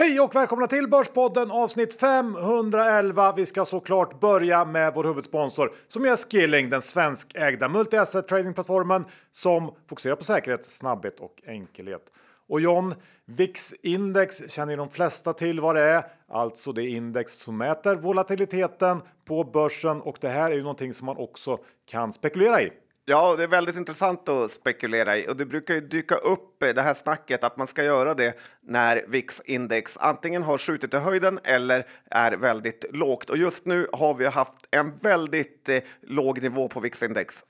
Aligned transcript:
Hej 0.00 0.20
och 0.20 0.34
välkomna 0.34 0.66
till 0.66 0.88
Börspodden 0.88 1.50
avsnitt 1.50 2.00
511. 2.00 3.32
Vi 3.36 3.46
ska 3.46 3.64
såklart 3.64 4.20
börja 4.20 4.64
med 4.64 4.94
vår 4.94 5.04
huvudsponsor 5.04 5.72
som 5.88 6.04
är 6.04 6.16
Skilling, 6.16 6.70
den 6.70 6.82
svenskägda 6.82 7.68
multi-asset 7.68 8.28
tradingplattformen 8.28 9.04
som 9.30 9.74
fokuserar 9.88 10.16
på 10.16 10.24
säkerhet, 10.24 10.64
snabbhet 10.64 11.20
och 11.20 11.42
enkelhet. 11.46 12.12
Och 12.48 12.60
John, 12.60 12.94
VIX-index 13.24 14.48
känner 14.48 14.76
de 14.76 14.90
flesta 14.90 15.32
till 15.32 15.60
vad 15.60 15.76
det 15.76 15.82
är, 15.82 16.04
alltså 16.28 16.72
det 16.72 16.88
index 16.88 17.32
som 17.32 17.56
mäter 17.56 17.96
volatiliteten 17.96 19.02
på 19.24 19.44
börsen 19.44 20.00
och 20.00 20.18
det 20.20 20.28
här 20.28 20.50
är 20.50 20.54
ju 20.54 20.62
någonting 20.62 20.94
som 20.94 21.06
man 21.06 21.16
också 21.16 21.58
kan 21.86 22.12
spekulera 22.12 22.62
i. 22.62 22.70
Ja, 23.04 23.36
det 23.36 23.42
är 23.42 23.48
väldigt 23.48 23.76
intressant 23.76 24.28
att 24.28 24.50
spekulera 24.50 25.16
i 25.16 25.28
och 25.28 25.36
det 25.36 25.46
brukar 25.46 25.74
ju 25.74 25.80
dyka 25.80 26.14
upp 26.14 26.62
eh, 26.62 26.68
det 26.68 26.82
här 26.82 26.94
snacket 26.94 27.44
att 27.44 27.56
man 27.56 27.66
ska 27.66 27.84
göra 27.84 28.14
det 28.14 28.34
när 28.62 29.04
VIX-index 29.08 29.98
antingen 30.00 30.42
har 30.42 30.58
skjutit 30.58 30.94
i 30.94 30.96
höjden 30.96 31.38
eller 31.44 31.86
är 32.10 32.32
väldigt 32.32 32.84
lågt. 32.92 33.30
Och 33.30 33.36
just 33.36 33.66
nu 33.66 33.86
har 33.92 34.14
vi 34.14 34.26
haft 34.26 34.54
en 34.70 34.96
väldigt 34.96 35.68
eh, 35.68 35.80
låg 36.02 36.42
nivå 36.42 36.68
på 36.68 36.80
VIX-index. 36.80 37.44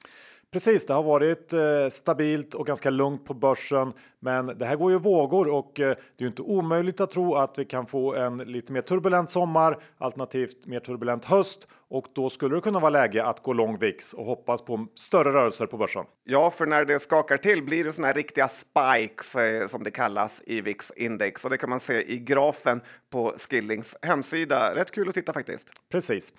Precis, 0.53 0.87
det 0.87 0.95
har 0.95 1.03
varit 1.03 1.53
eh, 1.53 1.89
stabilt 1.91 2.55
och 2.55 2.67
ganska 2.67 2.91
lugnt 2.91 3.25
på 3.25 3.35
börsen. 3.35 3.93
Men 4.21 4.47
det 4.47 4.67
här 4.67 4.77
går 4.77 4.93
ju 4.93 4.99
vågor 4.99 5.49
och 5.49 5.81
eh, 5.81 5.97
det 6.19 6.25
är 6.25 6.29
inte 6.29 6.43
omöjligt 6.43 7.01
att 7.01 7.11
tro 7.11 7.35
att 7.35 7.59
vi 7.59 7.65
kan 7.65 7.87
få 7.87 8.15
en 8.15 8.39
lite 8.39 8.73
mer 8.73 8.83
turbulent 8.83 9.31
sommar 9.31 9.83
alternativt 9.99 10.67
mer 10.67 10.81
turbulent 10.81 11.25
höst 11.25 11.69
och 11.91 12.07
då 12.15 12.31
skulle 12.31 12.55
det 12.55 12.61
kunna 12.61 12.79
vara 12.79 12.91
läge 12.91 13.25
att 13.25 13.43
gå 13.43 13.53
lång 13.53 13.79
VIX 13.79 14.15
och 14.15 14.25
hoppas 14.25 14.63
på 14.63 14.87
större 14.95 15.33
rörelser 15.33 15.66
på 15.66 15.77
börsen. 15.77 16.05
Ja, 16.24 16.51
för 16.51 16.67
när 16.67 16.85
det 16.85 17.01
skakar 17.01 17.37
till 17.37 17.63
blir 17.63 17.85
det 17.85 17.93
såna 17.93 18.07
här 18.07 18.15
riktiga 18.15 18.49
spikes 18.49 19.37
eh, 19.37 19.67
som 19.67 19.85
det 19.85 19.91
kallas 19.91 20.43
i 20.46 20.61
VIX 20.61 20.93
index 20.96 21.45
och 21.45 21.51
det 21.51 21.59
kan 21.59 21.71
man 21.71 21.80
se 21.80 22.13
i 22.13 22.19
grafen 22.19 22.80
på 23.11 23.35
Skillings 23.37 23.96
hemsida. 24.02 24.74
Rätt 24.74 24.91
kul 24.91 25.09
att 25.09 25.15
titta 25.15 25.33
faktiskt. 25.33 25.69
Precis. 25.93 26.33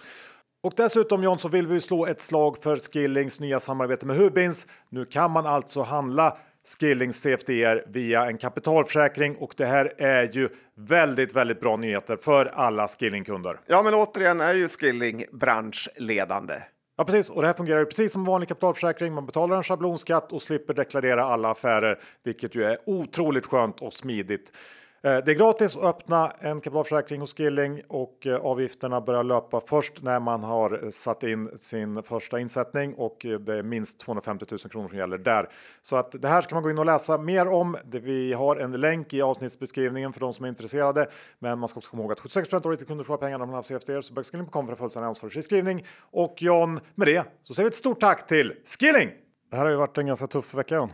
Och 0.64 0.74
dessutom 0.78 1.24
John 1.24 1.40
så 1.40 1.48
vill 1.48 1.68
vi 1.68 1.82
slå 1.82 2.06
ett 2.06 2.22
slag 2.22 2.58
för 2.64 2.76
Skillings 2.76 3.40
nya 3.40 3.60
samarbete 3.60 4.06
med 4.06 4.16
Hubins. 4.16 4.68
Nu 4.90 5.06
kan 5.06 5.32
man 5.32 5.46
alltså 5.46 5.82
handla 5.82 6.38
Skillings 6.80 7.22
CFDR 7.22 7.92
via 7.92 8.26
en 8.26 8.38
kapitalförsäkring 8.38 9.36
och 9.36 9.54
det 9.58 9.66
här 9.66 9.94
är 9.98 10.30
ju 10.34 10.50
väldigt, 10.78 11.36
väldigt 11.36 11.60
bra 11.60 11.78
nyheter 11.78 12.18
för 12.18 12.46
alla 12.46 12.88
Skilling-kunder. 12.88 13.60
Ja, 13.68 13.84
men 13.84 13.94
återigen 13.94 14.42
är 14.42 14.54
ju 14.54 14.68
Skilling 14.68 15.26
branschledande. 15.32 16.54
Ja, 16.98 17.06
precis. 17.06 17.30
Och 17.30 17.42
det 17.42 17.48
här 17.48 17.56
fungerar 17.56 17.86
precis 17.86 18.12
som 18.12 18.26
vanlig 18.26 18.50
kapitalförsäkring. 18.50 19.14
Man 19.14 19.26
betalar 19.26 19.56
en 19.56 19.64
schablonskatt 19.64 20.32
och 20.32 20.42
slipper 20.42 20.74
deklarera 20.74 21.24
alla 21.24 21.52
affärer, 21.52 22.00
vilket 22.24 22.56
ju 22.56 22.64
är 22.64 22.78
otroligt 22.86 23.46
skönt 23.46 23.82
och 23.82 23.94
smidigt. 23.94 24.52
Eh, 25.04 25.18
det 25.26 25.32
är 25.32 25.36
gratis 25.36 25.76
att 25.76 25.84
öppna 25.84 26.32
en 26.40 26.60
kapitalförsäkring 26.60 27.20
hos 27.20 27.34
Skilling 27.34 27.82
och 27.88 28.28
eh, 28.28 28.36
avgifterna 28.36 29.02
börjar 29.02 29.24
löpa 29.24 29.62
först 29.62 30.02
när 30.02 30.20
man 30.20 30.44
har 30.44 30.84
eh, 30.84 30.90
satt 30.90 31.24
in 31.24 31.50
sin 31.58 32.04
första 32.04 32.40
insättning 32.40 32.94
och 32.94 33.18
det 33.20 33.54
är 33.54 33.64
minst 33.64 34.00
250 34.00 34.46
000 34.52 34.60
kronor 34.60 34.88
som 34.88 34.98
gäller 34.98 35.18
där. 35.18 35.50
Så 35.82 35.96
att 35.96 36.12
det 36.12 36.28
här 36.28 36.42
ska 36.42 36.56
man 36.56 36.64
gå 36.64 36.70
in 36.70 36.78
och 36.78 36.86
läsa 36.86 37.18
mer 37.18 37.48
om. 37.48 37.78
Vi 37.92 38.34
har 38.34 38.56
en 38.56 38.72
länk 38.72 39.14
i 39.14 39.22
avsnittsbeskrivningen 39.22 40.14
för 40.14 40.20
de 40.20 40.34
som 40.34 40.46
är 40.46 40.50
intresserade. 40.50 41.10
Men 41.40 41.60
man 41.60 41.70
ska 41.70 41.78
också 41.78 41.92
komma 41.92 42.04
ihåg 42.04 42.12
att 42.12 42.20
76 42.20 42.54
av 42.54 42.72
ditt 42.72 42.88
kunder 42.88 43.04
får 43.04 43.18
pengarna 43.18 43.44
om 43.44 43.50
man 43.50 43.56
har 43.56 43.64
CFD 43.64 44.02
så 44.02 44.14
bögskilling.com 44.14 44.66
för 44.66 44.72
en 44.72 44.78
fullständig 44.78 45.08
ansvarsfri 45.08 45.42
skrivning. 45.42 45.86
Och 46.00 46.36
John, 46.38 46.80
med 46.96 47.08
det 47.08 47.24
så 47.44 47.54
säger 47.54 47.66
vi 47.66 47.68
ett 47.70 47.76
stort 47.76 48.00
tack 48.00 48.28
till 48.28 48.54
Skilling! 48.80 49.10
Det 49.52 49.58
här 49.58 49.64
har 49.64 49.72
ju 49.72 49.78
varit 49.78 49.98
en 49.98 50.08
ganska 50.08 50.28
tuff 50.28 50.54
vecka 50.54 50.76
John. 50.76 50.92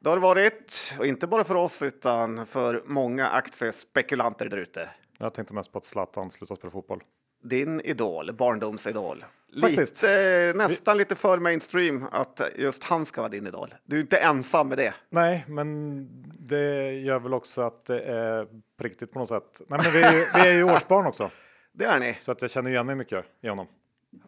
Det 0.00 0.08
har 0.08 0.16
det 0.16 0.22
varit, 0.22 0.94
och 0.98 1.06
inte 1.06 1.26
bara 1.26 1.44
för 1.44 1.54
oss 1.54 1.82
utan 1.82 2.46
för 2.46 2.82
många 2.86 3.28
aktiespekulanter 3.28 4.48
där 4.48 4.58
ute. 4.58 4.90
Jag 5.18 5.34
tänkte 5.34 5.54
mest 5.54 5.72
på 5.72 5.78
att 5.78 5.84
Zlatan 5.84 6.30
slutar 6.30 6.56
spela 6.56 6.70
fotboll. 6.70 7.02
Din 7.42 7.80
idol, 7.80 8.32
barndomsidol. 8.32 9.24
Faktiskt. 9.60 10.02
Lite, 10.02 10.52
nästan 10.56 10.96
lite 10.96 11.14
för 11.14 11.38
mainstream 11.38 12.06
att 12.12 12.40
just 12.56 12.84
han 12.84 13.06
ska 13.06 13.20
vara 13.20 13.28
din 13.30 13.46
idol. 13.46 13.74
Du 13.84 13.96
är 13.96 14.00
inte 14.00 14.16
ensam 14.16 14.68
med 14.68 14.78
det. 14.78 14.94
Nej, 15.10 15.44
men 15.48 16.06
det 16.38 16.92
gör 16.92 17.20
väl 17.20 17.34
också 17.34 17.62
att 17.62 17.84
det 17.84 18.00
är 18.00 18.44
på 18.76 18.84
riktigt 18.84 19.12
på 19.12 19.18
något 19.18 19.28
sätt. 19.28 19.60
Nej, 19.66 19.80
men 19.82 19.92
vi 19.92 20.02
är 20.02 20.12
ju, 20.12 20.24
vi 20.34 20.48
är 20.48 20.52
ju 20.52 20.64
årsbarn 20.72 21.06
också. 21.06 21.30
Det 21.72 21.84
är 21.84 21.98
ni. 21.98 22.16
Så 22.20 22.32
att 22.32 22.42
jag 22.42 22.50
känner 22.50 22.70
igen 22.70 22.86
mig 22.86 22.94
mycket 22.94 23.24
i 23.40 23.48
honom. 23.48 23.66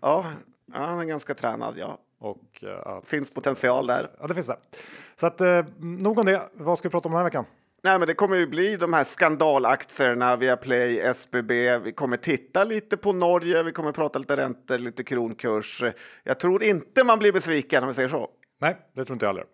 Ja, 0.01 0.27
han 0.73 1.01
är 1.01 1.05
ganska 1.05 1.35
tränad, 1.35 1.75
ja. 1.79 1.99
Och 2.21 2.65
eh, 2.65 2.87
att, 2.87 3.09
Finns 3.09 3.35
potential 3.35 3.87
där. 3.87 4.11
ja, 4.21 4.27
det 4.27 4.35
finns 4.35 4.47
det. 4.47 4.57
Så 5.17 5.27
att 5.27 5.41
eh, 5.41 5.65
nog 5.79 6.19
om 6.19 6.27
det. 6.27 6.43
Vad 6.53 6.79
ska 6.79 6.89
vi 6.89 6.91
prata 6.91 7.09
om 7.09 7.13
den 7.13 7.19
här 7.19 7.25
veckan? 7.25 7.45
Nej, 7.83 7.99
men 7.99 8.09
det 8.09 8.15
kommer 8.15 8.37
ju 8.37 8.47
bli 8.47 8.77
de 8.77 8.93
här 8.93 9.05
skandalaktierna 9.05 10.37
via 10.37 10.57
Play, 10.57 10.99
SBB. 10.99 11.79
Vi 11.79 11.93
kommer 11.93 12.17
titta 12.17 12.65
lite 12.65 12.97
på 12.97 13.13
Norge, 13.13 13.63
vi 13.63 13.73
kommer 13.73 13.93
prata 13.93 14.19
lite 14.19 14.37
räntor, 14.37 14.79
lite 14.79 15.05
kronkurs. 15.05 15.85
Jag 16.25 16.41
tror 16.41 16.63
inte 16.63 17.05
man 17.05 17.19
blir 17.19 17.33
besviken 17.33 17.83
om 17.83 17.89
vi 17.89 17.95
säger 17.95 18.09
så. 18.09 18.29
Nej, 18.61 18.77
det 18.95 19.05
tror 19.05 19.15
inte 19.15 19.27
jag 19.27 19.33
heller. 19.33 19.45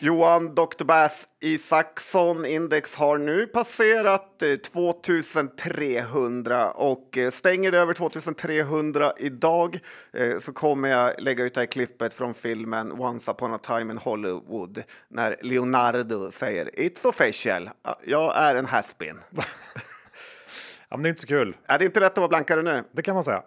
Johan 0.00 0.54
Dr. 0.54 0.84
Bass 0.84 1.28
Isaksson 1.40 2.44
index 2.44 2.94
har 2.94 3.18
nu 3.18 3.46
passerat 3.46 4.42
eh, 4.42 4.56
2300 4.56 6.70
och 6.70 7.18
eh, 7.18 7.30
stänger 7.30 7.72
det 7.72 7.78
över 7.78 7.94
2300 7.94 9.12
idag 9.18 9.78
eh, 10.12 10.38
så 10.38 10.52
kommer 10.52 10.88
jag 10.88 11.20
lägga 11.20 11.44
ut 11.44 11.54
det 11.54 11.60
här 11.60 11.66
klippet 11.66 12.14
från 12.14 12.34
filmen 12.34 12.92
Once 12.92 13.30
upon 13.30 13.54
a 13.54 13.58
time 13.58 13.92
in 13.92 13.98
Hollywood 13.98 14.82
när 15.08 15.36
Leonardo 15.42 16.30
säger 16.30 16.70
It's 16.70 17.06
official, 17.06 17.70
jag 18.04 18.36
är 18.36 18.54
en 18.54 18.66
haspin. 18.66 19.18
Ja, 20.90 20.96
men 20.96 21.02
det 21.02 21.08
är 21.08 21.10
inte 21.10 21.20
så 21.20 21.26
kul. 21.26 21.56
är 21.66 21.78
det 21.78 21.84
inte 21.84 22.00
rätt 22.00 22.12
att 22.12 22.18
vara 22.18 22.28
blankare 22.28 22.62
nu? 22.62 22.84
Det 22.92 23.02
kan 23.02 23.14
man 23.14 23.24
säga. 23.24 23.42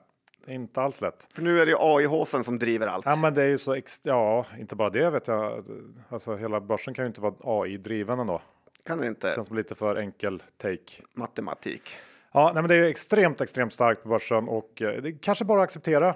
Inte 0.48 0.82
alls 0.82 1.02
lätt. 1.02 1.28
För 1.34 1.42
nu 1.42 1.62
är 1.62 1.66
det 1.66 1.76
AI-håsen 1.80 2.44
som 2.44 2.60
driver 2.60 2.88
allt. 2.88 3.06
Ja, 3.06 3.16
men 3.16 3.34
det 3.34 3.44
är 3.44 3.48
ju 3.48 3.58
så 3.58 3.82
Ja, 4.04 4.46
inte 4.60 4.76
bara 4.76 4.90
det 4.90 5.10
vet 5.10 5.28
jag. 5.28 5.66
Alltså 6.10 6.36
hela 6.36 6.62
börsen 6.62 6.94
kan 6.94 7.06
ju 7.06 7.08
inte 7.08 7.22
vara 7.22 7.34
AI-driven 7.44 8.20
ändå. 8.20 8.42
Kan 8.86 8.98
det 9.00 9.08
inte? 9.08 9.28
Det 9.28 9.34
känns 9.34 9.48
som 9.48 9.58
lite 9.58 9.76
för 9.76 9.96
enkel 9.96 10.44
take. 10.58 11.02
Matematik. 11.14 11.96
Ja, 12.32 12.52
nej, 12.54 12.64
men 12.64 12.70
det 12.70 12.76
är 12.76 12.84
extremt, 12.84 13.42
extremt 13.42 13.74
starkt 13.74 14.04
på 14.04 14.10
börsen 14.10 14.48
och 14.48 14.82
eh, 14.82 15.02
det 15.02 15.12
kanske 15.12 15.46
bara 15.46 15.62
acceptera 15.62 16.16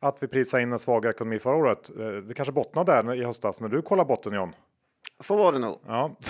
att 0.00 0.22
vi 0.22 0.28
prisade 0.28 0.62
in 0.62 0.72
en 0.72 0.78
svagare 0.78 1.12
ekonomi 1.12 1.38
förra 1.38 1.56
året. 1.56 1.90
Eh, 1.98 2.06
Det 2.06 2.34
kanske 2.34 2.52
bottnade 2.52 2.92
där 2.92 3.14
i 3.14 3.24
höstas 3.24 3.60
när 3.60 3.68
du 3.68 3.82
kollar 3.82 4.04
botten 4.04 4.32
John. 4.32 4.52
Så 5.20 5.36
var 5.36 5.52
det 5.52 5.58
nog. 5.58 5.78
Ja, 5.86 6.16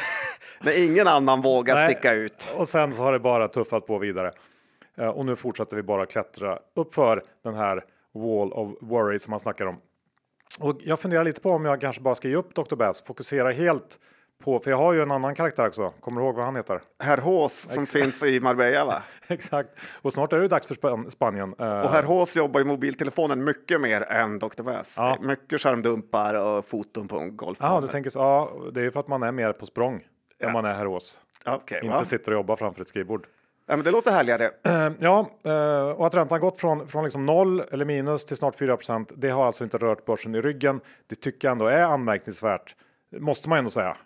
När 0.60 0.84
ingen 0.90 1.08
annan 1.08 1.40
vågar 1.40 1.74
Nej. 1.74 1.92
sticka 1.92 2.12
ut. 2.12 2.52
och 2.56 2.68
sen 2.68 2.92
så 2.92 3.02
har 3.02 3.12
det 3.12 3.18
bara 3.18 3.48
tuffat 3.48 3.86
på 3.86 3.98
vidare. 3.98 4.32
Eh, 5.00 5.08
Och 5.08 5.26
nu 5.26 5.36
fortsätter 5.36 5.76
vi 5.76 5.82
bara 5.82 6.06
klättra 6.06 6.58
uppför 6.76 7.24
den 7.44 7.54
här 7.54 7.84
wall 8.14 8.52
of 8.52 8.70
worry 8.80 9.18
som 9.18 9.30
man 9.30 9.40
snackar 9.40 9.66
om. 9.66 9.76
Och 10.60 10.76
jag 10.80 11.00
funderar 11.00 11.24
lite 11.24 11.40
på 11.40 11.50
om 11.50 11.64
jag 11.64 11.80
kanske 11.80 12.02
bara 12.02 12.14
ska 12.14 12.28
ge 12.28 12.34
upp 12.36 12.54
Dr. 12.54 12.76
Bass, 12.76 13.02
fokusera 13.02 13.50
helt 13.50 13.98
på, 14.44 14.60
för 14.60 14.70
jag 14.70 14.78
har 14.78 14.92
ju 14.92 15.02
en 15.02 15.10
annan 15.10 15.34
karaktär 15.34 15.66
också. 15.66 15.92
Kommer 16.00 16.20
du 16.20 16.26
ihåg 16.26 16.36
vad 16.36 16.44
han 16.44 16.56
heter? 16.56 16.80
Herr 17.02 17.18
Hås 17.18 17.52
som 17.54 17.86
finns 17.86 18.22
i 18.22 18.40
Marbella 18.40 18.84
va? 18.84 19.02
Exakt. 19.28 19.68
Och 20.02 20.12
snart 20.12 20.32
är 20.32 20.40
det 20.40 20.48
dags 20.48 20.66
för 20.66 20.74
Span- 20.74 21.10
Spanien. 21.10 21.54
Eh, 21.58 21.80
Och 21.80 21.90
herr 21.90 22.02
Hås 22.02 22.36
jobbar 22.36 22.60
i 22.60 22.64
mobiltelefonen 22.64 23.44
mycket 23.44 23.80
mer 23.80 24.00
än 24.02 24.38
Dr. 24.38 24.62
Väs. 24.62 24.94
Ja. 24.96 25.16
Mycket 25.20 25.60
skärmdumpar 25.60 26.34
och 26.46 26.64
foton 26.64 27.08
på 27.08 27.18
en 27.18 27.36
golfbana. 27.36 27.74
Ja, 27.74 27.80
du 27.80 27.86
tänker 27.88 28.10
så. 28.10 28.18
Ja, 28.18 28.52
det 28.74 28.80
är 28.80 28.84
ju 28.84 28.90
för 28.90 29.00
att 29.00 29.08
man 29.08 29.22
är 29.22 29.32
mer 29.32 29.52
på 29.52 29.66
språng 29.66 30.04
Ja. 30.38 30.46
än 30.46 30.52
man 30.52 30.64
är 30.64 30.74
Herås. 30.74 31.20
Okej, 31.46 31.80
Inte 31.84 31.96
va? 31.96 32.04
sitter 32.04 32.32
och 32.32 32.36
jobbar 32.36 32.56
framför 32.56 32.82
ett 32.82 32.88
skrivbord. 32.88 33.26
Men 33.76 33.84
det 33.84 33.90
låter 33.90 34.10
härligare. 34.10 34.44
Eh, 34.64 34.90
Ja, 34.98 35.30
eh, 35.44 35.88
och 35.90 36.06
att 36.06 36.14
räntan 36.14 36.40
gått 36.40 36.58
från, 36.60 36.88
från 36.88 37.04
liksom 37.04 37.26
noll 37.26 37.62
eller 37.70 37.84
minus 37.84 38.24
till 38.24 38.36
snart 38.36 38.58
4% 38.58 39.12
det 39.16 39.28
har 39.30 39.46
alltså 39.46 39.64
inte 39.64 39.78
rört 39.78 40.04
börsen 40.04 40.34
i 40.34 40.40
ryggen. 40.40 40.80
Det 41.06 41.14
tycker 41.14 41.48
jag 41.48 41.52
ändå 41.52 41.66
är 41.66 41.82
anmärkningsvärt. 41.82 42.74
Måste 43.18 43.48
man 43.48 43.58
ändå 43.58 43.70
säga. 43.70 43.96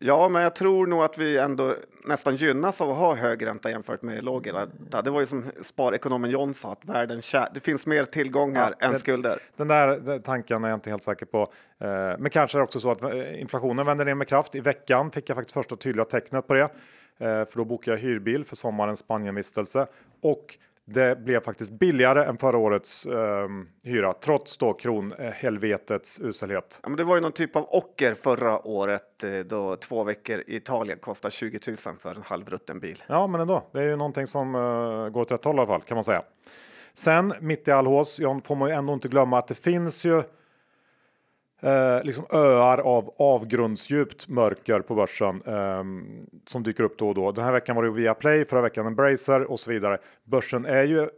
Ja, 0.00 0.28
men 0.28 0.42
jag 0.42 0.54
tror 0.56 0.86
nog 0.86 1.02
att 1.04 1.18
vi 1.18 1.38
ändå 1.38 1.74
nästan 2.04 2.36
gynnas 2.36 2.80
av 2.80 2.90
att 2.90 2.96
ha 2.96 3.14
hög 3.14 3.46
ränta 3.46 3.70
jämfört 3.70 4.02
med 4.02 4.24
låg 4.24 4.52
ränta. 4.54 5.02
Det 5.02 5.10
var 5.10 5.20
ju 5.20 5.26
som 5.26 5.44
sparekonomen 5.62 6.30
John 6.30 6.54
sa, 6.54 6.72
att 6.72 6.84
världen 6.84 7.22
kär. 7.22 7.48
det 7.54 7.60
finns 7.60 7.86
mer 7.86 8.04
tillgångar 8.04 8.74
Ja, 8.78 8.86
än 8.86 8.92
det- 8.92 8.98
skulder. 8.98 9.38
Den 9.56 9.68
där 9.68 9.88
den 10.00 10.22
tanken 10.22 10.64
är 10.64 10.68
jag 10.68 10.76
inte 10.76 10.90
helt 10.90 11.02
säker 11.02 11.26
på. 11.26 11.40
Eh, 11.80 11.88
Men 12.18 12.30
kanske 12.30 12.56
är 12.56 12.60
det 12.60 12.64
också 12.64 12.80
så 12.80 12.90
att 12.90 13.02
eh, 13.02 13.40
inflationen 13.40 13.86
vänder 13.86 14.04
ner 14.04 14.14
med 14.14 14.28
kraft. 14.28 14.54
I 14.54 14.60
veckan 14.60 15.10
fick 15.10 15.28
jag 15.28 15.36
faktiskt 15.36 15.54
första 15.54 15.76
tydliga 15.76 16.04
tecknet 16.04 16.46
på 16.46 16.54
det. 16.54 16.68
Eh, 17.18 17.26
För 17.26 17.56
då 17.56 17.64
bokade 17.64 17.96
jag 17.96 18.02
hyrbil 18.02 18.44
för 18.44 18.56
sommarens 18.56 19.00
Spanienvistelse. 19.00 19.86
Och 20.20 20.58
det 20.86 21.18
blev 21.18 21.40
faktiskt 21.40 21.72
billigare 21.72 22.24
än 22.24 22.38
förra 22.38 22.58
årets 22.58 23.06
eh, 23.06 23.48
hyra, 23.82 24.12
trots 24.12 24.56
då 24.56 24.72
kronhelvetets 24.72 26.20
uselhet. 26.20 26.78
Ja, 26.82 26.88
men 26.88 26.96
det 26.96 27.04
var 27.04 27.14
ju 27.14 27.20
någon 27.20 27.32
typ 27.32 27.56
av 27.56 27.66
ocker 27.70 28.14
förra 28.14 28.66
året 28.66 29.24
eh, 29.24 29.30
då 29.38 29.76
två 29.76 30.04
veckor 30.04 30.42
i 30.46 30.56
Italien 30.56 30.98
kostade 30.98 31.32
20 31.32 31.58
000 31.66 31.76
för 31.76 32.16
en 32.16 32.22
halvrutten 32.22 32.80
bil. 32.80 33.02
Ja, 33.06 33.26
men 33.26 33.40
ändå. 33.40 33.62
Det 33.72 33.78
är 33.80 33.84
ju 33.84 33.96
någonting 33.96 34.26
som 34.26 34.54
eh, 34.54 35.08
går 35.08 35.20
åt 35.20 35.32
rätt 35.32 35.44
håll 35.44 35.56
i 35.56 35.58
alla 35.58 35.66
fall, 35.66 35.82
kan 35.82 35.94
man 35.94 36.04
säga. 36.04 36.22
Sen, 36.94 37.32
mitt 37.40 37.68
i 37.68 37.70
all 37.70 37.86
hås, 37.86 38.20
John, 38.20 38.42
får 38.42 38.54
man 38.56 38.68
ju 38.68 38.74
ändå 38.74 38.92
inte 38.92 39.08
glömma 39.08 39.38
att 39.38 39.48
det 39.48 39.54
finns 39.54 40.04
ju 40.06 40.22
eh, 41.64 42.04
liksom 42.04 42.26
öar 42.30 42.78
av 42.78 43.14
avgrundsdjupt 43.18 44.28
mörker 44.28 44.80
på 44.80 44.94
börsen 44.94 45.42
eh, 45.46 45.84
som 46.46 46.62
dyker 46.62 46.84
upp 46.84 46.98
då 46.98 47.08
och 47.08 47.14
då. 47.14 47.32
Den 47.32 47.44
här 47.44 47.52
veckan 47.52 47.76
var 47.76 47.82
det 47.82 47.90
via 47.90 48.14
Play, 48.14 48.44
förra 48.44 48.60
veckan 48.60 48.86
Embracer 48.86 49.50
och 49.50 49.60
så 49.60 49.70
vidare. 49.70 49.98
Börsen 50.24 50.64
är 50.64 50.84
ju 50.84 51.08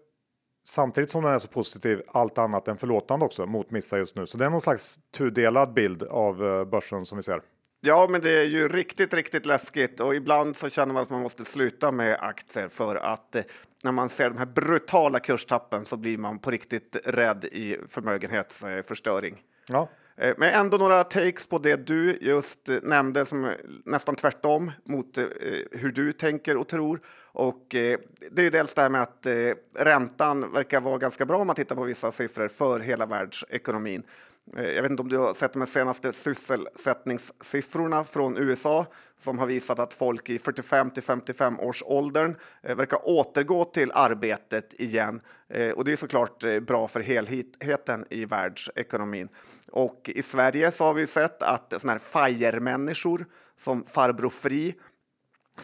samtidigt 0.66 1.10
som 1.10 1.22
den 1.22 1.32
är 1.32 1.38
så 1.38 1.48
positiv 1.48 2.02
allt 2.08 2.38
annat 2.38 2.69
än 2.69 2.76
förlåtande 2.76 3.26
också 3.26 3.46
mot 3.46 3.70
missa 3.70 3.98
just 3.98 4.16
nu. 4.16 4.26
Så 4.26 4.38
det 4.38 4.44
är 4.44 4.50
någon 4.50 4.60
slags 4.60 4.98
tudelad 5.16 5.72
bild 5.72 6.02
av 6.02 6.46
eh, 6.46 6.64
börsen 6.64 7.06
som 7.06 7.16
vi 7.16 7.22
ser. 7.22 7.40
Ja, 7.81 8.08
men 8.10 8.20
det 8.20 8.40
är 8.40 8.44
ju 8.44 8.69
riktigt, 8.69 9.14
riktigt 9.14 9.46
läskigt 9.46 10.00
och 10.00 10.14
ibland 10.14 10.56
så 10.56 10.69
känner 10.69 10.94
man 10.94 11.02
att 11.02 11.10
man 11.10 11.22
måste 11.22 11.44
sluta 11.44 11.93
med 11.93 12.19
aktier 12.20 12.69
för 12.69 12.96
att 12.96 13.34
eh, 13.34 13.43
när 13.84 13.93
man 13.93 14.08
ser 14.08 14.28
den 14.28 14.38
här 14.38 14.46
brutala 14.46 15.20
kurstappen 15.20 15.84
så 15.84 15.96
blir 15.96 16.19
man 16.19 16.38
på 16.38 16.50
riktigt 16.50 16.96
rädd 17.04 17.44
i 17.44 17.76
förmögenhetsförstöring. 17.88 19.43
Ja. 19.69 19.88
Eh, 20.17 20.35
men 20.37 20.55
ändå 20.55 20.77
några 20.77 21.05
takes 21.05 21.47
på 21.47 21.59
det 21.59 21.87
du 21.87 22.19
just 22.21 22.69
eh, 22.69 22.77
nämnde 22.83 23.27
som 23.27 23.45
eh, 23.45 23.51
nästan 23.85 24.17
tvärtom 24.17 24.73
mot 24.85 25.19
hur 25.71 25.93
du 25.93 26.13
tänker 26.13 26.57
och 26.57 26.69
tror. 26.69 27.01
Och 27.33 27.65
det 28.31 28.47
är 28.47 28.51
dels 28.51 28.75
det 28.75 28.83
här 28.83 28.91
med 28.91 29.03
att 29.03 29.27
räntan 29.79 30.53
verkar 30.53 30.81
vara 30.81 30.99
ganska 30.99 31.27
bra 31.27 31.39
om 31.39 31.47
man 31.47 31.57
tittar 31.57 31.77
på 31.77 31.83
vissa 31.83 32.13
siffror 32.13 32.49
för 32.49 32.81
hela 32.81 33.07
världsekonomin. 33.07 34.03
Jag 34.57 34.83
vet 34.83 34.91
inte 34.91 35.03
om 35.03 35.09
du 35.09 35.19
har 35.19 35.35
sett 35.35 35.53
de 35.53 35.67
senaste 35.67 36.13
sysselsättningssiffrorna 36.13 38.05
från 38.05 38.37
USA 38.37 38.87
som 39.19 39.39
har 39.39 39.47
visat 39.47 39.79
att 39.79 39.95
folk 39.95 40.31
i 40.31 40.39
45 40.39 40.91
till 40.91 41.03
55 41.03 41.61
års 41.61 41.83
åldern 41.87 42.37
eh, 42.63 42.77
verkar 42.77 43.09
återgå 43.09 43.65
till 43.65 43.93
arbetet 43.95 44.81
igen. 44.81 45.21
Eh, 45.49 45.71
och 45.71 45.85
det 45.85 45.93
är 45.93 45.97
såklart 45.97 46.45
eh, 46.45 46.61
bra 46.61 46.89
för 46.89 47.01
helheten 47.01 48.05
i 48.11 48.25
världsekonomin. 48.25 49.29
Och 49.73 50.11
i 50.15 50.23
Sverige 50.23 50.71
så 50.71 50.85
har 50.85 50.95
vi 50.95 51.07
sett 51.07 51.43
att 51.43 51.75
såna 51.81 51.93
här 51.93 51.99
FIRE-människor 51.99 53.27
som 53.57 53.85
farbror 53.85 54.31
Fri 54.31 54.75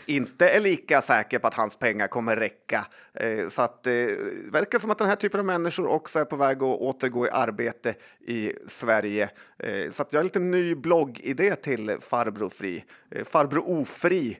inte 0.07 0.49
är 0.49 0.61
lika 0.61 1.03
säker 1.03 1.39
på 1.39 1.47
att 1.47 1.55
hans 1.55 1.77
pengar 1.77 2.09
kommer 2.09 2.37
räcka. 2.37 2.87
Eh, 3.15 3.49
så 3.49 3.63
att 3.63 3.83
det 3.83 4.11
eh, 4.11 4.17
verkar 4.53 4.79
som 4.79 4.91
att 4.91 4.99
den 4.99 5.09
här 5.09 5.17
typen 5.17 5.41
av 5.41 5.47
människor 5.47 5.87
också 5.87 6.19
är 6.19 6.25
på 6.25 6.37
väg 6.37 6.57
att 6.57 6.81
återgå 6.81 7.27
i 7.27 7.31
arbete 7.31 7.95
i 8.27 8.53
Sverige. 8.67 9.31
Eh, 9.59 9.91
så 9.91 10.03
att 10.03 10.13
jag 10.13 10.21
har 10.21 10.25
lite 10.25 10.39
ny 10.39 10.75
bloggidé 10.75 11.55
till 11.55 11.97
Farbror 12.01 12.49
Fri. 12.49 12.85
Farbror 13.25 13.81
Ofri. 13.81 14.39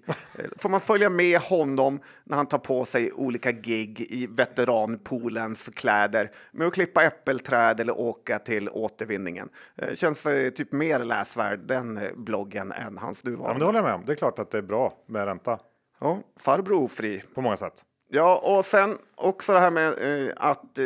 Får 0.57 0.69
man 0.69 0.81
följa 0.81 1.09
med 1.09 1.41
honom 1.41 2.01
när 2.25 2.37
han 2.37 2.47
tar 2.47 2.59
på 2.59 2.85
sig 2.85 3.13
olika 3.13 3.53
gig 3.53 4.01
i 4.01 4.27
veteranpoolens 4.27 5.69
kläder 5.69 6.31
med 6.53 6.67
att 6.67 6.75
klippa 6.75 7.03
äppelträd 7.03 7.81
eller 7.81 8.01
åka 8.01 8.39
till 8.39 8.69
återvinningen. 8.69 9.49
Känns 9.95 10.27
typ 10.55 10.73
mer 10.73 11.05
läsvärd 11.05 11.61
den 11.67 12.01
bloggen 12.17 12.73
än 12.73 12.99
hans 12.99 13.25
nuvarande. 13.25 13.49
Ja, 13.49 13.53
men 13.53 13.59
det 13.59 13.65
håller 13.65 13.79
jag 13.79 13.85
med 13.85 13.95
om. 13.95 14.03
Det 14.07 14.13
är 14.13 14.17
klart 14.17 14.39
att 14.39 14.51
det 14.51 14.59
är 14.59 14.63
bra 14.63 14.95
med 15.07 15.29
den 15.29 15.39
ränta. 15.47 15.65
Ja, 16.01 16.23
farbror 16.37 16.83
ofri. 16.83 17.23
På 17.35 17.41
många 17.41 17.57
sätt. 17.57 17.85
Ja, 18.09 18.57
och 18.59 18.65
sen 18.65 18.99
också 19.15 19.53
det 19.53 19.61
här 19.61 19.71
med 19.71 19.89
eh, 20.27 20.33
att 20.37 20.79
eh, 20.79 20.85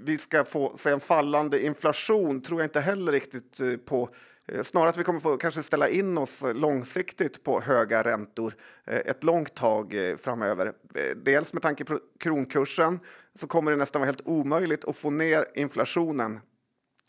vi 0.00 0.18
ska 0.18 0.44
få 0.44 0.72
se 0.76 0.90
en 0.90 1.00
fallande 1.00 1.64
inflation 1.64 2.40
tror 2.40 2.60
jag 2.60 2.66
inte 2.66 2.80
heller 2.80 3.12
riktigt 3.12 3.60
eh, 3.60 3.76
på. 3.76 4.08
Eh, 4.48 4.62
snarare 4.62 4.88
att 4.88 4.96
vi 4.96 5.04
kommer 5.04 5.20
få 5.20 5.36
kanske 5.36 5.62
ställa 5.62 5.88
in 5.88 6.18
oss 6.18 6.42
långsiktigt 6.54 7.44
på 7.44 7.60
höga 7.60 8.02
räntor 8.02 8.54
eh, 8.86 8.96
ett 8.96 9.24
långt 9.24 9.54
tag 9.54 9.94
eh, 9.94 10.16
framöver. 10.16 10.72
Dels 11.16 11.52
med 11.52 11.62
tanke 11.62 11.84
på 11.84 11.98
kronkursen 12.20 13.00
så 13.34 13.46
kommer 13.46 13.70
det 13.70 13.76
nästan 13.76 14.00
vara 14.00 14.06
helt 14.06 14.26
omöjligt 14.26 14.84
att 14.84 14.96
få 14.96 15.10
ner 15.10 15.44
inflationen 15.54 16.40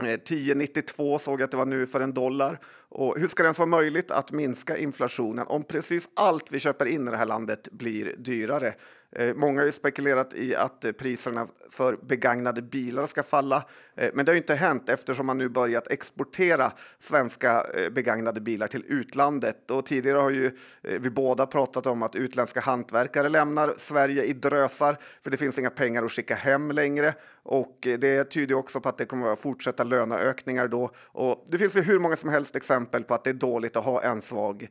Eh, 0.01 0.05
10,92 0.05 1.17
såg 1.17 1.41
jag 1.41 1.45
att 1.45 1.51
det 1.51 1.57
var 1.57 1.65
nu 1.65 1.87
för 1.87 1.99
en 1.99 2.13
dollar. 2.13 2.59
Och 2.89 3.19
hur 3.19 3.27
ska 3.27 3.43
det 3.43 3.47
ens 3.47 3.59
vara 3.59 3.69
möjligt 3.69 4.11
att 4.11 4.31
minska 4.31 4.77
inflationen 4.77 5.47
om 5.47 5.63
precis 5.63 6.09
allt 6.13 6.51
vi 6.51 6.59
köper 6.59 6.85
in 6.85 7.07
i 7.07 7.11
det 7.11 7.17
här 7.17 7.25
landet 7.25 7.67
blir 7.71 8.15
dyrare? 8.17 8.73
Eh, 9.15 9.33
många 9.35 9.61
har 9.61 9.65
ju 9.65 9.71
spekulerat 9.71 10.33
i 10.33 10.55
att 10.55 10.85
eh, 10.85 10.91
priserna 10.91 11.47
för 11.69 11.97
begagnade 12.01 12.61
bilar 12.61 13.05
ska 13.05 13.23
falla, 13.23 13.65
eh, 13.95 14.09
men 14.13 14.25
det 14.25 14.31
har 14.31 14.37
inte 14.37 14.55
hänt 14.55 14.89
eftersom 14.89 15.25
man 15.25 15.37
nu 15.37 15.49
börjat 15.49 15.91
exportera 15.91 16.71
svenska 16.99 17.65
begagnade 17.91 18.41
bilar 18.41 18.67
till 18.67 18.85
utlandet. 18.87 19.71
Och 19.71 19.85
tidigare 19.85 20.17
har 20.17 20.29
ju 20.29 20.51
vi 20.81 21.09
båda 21.09 21.45
pratat 21.45 21.85
om 21.85 22.03
att 22.03 22.15
utländska 22.15 22.59
hantverkare 22.59 23.29
lämnar 23.29 23.73
Sverige 23.77 24.23
i 24.23 24.33
drösar 24.33 24.97
för 25.21 25.31
det 25.31 25.37
finns 25.37 25.59
inga 25.59 25.69
pengar 25.69 26.03
att 26.03 26.11
skicka 26.11 26.35
hem 26.35 26.71
längre. 26.71 27.13
Och 27.43 27.77
det 27.81 28.23
tyder 28.23 28.55
också 28.55 28.81
på 28.81 28.89
att 28.89 28.97
det 28.97 29.05
kommer 29.05 29.33
att 29.33 29.39
fortsätta 29.39 29.83
löneökningar 29.83 30.67
då. 30.67 30.91
Och 30.97 31.45
det 31.47 31.57
finns 31.57 31.75
ju 31.75 31.81
hur 31.81 31.99
många 31.99 32.15
som 32.15 32.29
helst 32.29 32.55
exempel 32.55 33.03
på 33.03 33.13
att 33.13 33.23
det 33.23 33.29
är 33.29 33.33
dåligt 33.33 33.75
att 33.75 33.85
ha 33.85 34.01
en 34.01 34.21
svag 34.21 34.67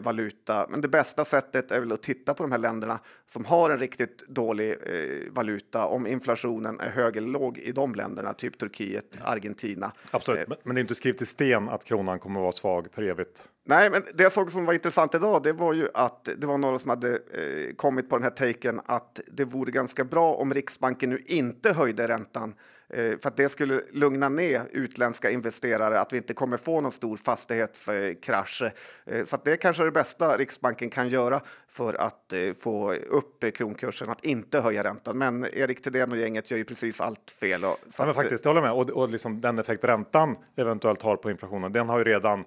valuta. 0.00 0.66
Men 0.70 0.80
det 0.80 0.88
bästa 0.88 1.24
sättet 1.24 1.70
är 1.70 1.80
väl 1.80 1.92
att 1.92 2.02
titta 2.02 2.34
på 2.34 2.42
de 2.42 2.52
här 2.52 2.58
länderna 2.58 2.98
som 3.26 3.44
har 3.44 3.73
en 3.74 3.80
riktigt 3.80 4.28
dålig 4.28 4.70
eh, 4.70 5.32
valuta 5.32 5.86
om 5.86 6.06
inflationen 6.06 6.80
är 6.80 6.88
hög 6.88 7.16
eller 7.16 7.28
låg 7.28 7.58
i 7.58 7.72
de 7.72 7.94
länderna, 7.94 8.32
typ 8.32 8.58
Turkiet, 8.58 9.18
Argentina. 9.24 9.92
Absolut, 10.10 10.48
eh, 10.50 10.56
men 10.62 10.74
det 10.74 10.78
är 10.78 10.82
inte 10.82 10.94
skrivet 10.94 11.22
i 11.22 11.26
sten 11.26 11.68
att 11.68 11.84
kronan 11.84 12.18
kommer 12.18 12.40
att 12.40 12.42
vara 12.42 12.52
svag 12.52 12.86
för 12.92 13.02
evigt. 13.02 13.48
Nej, 13.66 13.90
men 13.90 14.02
det 14.14 14.22
jag 14.22 14.32
såg 14.32 14.52
som 14.52 14.64
var 14.64 14.72
intressant 14.72 15.14
idag, 15.14 15.42
det 15.42 15.52
var 15.52 15.72
ju 15.72 15.88
att 15.94 16.28
det 16.38 16.46
var 16.46 16.58
några 16.58 16.78
som 16.78 16.90
hade 16.90 17.10
eh, 17.10 17.74
kommit 17.76 18.08
på 18.08 18.16
den 18.16 18.22
här 18.22 18.52
taken 18.52 18.80
att 18.86 19.20
det 19.26 19.44
vore 19.44 19.70
ganska 19.70 20.04
bra 20.04 20.34
om 20.34 20.54
Riksbanken 20.54 21.10
nu 21.10 21.22
inte 21.26 21.72
höjde 21.72 22.08
räntan 22.08 22.54
för 22.92 23.26
att 23.28 23.36
det 23.36 23.48
skulle 23.48 23.80
lugna 23.90 24.28
ner 24.28 24.68
utländska 24.70 25.30
investerare 25.30 26.00
att 26.00 26.12
vi 26.12 26.16
inte 26.16 26.34
kommer 26.34 26.56
få 26.56 26.80
någon 26.80 26.92
stor 26.92 27.16
fastighetskrasch. 27.16 28.62
Eh, 29.06 29.24
så 29.24 29.38
det 29.44 29.56
kanske 29.56 29.82
är 29.82 29.84
det 29.84 29.92
bästa 29.92 30.36
Riksbanken 30.36 30.90
kan 30.90 31.08
göra 31.08 31.40
för 31.68 31.94
att 31.94 32.32
eh, 32.32 32.52
få 32.52 32.92
upp 32.94 33.54
kronkursen, 33.54 34.10
att 34.10 34.24
inte 34.24 34.60
höja 34.60 34.84
räntan. 34.84 35.18
Men 35.18 35.44
Erik 35.44 35.82
Thedéen 35.82 36.12
och 36.12 36.18
gänget 36.18 36.50
gör 36.50 36.58
ju 36.58 36.64
precis 36.64 37.00
allt 37.00 37.30
fel. 37.30 37.60
Så 37.60 37.76
ja, 37.98 38.04
men 38.04 38.14
faktiskt, 38.14 38.44
jag 38.44 38.50
håller 38.50 38.62
med. 38.62 38.72
Och, 38.72 38.90
och 38.90 39.08
liksom 39.08 39.40
den 39.40 39.58
effekt 39.58 39.84
räntan 39.84 40.36
eventuellt 40.56 41.02
har 41.02 41.16
på 41.16 41.30
inflationen, 41.30 41.72
den 41.72 41.88
har 41.88 41.98
ju 41.98 42.04
redan 42.04 42.44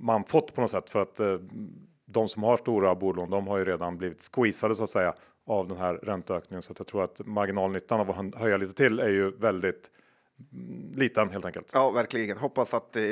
man 0.00 0.24
fått 0.24 0.54
på 0.54 0.60
något 0.60 0.70
sätt 0.70 0.90
för 0.90 1.02
att 1.02 1.20
de 2.06 2.28
som 2.28 2.42
har 2.42 2.56
stora 2.56 2.94
bolån, 2.94 3.30
de 3.30 3.46
har 3.46 3.58
ju 3.58 3.64
redan 3.64 3.98
blivit 3.98 4.30
squeezade 4.32 4.74
så 4.74 4.84
att 4.84 4.90
säga 4.90 5.14
av 5.48 5.68
den 5.68 5.76
här 5.76 5.94
ränteökningen. 5.94 6.62
Så 6.62 6.72
att 6.72 6.78
jag 6.78 6.86
tror 6.86 7.04
att 7.04 7.20
marginalnyttan 7.26 8.00
av 8.00 8.10
att 8.10 8.40
höja 8.40 8.56
lite 8.56 8.72
till 8.72 9.00
är 9.00 9.08
ju 9.08 9.30
väldigt 9.30 9.90
mm, 10.52 10.92
liten 10.94 11.30
helt 11.30 11.46
enkelt. 11.46 11.70
Ja, 11.74 11.90
verkligen. 11.90 12.38
Hoppas 12.38 12.74
att 12.74 12.96
eh, 12.96 13.02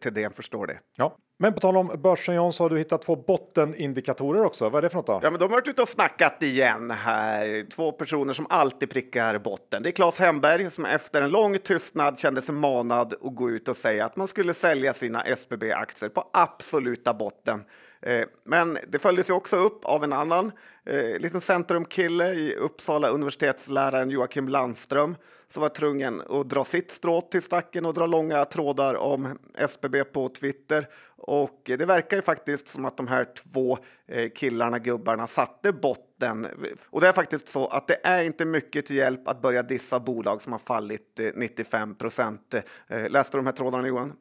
TDN 0.00 0.32
förstår 0.32 0.66
det. 0.66 0.78
Ja, 0.96 1.16
men 1.38 1.52
på 1.52 1.60
tal 1.60 1.76
om 1.76 1.90
börsen 2.02 2.34
John 2.34 2.52
så 2.52 2.64
har 2.64 2.70
du 2.70 2.78
hittat 2.78 3.02
två 3.02 3.16
bottenindikatorer 3.16 4.44
också. 4.44 4.68
Vad 4.68 4.78
är 4.78 4.82
det 4.82 4.88
för 4.88 4.96
något 4.96 5.06
då? 5.06 5.20
Ja, 5.22 5.30
men 5.30 5.40
de 5.40 5.44
har 5.44 5.50
varit 5.50 5.68
ute 5.68 5.82
och 5.82 5.88
snackat 5.88 6.42
igen 6.42 6.90
här. 6.90 7.66
Två 7.70 7.92
personer 7.92 8.32
som 8.32 8.46
alltid 8.50 8.90
prickar 8.90 9.38
botten. 9.38 9.82
Det 9.82 9.88
är 9.88 9.92
Claes 9.92 10.18
Hemberg 10.18 10.70
som 10.70 10.84
efter 10.84 11.22
en 11.22 11.30
lång 11.30 11.58
tystnad 11.58 12.18
kände 12.18 12.42
sig 12.42 12.54
manad 12.54 13.12
att 13.12 13.34
gå 13.34 13.50
ut 13.50 13.68
och 13.68 13.76
säga 13.76 14.04
att 14.04 14.16
man 14.16 14.28
skulle 14.28 14.54
sälja 14.54 14.94
sina 14.94 15.22
SBB-aktier 15.22 16.08
på 16.08 16.30
absoluta 16.32 17.14
botten. 17.14 17.64
Eh, 18.06 18.24
men 18.44 18.78
det 18.88 18.98
följdes 18.98 19.30
ju 19.30 19.34
också 19.34 19.56
upp 19.56 19.84
av 19.84 20.04
en 20.04 20.12
annan 20.12 20.52
eh, 20.84 21.18
liten 21.18 21.40
centrumkille 21.40 22.34
i 22.34 22.54
Uppsala, 22.54 23.08
universitetsläraren 23.08 24.10
Joakim 24.10 24.48
Landström 24.48 25.16
som 25.48 25.60
var 25.60 25.68
tvungen 25.68 26.22
att 26.28 26.48
dra 26.48 26.64
sitt 26.64 26.90
strå 26.90 27.20
till 27.20 27.42
stacken 27.42 27.86
och 27.86 27.94
dra 27.94 28.06
långa 28.06 28.44
trådar 28.44 28.94
om 28.94 29.38
SBB 29.54 30.04
på 30.04 30.28
Twitter. 30.28 30.88
Och 31.16 31.60
det 31.64 31.86
verkar 31.86 32.16
ju 32.16 32.22
faktiskt 32.22 32.68
som 32.68 32.84
att 32.84 32.96
de 32.96 33.06
här 33.06 33.26
två 33.34 33.78
eh, 34.08 34.30
killarna, 34.30 34.78
gubbarna, 34.78 35.26
satte 35.26 35.72
botten. 35.72 36.46
Och 36.90 37.00
det 37.00 37.08
är 37.08 37.12
faktiskt 37.12 37.48
så 37.48 37.66
att 37.66 37.86
det 37.86 37.98
är 38.02 38.22
inte 38.22 38.44
mycket 38.44 38.86
till 38.86 38.96
hjälp 38.96 39.28
att 39.28 39.42
börja 39.42 39.62
dissa 39.62 40.00
bolag 40.00 40.42
som 40.42 40.52
har 40.52 40.58
fallit 40.58 41.20
eh, 41.20 41.30
95 41.34 41.94
procent. 41.94 42.54
Eh, 42.88 43.10
läste 43.10 43.36
du 43.36 43.38
de 43.38 43.46
här 43.46 43.52
trådarna 43.52 43.88
Johan? 43.88 44.12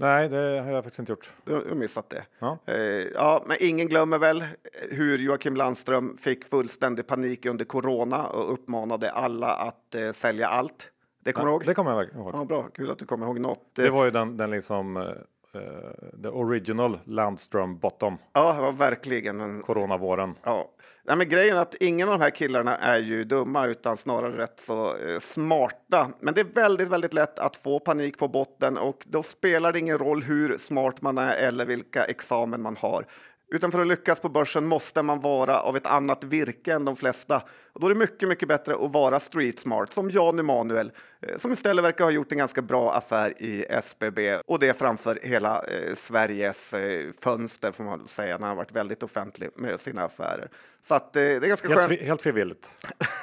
Nej, 0.00 0.28
det 0.28 0.36
har 0.36 0.72
jag 0.72 0.84
faktiskt 0.84 0.98
inte 0.98 1.12
gjort. 1.12 1.30
Du 1.44 1.54
har 1.54 1.74
missat 1.74 2.10
det. 2.10 2.24
Ja. 2.38 2.58
Eh, 2.66 2.76
ja, 3.14 3.42
men 3.46 3.56
ingen 3.60 3.88
glömmer 3.88 4.18
väl 4.18 4.44
hur 4.90 5.18
Joakim 5.18 5.56
Landström 5.56 6.16
fick 6.16 6.44
fullständig 6.44 7.06
panik 7.06 7.46
under 7.46 7.64
corona 7.64 8.26
och 8.26 8.52
uppmanade 8.52 9.10
alla 9.10 9.52
att 9.52 9.94
eh, 9.94 10.10
sälja 10.12 10.48
allt. 10.48 10.90
Det 11.24 11.32
kommer 11.32 11.48
ja, 11.48 11.50
du 11.50 11.54
ihåg? 11.54 11.66
Det 11.66 11.74
kommer 11.74 11.90
jag 11.90 12.14
ihåg. 12.14 12.30
Ja, 12.34 12.44
bra, 12.44 12.68
kul 12.74 12.90
att 12.90 12.98
du 12.98 13.06
kommer 13.06 13.26
ihåg 13.26 13.40
något. 13.40 13.74
Det 13.74 13.90
var 13.90 14.04
ju 14.04 14.10
den, 14.10 14.36
den 14.36 14.50
liksom 14.50 15.14
uh, 15.54 16.22
the 16.22 16.28
original 16.28 16.98
Landström 17.04 17.78
bottom. 17.78 18.18
Ja, 18.32 18.52
det 18.52 18.60
var 18.60 18.72
verkligen 18.72 19.40
en... 19.40 19.62
Coronavåren. 19.62 20.34
Ja. 20.42 20.70
Nej, 21.04 21.16
men 21.16 21.28
grejen 21.28 21.56
är 21.56 21.60
att 21.60 21.74
ingen 21.74 22.08
av 22.08 22.18
de 22.18 22.24
här 22.24 22.30
killarna 22.30 22.76
är 22.76 22.98
ju 22.98 23.24
dumma 23.24 23.66
utan 23.66 23.96
snarare 23.96 24.38
rätt 24.38 24.60
så 24.60 24.96
eh, 24.96 25.18
smarta. 25.18 26.10
Men 26.20 26.34
det 26.34 26.40
är 26.40 26.54
väldigt, 26.54 26.88
väldigt 26.88 27.14
lätt 27.14 27.38
att 27.38 27.56
få 27.56 27.80
panik 27.80 28.18
på 28.18 28.28
botten 28.28 28.78
och 28.78 29.04
då 29.06 29.22
spelar 29.22 29.72
det 29.72 29.78
ingen 29.78 29.98
roll 29.98 30.22
hur 30.22 30.58
smart 30.58 31.02
man 31.02 31.18
är 31.18 31.36
eller 31.36 31.66
vilka 31.66 32.04
examen 32.04 32.62
man 32.62 32.76
har. 32.76 33.04
Utan 33.50 33.72
för 33.72 33.80
att 33.80 33.86
lyckas 33.86 34.20
på 34.20 34.28
börsen 34.28 34.66
måste 34.66 35.02
man 35.02 35.20
vara 35.20 35.60
av 35.60 35.76
ett 35.76 35.86
annat 35.86 36.24
virke 36.24 36.72
än 36.72 36.84
de 36.84 36.96
flesta. 36.96 37.42
Och 37.72 37.80
då 37.80 37.86
är 37.86 37.90
det 37.90 37.98
mycket, 37.98 38.28
mycket 38.28 38.48
bättre 38.48 38.74
att 38.74 38.92
vara 38.92 39.20
street 39.20 39.58
smart 39.58 39.92
som 39.92 40.10
Jan 40.10 40.38
Emanuel 40.38 40.92
eh, 41.22 41.36
som 41.36 41.52
istället 41.52 41.84
verkar 41.84 42.04
ha 42.04 42.10
gjort 42.10 42.32
en 42.32 42.38
ganska 42.38 42.62
bra 42.62 42.94
affär 42.94 43.42
i 43.42 43.64
SBB 43.68 44.36
och 44.46 44.58
det 44.58 44.78
framför 44.78 45.18
hela 45.22 45.62
eh, 45.62 45.94
Sveriges 45.94 46.74
eh, 46.74 47.12
fönster 47.20 47.72
får 47.72 47.84
man 47.84 48.06
säga 48.06 48.38
när 48.38 48.46
han 48.46 48.56
varit 48.56 48.72
väldigt 48.72 49.02
offentlig 49.02 49.50
med 49.56 49.80
sina 49.80 50.04
affärer. 50.04 50.48
Så 50.82 50.94
att, 50.94 51.16
eh, 51.16 51.20
det 51.20 51.34
är 51.34 51.40
ganska 51.40 51.68
Helt, 51.68 51.86
skönt. 51.86 52.00
helt 52.00 52.22
frivilligt. 52.22 52.74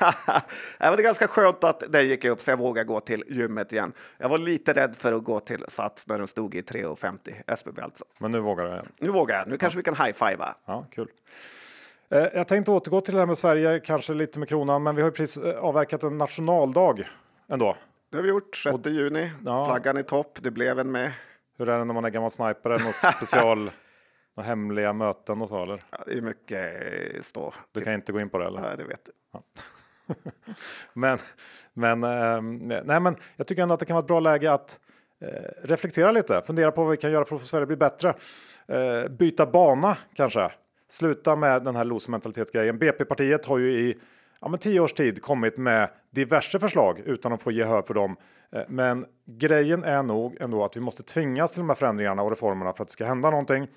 det 0.80 0.86
är 0.86 0.98
ganska 0.98 1.28
skönt 1.28 1.64
att 1.64 1.84
det 1.90 2.02
gick 2.04 2.26
upp 2.26 2.42
så 2.42 2.52
jag 2.52 2.58
vågar 2.58 2.84
gå 2.84 3.00
till 3.00 3.24
gymmet 3.28 3.74
igen. 3.74 3.94
Jag 4.18 4.30
var 4.30 4.38
lite 4.38 4.74
rädd 4.74 4.96
för 4.96 5.14
att 5.14 5.24
gå 5.24 5.40
till 5.40 5.66
Sats 5.68 6.08
när 6.08 6.18
den 6.18 6.28
stod 6.28 6.56
i 6.56 6.62
3,50 6.62 7.44
SBB 7.48 7.82
alltså. 7.82 8.06
Men 8.18 8.32
nu 8.32 8.40
vågar 8.40 8.66
du. 8.66 9.06
Nu 9.06 9.12
vågar 9.12 9.38
jag. 9.38 9.48
Nu 9.48 9.58
kanske 9.58 9.78
vi 9.78 9.84
kan 9.84 9.96
high-fivea. 10.20 10.56
Ja, 10.66 10.86
kul. 10.92 11.08
Eh, 12.10 12.18
Jag 12.34 12.48
tänkte 12.48 12.72
återgå 12.72 13.02
till 13.02 13.14
det 13.14 13.20
här 13.20 13.26
med 13.28 13.38
Sverige, 13.38 13.80
kanske 13.80 14.14
lite 14.14 14.40
med 14.40 14.50
kronan, 14.50 14.84
men 14.84 14.96
vi 14.96 15.02
har 15.02 15.10
ju 15.10 15.14
precis 15.16 15.44
eh, 15.44 15.58
avverkat 15.60 16.04
en 16.04 16.18
nationaldag 16.18 17.04
ändå. 17.52 17.76
Det 18.12 18.18
har 18.18 18.24
vi 18.24 18.30
gjort. 18.30 18.56
6 18.56 18.86
juni. 18.86 19.32
Ja. 19.46 19.66
Flaggan 19.66 19.98
i 19.98 20.04
topp. 20.04 20.38
Det 20.42 20.52
blev 20.52 20.80
en 20.80 20.92
med. 20.92 21.12
Hur 21.58 21.70
är 21.70 21.78
det 21.80 21.86
när 21.86 21.94
man 21.94 22.06
är 22.06 22.10
gammal 22.10 22.32
sniper? 22.32 22.70
Är 22.70 22.78
det 22.78 22.84
något 22.84 23.16
special, 23.16 23.72
några 24.38 24.48
hemliga 24.48 24.94
möten 24.94 25.42
och 25.42 25.50
så 25.50 25.64
eller? 25.64 25.78
Ja, 25.92 25.98
det 26.08 26.14
är 26.18 26.22
mycket 26.22 27.26
stå. 27.26 27.54
Du 27.72 27.82
kan 27.82 27.94
inte 27.94 28.12
gå 28.12 28.20
in 28.20 28.30
på 28.30 28.38
det 28.38 28.46
eller? 28.46 28.70
Ja, 28.70 28.76
det 28.76 28.84
vet 28.84 29.06
du. 29.06 29.12
Men, 30.94 31.18
men, 31.74 32.04
ehm, 32.04 32.58
nej, 32.58 33.00
men 33.00 33.16
jag 33.36 33.48
tycker 33.48 33.62
ändå 33.64 33.74
att 33.74 33.80
det 33.80 33.86
kan 33.86 33.94
vara 33.94 34.02
ett 34.04 34.08
bra 34.08 34.20
läge 34.20 34.52
att 34.52 34.80
Eh, 35.22 35.28
reflektera 35.64 36.12
lite, 36.12 36.42
fundera 36.42 36.72
på 36.72 36.82
vad 36.82 36.92
vi 36.92 36.98
kan 36.98 37.12
göra 37.12 37.26
för 37.26 37.36
att 37.36 37.42
få 37.42 37.48
Sverige 37.48 37.66
bli 37.66 37.76
bättre. 37.76 38.14
Eh, 38.68 39.10
byta 39.10 39.46
bana 39.46 39.98
kanske. 40.14 40.52
Sluta 40.90 41.36
med 41.36 41.64
den 41.64 41.76
här 41.76 41.86
losermentalitetsgrejen. 41.86 42.78
BP-partiet 42.78 43.46
har 43.46 43.58
ju 43.58 43.80
i 43.80 43.98
ja, 44.42 44.48
men 44.48 44.60
tio 44.60 44.80
års 44.80 44.94
tid 44.94 45.22
kommit 45.22 45.58
med 45.58 45.90
diverse 46.12 46.60
förslag 46.60 47.00
utan 47.00 47.34
att 47.34 47.42
få 47.42 47.52
gehör 47.52 47.82
för 47.82 47.94
dem. 47.94 48.18
Eh, 48.52 48.62
Men 48.68 49.06
grejen 49.26 49.84
är 49.84 50.04
nog 50.04 50.38
ändå 50.42 50.66
att 50.66 50.78
vi 50.78 50.82
måste 50.82 51.04
tvingas 51.04 51.52
till 51.52 51.60
de 51.60 51.70
här 51.70 51.76
förändringarna 51.76 52.22
och 52.22 52.30
reformerna 52.30 52.74
för 52.74 52.84
att 52.84 52.88
det 52.88 52.94
ska 52.94 53.06
hända 53.06 53.30
någonting. 53.30 53.68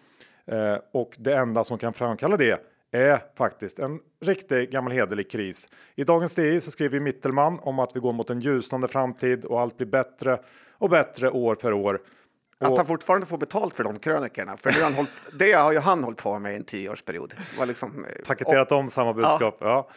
Eh, 0.47 0.77
och 0.93 1.17
det 1.19 1.37
enda 1.37 1.65
som 1.65 1.79
kan 1.79 1.93
framkalla 1.93 2.37
det 2.37 2.61
är 2.93 3.23
faktiskt 3.39 3.79
en 3.79 4.01
riktig 4.21 4.71
gammal 4.71 4.93
hederlig 4.93 5.31
kris. 5.31 5.69
I 5.95 6.05
dagens 6.05 6.35
DI 6.35 6.61
så 6.61 6.71
skriver 6.71 7.01
Mittelman 7.01 7.59
om 7.63 7.79
att 7.79 7.97
vi 7.97 8.01
går 8.01 8.13
mot 8.13 8.31
en 8.31 8.41
ljusnande 8.41 8.89
framtid 8.89 9.45
och 9.45 9.61
allt 9.61 9.77
blir 9.77 9.87
bättre 9.87 10.41
och 10.79 10.91
bättre 10.91 11.31
år 11.31 11.57
för 11.61 11.73
år. 11.73 12.01
Att 12.61 12.77
han 12.77 12.87
fortfarande 12.87 13.27
får 13.27 13.39
betalt 13.39 13.77
för 13.77 13.85
de 13.85 13.99
krönikorna. 13.99 14.57
För 14.57 14.71
det, 14.73 14.83
han 14.83 14.95
hållit, 14.95 15.11
det 15.39 15.53
har 15.53 15.73
ju 15.73 15.79
han 15.79 16.05
hållit 16.05 16.19
på 16.19 16.39
med 16.39 16.53
i 16.53 16.57
en 16.57 16.65
tioårsperiod. 16.65 17.35
Var 17.59 17.67
liksom, 17.67 18.05
eh, 18.05 18.27
Paketerat 18.27 18.73
om 18.73 18.89
samma 18.89 19.13
budskap. 19.13 19.57
Ja, 19.61 19.89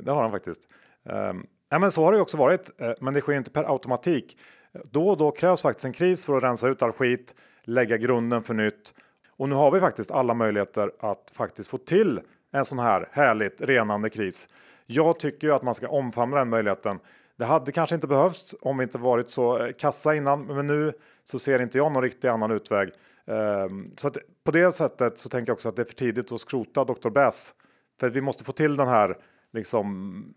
det 0.00 0.10
har 0.10 0.22
han 0.22 0.30
faktiskt. 0.30 0.68
Um, 1.04 1.46
ja, 1.68 1.78
men 1.78 1.92
så 1.92 2.04
har 2.04 2.12
det 2.12 2.16
ju 2.16 2.22
också 2.22 2.36
varit, 2.36 2.70
eh, 2.80 2.92
men 3.00 3.14
det 3.14 3.20
sker 3.20 3.32
inte 3.32 3.50
per 3.50 3.72
automatik. 3.72 4.38
Då 4.84 5.08
och 5.08 5.16
då 5.16 5.30
krävs 5.30 5.62
faktiskt 5.62 5.84
en 5.84 5.92
kris 5.92 6.26
för 6.26 6.36
att 6.36 6.42
rensa 6.42 6.68
ut 6.68 6.82
all 6.82 6.92
skit, 6.92 7.34
lägga 7.64 7.96
grunden 7.96 8.42
för 8.42 8.54
nytt. 8.54 8.94
Och 9.28 9.48
nu 9.48 9.54
har 9.54 9.70
vi 9.70 9.80
faktiskt 9.80 10.10
alla 10.10 10.34
möjligheter 10.34 10.92
att 11.00 11.32
faktiskt 11.34 11.70
få 11.70 11.78
till 11.78 12.20
en 12.52 12.64
sån 12.64 12.78
här 12.78 13.08
härligt 13.12 13.60
renande 13.60 14.10
kris. 14.10 14.48
Jag 14.86 15.18
tycker 15.18 15.46
ju 15.46 15.54
att 15.54 15.62
man 15.62 15.74
ska 15.74 15.88
omfamna 15.88 16.36
den 16.36 16.48
möjligheten. 16.48 16.98
Det 17.36 17.44
hade 17.44 17.72
kanske 17.72 17.94
inte 17.94 18.06
behövts 18.06 18.54
om 18.60 18.78
vi 18.78 18.82
inte 18.82 18.98
varit 18.98 19.30
så 19.30 19.58
eh, 19.58 19.72
kassa 19.72 20.14
innan, 20.14 20.46
men 20.46 20.66
nu 20.66 20.92
så 21.24 21.38
ser 21.38 21.62
inte 21.62 21.78
jag 21.78 21.92
någon 21.92 22.02
riktig 22.02 22.28
annan 22.28 22.50
utväg. 22.50 22.90
Ehm, 23.26 23.90
så 23.96 24.08
att 24.08 24.16
på 24.44 24.50
det 24.50 24.72
sättet 24.72 25.18
så 25.18 25.28
tänker 25.28 25.50
jag 25.50 25.54
också 25.54 25.68
att 25.68 25.76
det 25.76 25.82
är 25.82 25.86
för 25.86 25.94
tidigt 25.94 26.32
att 26.32 26.40
skrota 26.40 26.84
Dr. 26.84 27.10
Bass. 27.10 27.54
För 28.00 28.06
att 28.06 28.16
vi 28.16 28.20
måste 28.20 28.44
få 28.44 28.52
till 28.52 28.76
den 28.76 28.88
här 28.88 29.16
liksom 29.52 30.34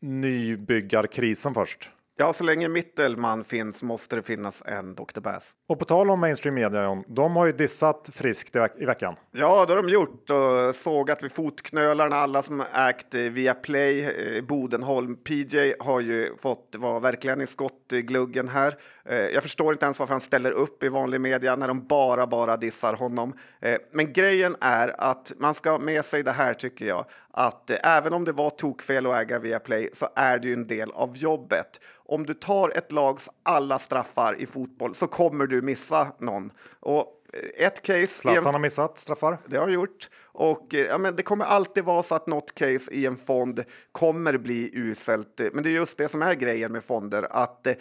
nybyggarkrisen 0.00 1.54
först. 1.54 1.90
Ja, 2.18 2.32
så 2.32 2.44
länge 2.44 2.68
Mittelman 2.68 3.44
finns 3.44 3.82
måste 3.82 4.16
det 4.16 4.22
finnas 4.22 4.62
en 4.66 4.94
Dr. 4.94 5.20
Bass. 5.20 5.52
Och 5.68 5.78
på 5.78 5.84
tal 5.84 6.10
om 6.10 6.20
mainstream 6.20 6.54
media, 6.54 7.02
de 7.08 7.36
har 7.36 7.46
ju 7.46 7.52
dissat 7.52 8.10
friskt 8.14 8.56
i 8.78 8.84
veckan. 8.84 9.16
Ja, 9.32 9.64
det 9.66 9.72
har 9.72 9.82
de 9.82 9.88
gjort 9.88 10.30
och 10.30 10.74
sågat 10.74 11.24
vid 11.24 11.32
fotknölarna 11.32 12.16
alla 12.16 12.42
som 12.42 12.60
ägt 12.74 13.14
eh, 13.14 13.20
via 13.20 13.54
Play, 13.54 14.04
eh, 14.04 14.44
Bodenholm. 14.44 15.16
PJ 15.16 15.74
har 15.80 16.00
ju 16.00 16.36
fått 16.38 16.74
vara 16.78 17.00
verkligen 17.00 17.40
i 17.40 17.46
skottgluggen 17.46 18.48
här. 18.48 18.74
Eh, 19.08 19.18
jag 19.18 19.42
förstår 19.42 19.72
inte 19.72 19.84
ens 19.84 19.98
varför 19.98 20.14
han 20.14 20.20
ställer 20.20 20.52
upp 20.52 20.84
i 20.84 20.88
vanlig 20.88 21.20
media 21.20 21.56
när 21.56 21.68
de 21.68 21.86
bara, 21.86 22.26
bara 22.26 22.56
dissar 22.56 22.94
honom. 22.94 23.32
Eh, 23.60 23.76
men 23.92 24.12
grejen 24.12 24.56
är 24.60 25.00
att 25.00 25.32
man 25.38 25.54
ska 25.54 25.70
ha 25.70 25.78
med 25.78 26.04
sig 26.04 26.22
det 26.22 26.32
här 26.32 26.54
tycker 26.54 26.86
jag, 26.86 27.06
att 27.30 27.70
eh, 27.70 27.76
även 27.82 28.12
om 28.12 28.24
det 28.24 28.32
var 28.32 28.50
tokfel 28.50 29.06
att 29.06 29.16
äga 29.16 29.38
via 29.38 29.58
Play 29.58 29.90
så 29.92 30.08
är 30.16 30.38
det 30.38 30.48
ju 30.48 30.54
en 30.54 30.66
del 30.66 30.90
av 30.90 31.16
jobbet. 31.16 31.80
Om 32.08 32.26
du 32.26 32.34
tar 32.34 32.72
ett 32.76 32.92
lags 32.92 33.30
alla 33.42 33.78
straffar 33.78 34.36
i 34.40 34.46
fotboll 34.46 34.94
så 34.94 35.06
kommer 35.06 35.46
du 35.46 35.62
missa 35.62 36.12
någon. 36.18 36.52
Och 36.80 37.12
ett 37.56 37.82
case... 37.82 38.06
Zlatan 38.06 38.54
har 38.54 38.58
missat 38.58 38.98
straffar. 38.98 39.38
det 39.46 39.56
har 39.56 39.64
han 39.64 39.72
gjort. 39.72 40.10
Och 40.38 40.74
eh, 40.74 40.86
ja, 40.86 40.98
men 40.98 41.16
det 41.16 41.22
kommer 41.22 41.44
alltid 41.44 41.84
vara 41.84 42.02
så 42.02 42.14
att 42.14 42.26
något 42.26 42.54
case 42.54 42.92
i 42.92 43.06
en 43.06 43.16
fond 43.16 43.64
kommer 43.92 44.38
bli 44.38 44.70
uselt. 44.74 45.40
Men 45.52 45.64
det 45.64 45.70
är 45.70 45.72
just 45.72 45.98
det 45.98 46.08
som 46.08 46.22
är 46.22 46.34
grejen 46.34 46.72
med 46.72 46.84
fonder, 46.84 47.26
att 47.30 47.66
eh, 47.66 47.74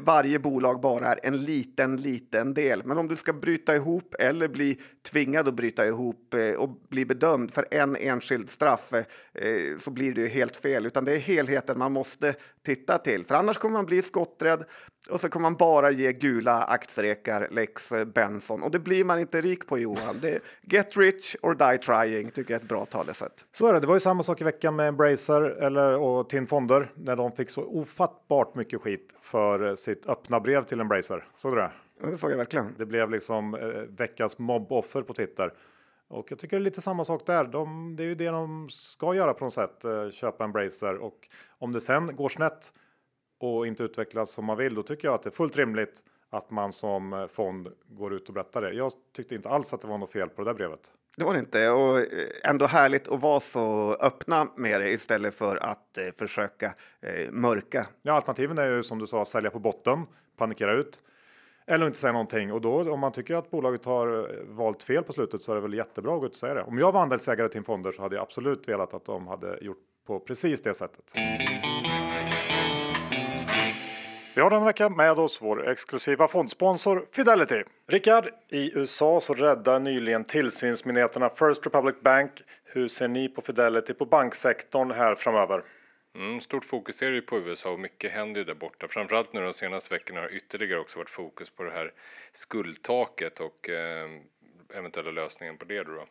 varje 0.00 0.38
bolag 0.38 0.80
bara 0.80 1.06
är 1.06 1.20
en 1.22 1.44
liten, 1.44 1.96
liten 1.96 2.54
del. 2.54 2.82
Men 2.84 2.98
om 2.98 3.08
du 3.08 3.16
ska 3.16 3.32
bryta 3.32 3.76
ihop 3.76 4.14
eller 4.18 4.48
bli 4.48 4.78
tvingad 5.10 5.48
att 5.48 5.54
bryta 5.54 5.86
ihop 5.86 6.34
eh, 6.34 6.52
och 6.52 6.68
bli 6.90 7.04
bedömd 7.04 7.50
för 7.50 7.66
en 7.70 7.96
enskild 7.96 8.50
straff 8.50 8.92
eh, 8.92 9.04
eh 9.34 9.78
så 9.78 9.90
blir 9.90 10.14
det 10.14 10.20
ju 10.20 10.28
helt 10.28 10.56
fel. 10.56 10.86
Utan 10.86 11.04
det 11.04 11.12
är 11.12 11.18
helheten 11.18 11.78
man 11.78 11.92
måste 11.92 12.34
titta 12.64 12.98
till. 12.98 13.24
För 13.24 13.34
annars 13.34 13.58
kommer 13.58 13.72
man 13.72 13.86
bli 13.86 14.02
skotträdd 14.02 14.64
och 15.10 15.20
så 15.20 15.28
kommer 15.28 15.42
man 15.42 15.54
bara 15.54 15.90
ge 15.90 16.12
gula 16.12 16.62
aktierekar, 16.62 17.48
lex 17.50 17.92
Benson. 18.14 18.62
Och 18.62 18.70
det 18.70 18.78
blir 18.78 19.04
man 19.04 19.18
inte 19.18 19.40
rik 19.40 19.66
på, 19.66 19.78
Johan. 19.78 20.18
Det 20.22 20.28
är 20.28 20.40
get 20.62 20.96
rich 20.96 21.36
or 21.42 21.54
die 21.54 21.78
trying, 21.78 21.97
tycker 22.06 22.54
jag 22.54 22.60
är 22.60 22.62
ett 22.64 22.68
bra 22.68 22.84
talesätt. 22.84 23.46
Så 23.52 23.66
är 23.66 23.72
det. 23.72 23.80
Det 23.80 23.86
var 23.86 23.94
ju 23.94 24.00
samma 24.00 24.22
sak 24.22 24.40
i 24.40 24.44
veckan 24.44 24.76
med 24.76 24.88
Embracer 24.88 25.40
eller, 25.42 25.98
och 25.98 26.28
TIN 26.28 26.46
Fonder 26.46 26.92
när 26.94 27.16
de 27.16 27.32
fick 27.32 27.50
så 27.50 27.64
ofattbart 27.64 28.54
mycket 28.54 28.80
skit 28.80 29.16
för 29.20 29.76
sitt 29.76 30.06
öppna 30.06 30.40
brev 30.40 30.64
till 30.64 30.80
Embracer. 30.80 31.24
Såg 31.34 31.52
du 31.52 31.56
det? 31.56 31.70
Ja, 32.02 32.08
Det 32.08 32.18
såg 32.18 32.30
jag 32.30 32.36
verkligen. 32.36 32.74
Det 32.78 32.86
blev 32.86 33.10
liksom 33.10 33.54
eh, 33.54 33.68
veckans 33.98 34.38
mobboffer 34.38 35.02
på 35.02 35.12
Twitter. 35.12 35.52
Och 36.08 36.26
jag 36.30 36.38
tycker 36.38 36.56
det 36.56 36.62
är 36.62 36.64
lite 36.64 36.80
samma 36.80 37.04
sak 37.04 37.26
där. 37.26 37.44
De, 37.44 37.96
det 37.96 38.02
är 38.02 38.06
ju 38.06 38.14
det 38.14 38.28
de 38.28 38.68
ska 38.70 39.14
göra 39.14 39.34
på 39.34 39.44
något 39.44 39.52
sätt. 39.52 39.84
Eh, 39.84 40.10
köpa 40.10 40.44
Embracer 40.44 40.96
och 40.96 41.28
om 41.58 41.72
det 41.72 41.80
sen 41.80 42.16
går 42.16 42.28
snett 42.28 42.72
och 43.40 43.66
inte 43.66 43.82
utvecklas 43.82 44.30
som 44.30 44.44
man 44.44 44.56
vill, 44.56 44.74
då 44.74 44.82
tycker 44.82 45.08
jag 45.08 45.14
att 45.14 45.22
det 45.22 45.28
är 45.28 45.32
fullt 45.32 45.56
rimligt 45.56 46.02
att 46.30 46.50
man 46.50 46.72
som 46.72 47.12
eh, 47.12 47.26
fond 47.26 47.68
går 47.86 48.14
ut 48.14 48.28
och 48.28 48.34
berättar 48.34 48.62
det. 48.62 48.72
Jag 48.72 48.92
tyckte 49.16 49.34
inte 49.34 49.48
alls 49.48 49.74
att 49.74 49.80
det 49.80 49.88
var 49.88 49.98
något 49.98 50.12
fel 50.12 50.28
på 50.28 50.42
det 50.42 50.50
där 50.50 50.54
brevet. 50.54 50.92
Det 51.18 51.24
var 51.24 51.32
det 51.32 51.38
inte. 51.38 51.70
Och 51.70 51.98
eh, 51.98 52.04
ändå 52.44 52.66
härligt 52.66 53.08
att 53.08 53.22
vara 53.22 53.40
så 53.40 53.96
öppna 54.00 54.48
med 54.56 54.80
det 54.80 54.90
istället 54.90 55.34
för 55.34 55.56
att 55.56 55.98
eh, 55.98 56.04
försöka 56.18 56.74
eh, 57.00 57.30
mörka. 57.30 57.86
Ja, 58.02 58.12
alternativen 58.12 58.58
är 58.58 58.66
ju 58.66 58.82
som 58.82 58.98
du 58.98 59.06
sa 59.06 59.24
sälja 59.24 59.50
på 59.50 59.58
botten, 59.58 60.06
panikera 60.36 60.72
ut 60.72 61.00
eller 61.66 61.86
inte 61.86 61.98
säga 61.98 62.12
någonting. 62.12 62.52
Och 62.52 62.60
då 62.60 62.92
om 62.92 63.00
man 63.00 63.12
tycker 63.12 63.34
att 63.34 63.50
bolaget 63.50 63.84
har 63.84 64.18
eh, 64.18 64.44
valt 64.48 64.82
fel 64.82 65.02
på 65.02 65.12
slutet 65.12 65.42
så 65.42 65.52
är 65.52 65.56
det 65.56 65.62
väl 65.62 65.74
jättebra 65.74 66.14
att 66.14 66.20
gå 66.20 66.26
ut 66.26 66.32
och 66.32 66.38
säga 66.38 66.54
det. 66.54 66.62
Om 66.62 66.78
jag 66.78 66.92
var 66.92 67.02
andelsägare 67.02 67.48
till 67.48 67.58
en 67.58 67.64
fonder 67.64 67.92
så 67.92 68.02
hade 68.02 68.16
jag 68.16 68.22
absolut 68.22 68.68
velat 68.68 68.94
att 68.94 69.04
de 69.04 69.26
hade 69.26 69.58
gjort 69.60 69.78
på 70.06 70.20
precis 70.20 70.62
det 70.62 70.74
sättet. 70.74 71.14
Vi 74.38 74.42
har 74.42 74.50
den 74.50 74.64
veckan 74.64 74.96
med 74.96 75.12
oss 75.12 75.42
vår 75.42 75.68
exklusiva 75.68 76.28
fondsponsor 76.28 77.06
Fidelity. 77.12 77.62
Rickard, 77.88 78.28
i 78.48 78.78
USA 78.78 79.20
så 79.20 79.34
räddade 79.34 79.78
nyligen 79.78 80.24
tillsynsmyndigheterna 80.24 81.30
First 81.30 81.66
Republic 81.66 81.94
Bank. 82.00 82.30
Hur 82.64 82.88
ser 82.88 83.08
ni 83.08 83.28
på 83.28 83.42
Fidelity 83.42 83.94
på 83.94 84.06
banksektorn 84.06 84.90
här 84.90 85.14
framöver? 85.14 85.62
Mm, 86.14 86.40
stort 86.40 86.64
fokus 86.64 87.02
är 87.02 87.06
det 87.06 87.14
ju 87.14 87.22
på 87.22 87.38
USA 87.38 87.70
och 87.70 87.80
mycket 87.80 88.12
händer 88.12 88.40
ju 88.40 88.44
där 88.44 88.54
borta. 88.54 88.88
Framförallt 88.88 89.32
nu 89.32 89.40
de 89.40 89.52
senaste 89.52 89.94
veckorna 89.94 90.20
har 90.20 90.34
ytterligare 90.34 90.80
också 90.80 90.98
varit 90.98 91.10
fokus 91.10 91.50
på 91.50 91.62
det 91.62 91.70
här 91.70 91.92
skuldtaket 92.32 93.40
och 93.40 93.68
eh, 93.68 94.08
eventuella 94.74 95.10
lösningen 95.10 95.58
på 95.58 95.64
det. 95.64 95.82
Då. 95.82 96.06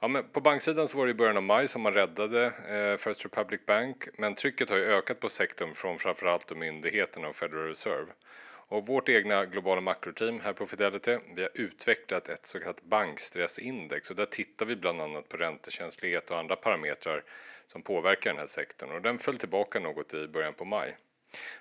Ja, 0.00 0.08
men 0.08 0.28
på 0.28 0.40
banksidan 0.40 0.88
så 0.88 0.98
var 0.98 1.06
det 1.06 1.10
i 1.10 1.14
början 1.14 1.36
av 1.36 1.42
maj 1.42 1.68
som 1.68 1.82
man 1.82 1.92
räddade 1.92 2.44
eh, 2.46 2.96
First 2.96 3.24
Republic 3.24 3.60
Bank 3.66 4.08
men 4.18 4.34
trycket 4.34 4.70
har 4.70 4.76
ju 4.76 4.84
ökat 4.84 5.20
på 5.20 5.28
sektorn 5.28 5.74
från 5.74 5.98
framförallt 5.98 6.48
då 6.48 6.54
myndigheterna 6.54 7.28
och 7.28 7.36
Federal 7.36 7.68
Reserve. 7.68 8.12
Och 8.68 8.86
vårt 8.86 9.08
egna 9.08 9.44
globala 9.44 9.80
makroteam 9.80 10.40
här 10.40 10.52
på 10.52 10.66
Fidelity, 10.66 11.18
vi 11.36 11.42
har 11.42 11.50
utvecklat 11.54 12.28
ett 12.28 12.46
så 12.46 12.60
kallat 12.60 12.82
bankstressindex 12.82 14.10
och 14.10 14.16
där 14.16 14.26
tittar 14.26 14.66
vi 14.66 14.76
bland 14.76 15.00
annat 15.00 15.28
på 15.28 15.36
räntekänslighet 15.36 16.30
och 16.30 16.38
andra 16.38 16.56
parametrar 16.56 17.24
som 17.66 17.82
påverkar 17.82 18.30
den 18.30 18.38
här 18.38 18.46
sektorn 18.46 18.90
och 18.90 19.02
den 19.02 19.18
föll 19.18 19.38
tillbaka 19.38 19.80
något 19.80 20.14
i 20.14 20.28
början 20.28 20.54
på 20.54 20.64
maj. 20.64 20.96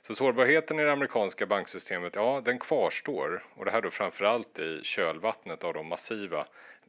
Så 0.01 0.15
sårbarheten 0.15 0.79
i 0.79 0.83
det 0.83 0.91
amerikanska 0.91 1.45
banksystemet, 1.45 2.15
ja 2.15 2.41
den 2.45 2.59
kvarstår 2.59 3.43
och 3.55 3.65
det 3.65 3.71
här 3.71 3.81
då 3.81 3.89
framförallt 3.89 4.59
i 4.59 4.79
kölvattnet 4.83 5.63
av 5.63 5.73
de 5.73 5.87
massiva 5.87 6.47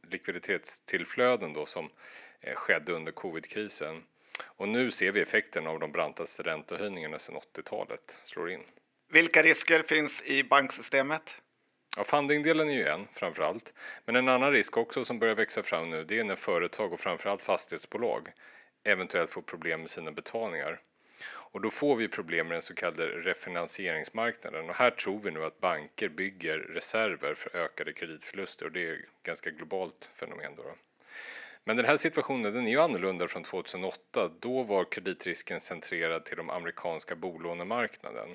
likviditetstillflöden 0.09 1.53
då 1.53 1.65
som 1.65 1.89
eh, 2.41 2.55
skedde 2.55 2.93
under 2.93 3.11
covidkrisen. 3.11 4.03
Och 4.43 4.67
nu 4.67 4.91
ser 4.91 5.11
vi 5.11 5.21
effekten 5.21 5.67
av 5.67 5.79
de 5.79 5.91
brantaste 5.91 6.43
räntehöjningarna 6.43 7.19
sedan 7.19 7.35
80-talet 7.55 8.19
slår 8.23 8.51
in. 8.51 8.63
Vilka 9.11 9.41
risker 9.41 9.83
finns 9.83 10.23
i 10.25 10.43
banksystemet? 10.43 11.41
Ja, 11.97 12.03
fundingdelen 12.03 12.69
är 12.69 12.73
ju 12.73 12.87
en 12.87 13.07
framför 13.13 13.43
allt. 13.43 13.73
Men 14.05 14.15
en 14.15 14.29
annan 14.29 14.51
risk 14.51 14.77
också 14.77 15.03
som 15.03 15.19
börjar 15.19 15.35
växa 15.35 15.63
fram 15.63 15.89
nu 15.89 16.03
det 16.03 16.19
är 16.19 16.23
när 16.23 16.35
företag 16.35 16.93
och 16.93 16.99
framförallt 16.99 17.41
fastighetsbolag 17.41 18.29
eventuellt 18.83 19.29
får 19.29 19.41
problem 19.41 19.79
med 19.79 19.89
sina 19.89 20.11
betalningar. 20.11 20.79
Och 21.53 21.61
då 21.61 21.69
får 21.69 21.95
vi 21.95 22.07
problem 22.07 22.47
med 22.47 22.55
den 22.55 22.61
så 22.61 22.73
kallade 22.73 23.07
refinansieringsmarknaden 23.07 24.69
och 24.69 24.75
här 24.75 24.91
tror 24.91 25.19
vi 25.19 25.31
nu 25.31 25.43
att 25.43 25.59
banker 25.59 26.09
bygger 26.09 26.57
reserver 26.57 27.33
för 27.33 27.55
ökade 27.55 27.93
kreditförluster 27.93 28.65
och 28.65 28.71
det 28.71 28.87
är 28.87 28.93
ett 28.93 29.23
ganska 29.23 29.49
globalt 29.49 30.09
fenomen. 30.15 30.55
Då, 30.57 30.63
då. 30.63 30.75
Men 31.63 31.77
den 31.77 31.85
här 31.85 31.97
situationen 31.97 32.53
den 32.53 32.67
är 32.67 32.71
ju 32.71 32.79
annorlunda 32.79 33.27
från 33.27 33.43
2008. 33.43 34.31
Då 34.39 34.63
var 34.63 34.91
kreditrisken 34.91 35.59
centrerad 35.59 36.25
till 36.25 36.37
de 36.37 36.49
amerikanska 36.49 37.15
bolånemarknaden. 37.15 38.29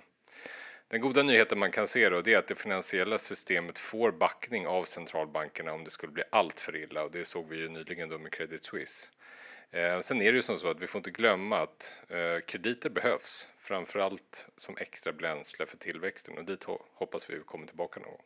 Den 0.88 1.00
goda 1.00 1.22
nyheten 1.22 1.58
man 1.58 1.70
kan 1.70 1.87
se 1.87 2.08
då 2.08 2.20
det 2.20 2.34
är 2.34 2.38
att 2.38 2.46
det 2.46 2.58
finansiella 2.58 3.18
systemet 3.18 3.78
får 3.78 4.10
backning 4.10 4.66
av 4.66 4.84
centralbankerna 4.84 5.72
om 5.72 5.84
det 5.84 5.90
skulle 5.90 6.12
bli 6.12 6.22
allt 6.30 6.60
för 6.60 6.76
illa 6.76 7.02
och 7.02 7.10
det 7.10 7.25
såg 7.25 7.48
vi 7.48 7.56
ju 7.56 7.68
nyligen 7.68 8.08
då 8.08 8.18
med 8.18 8.32
Credit 8.32 8.64
Suisse. 8.64 9.12
Eh, 9.72 10.00
sen 10.00 10.22
är 10.22 10.32
det 10.32 10.37
ju 10.37 10.42
som 10.42 10.56
så 10.56 10.70
att 10.70 10.80
vi 10.80 10.87
får 10.87 10.98
inte 10.98 11.10
glömma 11.10 11.58
att 11.58 11.94
eh, 12.08 12.44
krediter 12.46 12.90
behövs, 12.90 13.48
framförallt 13.58 14.46
som 14.56 14.76
extra 14.76 15.12
bränsle 15.12 15.66
för 15.66 15.76
tillväxten 15.76 16.38
och 16.38 16.44
dit 16.44 16.64
hoppas 16.94 17.30
vi 17.30 17.38
kommer 17.38 17.66
tillbaka 17.66 18.00
någon 18.00 18.10
gång. 18.10 18.22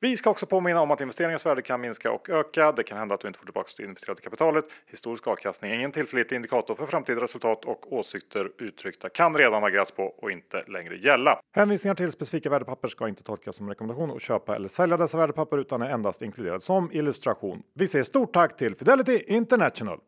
Vi 0.00 0.16
ska 0.16 0.30
också 0.30 0.46
påminna 0.46 0.80
om 0.80 0.90
att 0.90 1.00
investeringens 1.00 1.46
värde 1.46 1.62
kan 1.62 1.80
minska 1.80 2.12
och 2.12 2.30
öka. 2.30 2.72
Det 2.72 2.82
kan 2.82 2.98
hända 2.98 3.14
att 3.14 3.20
du 3.20 3.28
inte 3.28 3.38
får 3.38 3.46
tillbaka 3.46 3.70
det 3.76 3.84
investerade 3.84 4.20
kapitalet. 4.20 4.64
Historisk 4.86 5.26
avkastning 5.26 5.70
är 5.70 5.74
ingen 5.74 5.92
tillförlitlig 5.92 6.36
indikator 6.36 6.74
för 6.74 6.86
framtida 6.86 7.20
resultat 7.20 7.64
och 7.64 7.92
åsikter 7.92 8.50
uttryckta 8.58 9.08
kan 9.08 9.36
redan 9.36 9.62
ha 9.62 9.84
på 9.96 10.04
och 10.04 10.30
inte 10.30 10.64
längre 10.68 10.96
gälla. 10.96 11.40
Hänvisningar 11.54 11.94
till 11.94 12.12
specifika 12.12 12.50
värdepapper 12.50 12.88
ska 12.88 13.08
inte 13.08 13.22
tolkas 13.22 13.56
som 13.56 13.68
rekommendation 13.68 14.10
att 14.10 14.22
köpa 14.22 14.56
eller 14.56 14.68
sälja 14.68 14.96
dessa 14.96 15.18
värdepapper 15.18 15.58
utan 15.58 15.82
är 15.82 15.90
endast 15.90 16.22
inkluderade 16.22 16.60
som 16.60 16.92
illustration. 16.92 17.62
Vi 17.74 17.86
säger 17.86 18.04
stort 18.04 18.32
tack 18.32 18.56
till 18.56 18.76
Fidelity 18.76 19.24
International. 19.26 20.00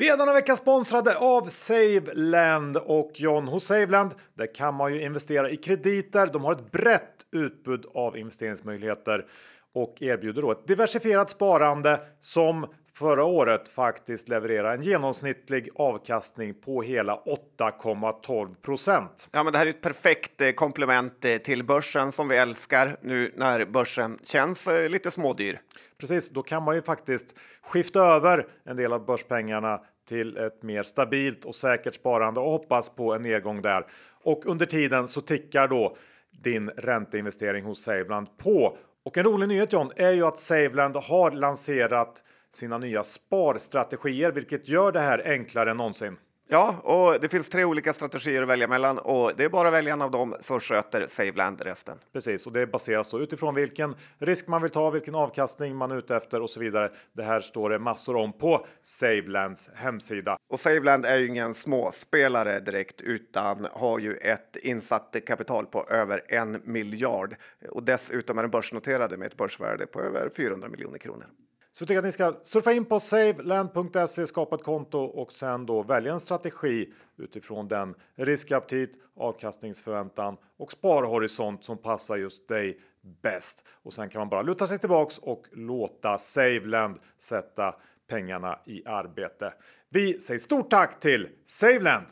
Vi 0.00 0.08
är 0.08 0.16
denna 0.16 0.32
vecka 0.32 0.56
sponsrade 0.56 1.16
av 1.16 1.42
Saveland 1.42 2.76
och 2.76 3.10
John 3.14 3.48
hos 3.48 3.66
Saveland. 3.66 4.14
Där 4.34 4.54
kan 4.54 4.74
man 4.74 4.94
ju 4.94 5.02
investera 5.02 5.50
i 5.50 5.56
krediter. 5.56 6.26
De 6.32 6.44
har 6.44 6.52
ett 6.52 6.72
brett 6.72 7.26
utbud 7.32 7.86
av 7.94 8.18
investeringsmöjligheter 8.18 9.26
och 9.74 10.02
erbjuder 10.02 10.42
då 10.42 10.50
ett 10.50 10.66
diversifierat 10.66 11.30
sparande 11.30 12.00
som 12.20 12.66
förra 12.98 13.24
året 13.24 13.68
faktiskt 13.68 14.28
levererar 14.28 14.74
en 14.74 14.82
genomsnittlig 14.82 15.68
avkastning 15.74 16.54
på 16.54 16.82
hela 16.82 17.20
8,12 17.58 18.54
procent. 18.54 19.28
Ja, 19.32 19.42
men 19.42 19.52
det 19.52 19.58
här 19.58 19.66
är 19.66 19.70
ett 19.70 19.80
perfekt 19.80 20.40
eh, 20.40 20.50
komplement 20.50 21.24
eh, 21.24 21.36
till 21.36 21.64
börsen 21.64 22.12
som 22.12 22.28
vi 22.28 22.36
älskar 22.36 22.96
nu 23.02 23.32
när 23.36 23.66
börsen 23.66 24.18
känns 24.24 24.68
eh, 24.68 24.90
lite 24.90 25.10
smådyr. 25.10 25.60
Precis, 26.00 26.30
då 26.30 26.42
kan 26.42 26.62
man 26.62 26.74
ju 26.74 26.82
faktiskt 26.82 27.38
skifta 27.62 28.00
över 28.00 28.46
en 28.64 28.76
del 28.76 28.92
av 28.92 29.06
börspengarna 29.06 29.80
till 30.08 30.36
ett 30.36 30.62
mer 30.62 30.82
stabilt 30.82 31.44
och 31.44 31.54
säkert 31.54 31.94
sparande 31.94 32.40
och 32.40 32.50
hoppas 32.50 32.88
på 32.88 33.14
en 33.14 33.22
nedgång 33.22 33.62
där. 33.62 33.86
Och 34.24 34.46
under 34.46 34.66
tiden 34.66 35.08
så 35.08 35.20
tickar 35.20 35.68
då 35.68 35.96
din 36.42 36.68
ränteinvestering 36.68 37.64
hos 37.64 37.82
Saveland 37.82 38.38
på. 38.38 38.78
Och 39.04 39.18
en 39.18 39.24
rolig 39.24 39.48
nyhet 39.48 39.72
John 39.72 39.92
är 39.96 40.12
ju 40.12 40.26
att 40.26 40.38
Saveland 40.38 40.96
har 40.96 41.30
lanserat 41.30 42.22
sina 42.54 42.78
nya 42.78 43.04
sparstrategier, 43.04 44.32
vilket 44.32 44.68
gör 44.68 44.92
det 44.92 45.00
här 45.00 45.22
enklare 45.24 45.70
än 45.70 45.76
någonsin. 45.76 46.16
Ja, 46.50 46.74
och 46.82 47.20
det 47.20 47.28
finns 47.28 47.48
tre 47.48 47.64
olika 47.64 47.92
strategier 47.92 48.42
att 48.42 48.48
välja 48.48 48.68
mellan 48.68 48.98
och 48.98 49.32
det 49.36 49.44
är 49.44 49.48
bara 49.48 49.68
att 49.68 49.74
välja 49.74 49.92
en 49.92 50.02
av 50.02 50.10
dem 50.10 50.34
så 50.40 50.60
sköter 50.60 51.06
Saveland 51.08 51.60
resten. 51.60 51.98
Precis, 52.12 52.46
och 52.46 52.52
det 52.52 52.66
baseras 52.66 53.10
då 53.10 53.20
utifrån 53.20 53.54
vilken 53.54 53.94
risk 54.18 54.46
man 54.46 54.62
vill 54.62 54.70
ta, 54.70 54.90
vilken 54.90 55.14
avkastning 55.14 55.76
man 55.76 55.90
är 55.90 55.96
ute 55.96 56.16
efter 56.16 56.42
och 56.42 56.50
så 56.50 56.60
vidare. 56.60 56.90
Det 57.12 57.22
här 57.22 57.40
står 57.40 57.70
det 57.70 57.78
massor 57.78 58.16
om 58.16 58.32
på 58.32 58.66
Savelands 58.82 59.70
hemsida. 59.74 60.38
Och 60.48 60.60
Saveland 60.60 61.06
är 61.06 61.16
ju 61.16 61.26
ingen 61.26 61.54
småspelare 61.54 62.60
direkt 62.60 63.00
utan 63.00 63.66
har 63.72 63.98
ju 63.98 64.14
ett 64.16 64.56
insatt 64.56 65.16
kapital 65.26 65.66
på 65.66 65.84
över 65.84 66.22
en 66.28 66.62
miljard 66.64 67.36
och 67.70 67.82
dessutom 67.82 68.38
är 68.38 68.42
den 68.42 68.50
börsnoterade 68.50 69.16
med 69.16 69.26
ett 69.26 69.36
börsvärde 69.36 69.86
på 69.86 70.00
över 70.00 70.30
400 70.36 70.68
miljoner 70.68 70.98
kronor. 70.98 71.26
Så 71.72 71.82
jag 71.82 71.88
tycker 71.88 71.98
att 71.98 72.04
ni 72.04 72.12
ska 72.12 72.34
surfa 72.42 72.72
in 72.72 72.84
på 72.84 73.00
saveland.se, 73.00 74.26
skapa 74.26 74.56
ett 74.56 74.62
konto 74.62 74.98
och 74.98 75.32
sen 75.32 75.66
då 75.66 75.82
välja 75.82 76.12
en 76.12 76.20
strategi 76.20 76.92
utifrån 77.16 77.68
den 77.68 77.94
riskaptit, 78.14 78.98
avkastningsförväntan 79.16 80.36
och 80.56 80.72
sparhorisont 80.72 81.64
som 81.64 81.78
passar 81.78 82.16
just 82.16 82.48
dig 82.48 82.80
bäst. 83.22 83.64
Och 83.82 83.92
sen 83.92 84.08
kan 84.08 84.18
man 84.18 84.28
bara 84.28 84.42
luta 84.42 84.66
sig 84.66 84.78
tillbaks 84.78 85.18
och 85.18 85.44
låta 85.52 86.18
Saveland 86.18 86.98
sätta 87.18 87.74
pengarna 88.08 88.58
i 88.66 88.86
arbete. 88.86 89.54
Vi 89.88 90.20
säger 90.20 90.38
stort 90.38 90.70
tack 90.70 91.00
till 91.00 91.28
Saveland! 91.46 92.06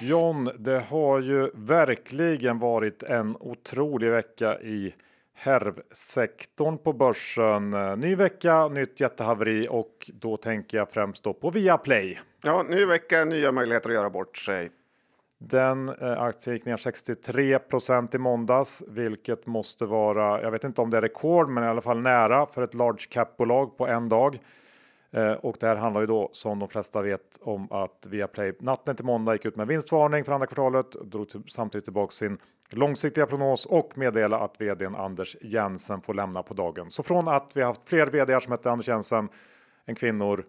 John, 0.00 0.50
det 0.58 0.80
har 0.80 1.20
ju 1.20 1.50
verkligen 1.54 2.58
varit 2.58 3.02
en 3.02 3.36
otrolig 3.40 4.10
vecka 4.10 4.60
i 4.60 4.94
herrsektorn 5.36 6.78
på 6.78 6.92
börsen. 6.92 7.70
Ny 8.00 8.14
vecka, 8.14 8.68
nytt 8.68 9.00
jättehaveri 9.00 9.66
och 9.70 10.10
då 10.14 10.36
tänker 10.36 10.78
jag 10.78 10.90
främst 10.90 11.24
då 11.24 11.34
på 11.34 11.50
Viaplay. 11.50 12.20
Ja, 12.44 12.64
ny 12.70 12.84
vecka, 12.84 13.24
nya 13.24 13.52
möjligheter 13.52 13.90
att 13.90 13.94
göra 13.94 14.10
bort 14.10 14.36
sig. 14.38 14.70
Den 15.38 15.88
eh, 15.88 16.22
aktien 16.22 16.56
gick 16.56 16.64
ner 16.64 16.76
63% 16.76 18.16
i 18.16 18.18
måndags, 18.18 18.82
vilket 18.88 19.46
måste 19.46 19.86
vara, 19.86 20.42
jag 20.42 20.50
vet 20.50 20.64
inte 20.64 20.80
om 20.80 20.90
det 20.90 20.96
är 20.96 21.02
rekord, 21.02 21.48
men 21.48 21.64
i 21.64 21.66
alla 21.66 21.80
fall 21.80 22.00
nära 22.00 22.46
för 22.46 22.62
ett 22.62 22.74
large 22.74 23.06
cap 23.10 23.36
bolag 23.36 23.76
på 23.76 23.86
en 23.86 24.08
dag. 24.08 24.38
Eh, 25.16 25.32
och 25.32 25.56
det 25.60 25.66
här 25.66 25.76
handlar 25.76 26.00
ju 26.00 26.06
då 26.06 26.30
som 26.32 26.58
de 26.58 26.68
flesta 26.68 27.02
vet 27.02 27.38
om 27.40 27.72
att 27.72 28.06
Viaplay 28.10 28.52
natten 28.60 28.96
till 28.96 29.04
måndag 29.04 29.32
gick 29.32 29.44
ut 29.44 29.56
med 29.56 29.66
vinstvarning 29.66 30.24
för 30.24 30.32
andra 30.32 30.46
kvartalet, 30.46 30.90
drog 30.90 31.28
samtidigt 31.48 31.84
tillbaka 31.84 32.10
sin 32.10 32.38
långsiktiga 32.70 33.26
prognos 33.26 33.66
och 33.66 33.98
meddela 33.98 34.38
att 34.38 34.60
vdn 34.60 34.94
Anders 34.94 35.36
Jensen 35.40 36.00
får 36.00 36.14
lämna 36.14 36.42
på 36.42 36.54
dagen. 36.54 36.90
Så 36.90 37.02
från 37.02 37.28
att 37.28 37.52
vi 37.54 37.62
haft 37.62 37.88
fler 37.88 38.06
vd 38.06 38.40
som 38.40 38.52
hette 38.52 38.70
Anders 38.70 38.88
Jensen 38.88 39.28
än 39.86 39.94
kvinnor 39.94 40.44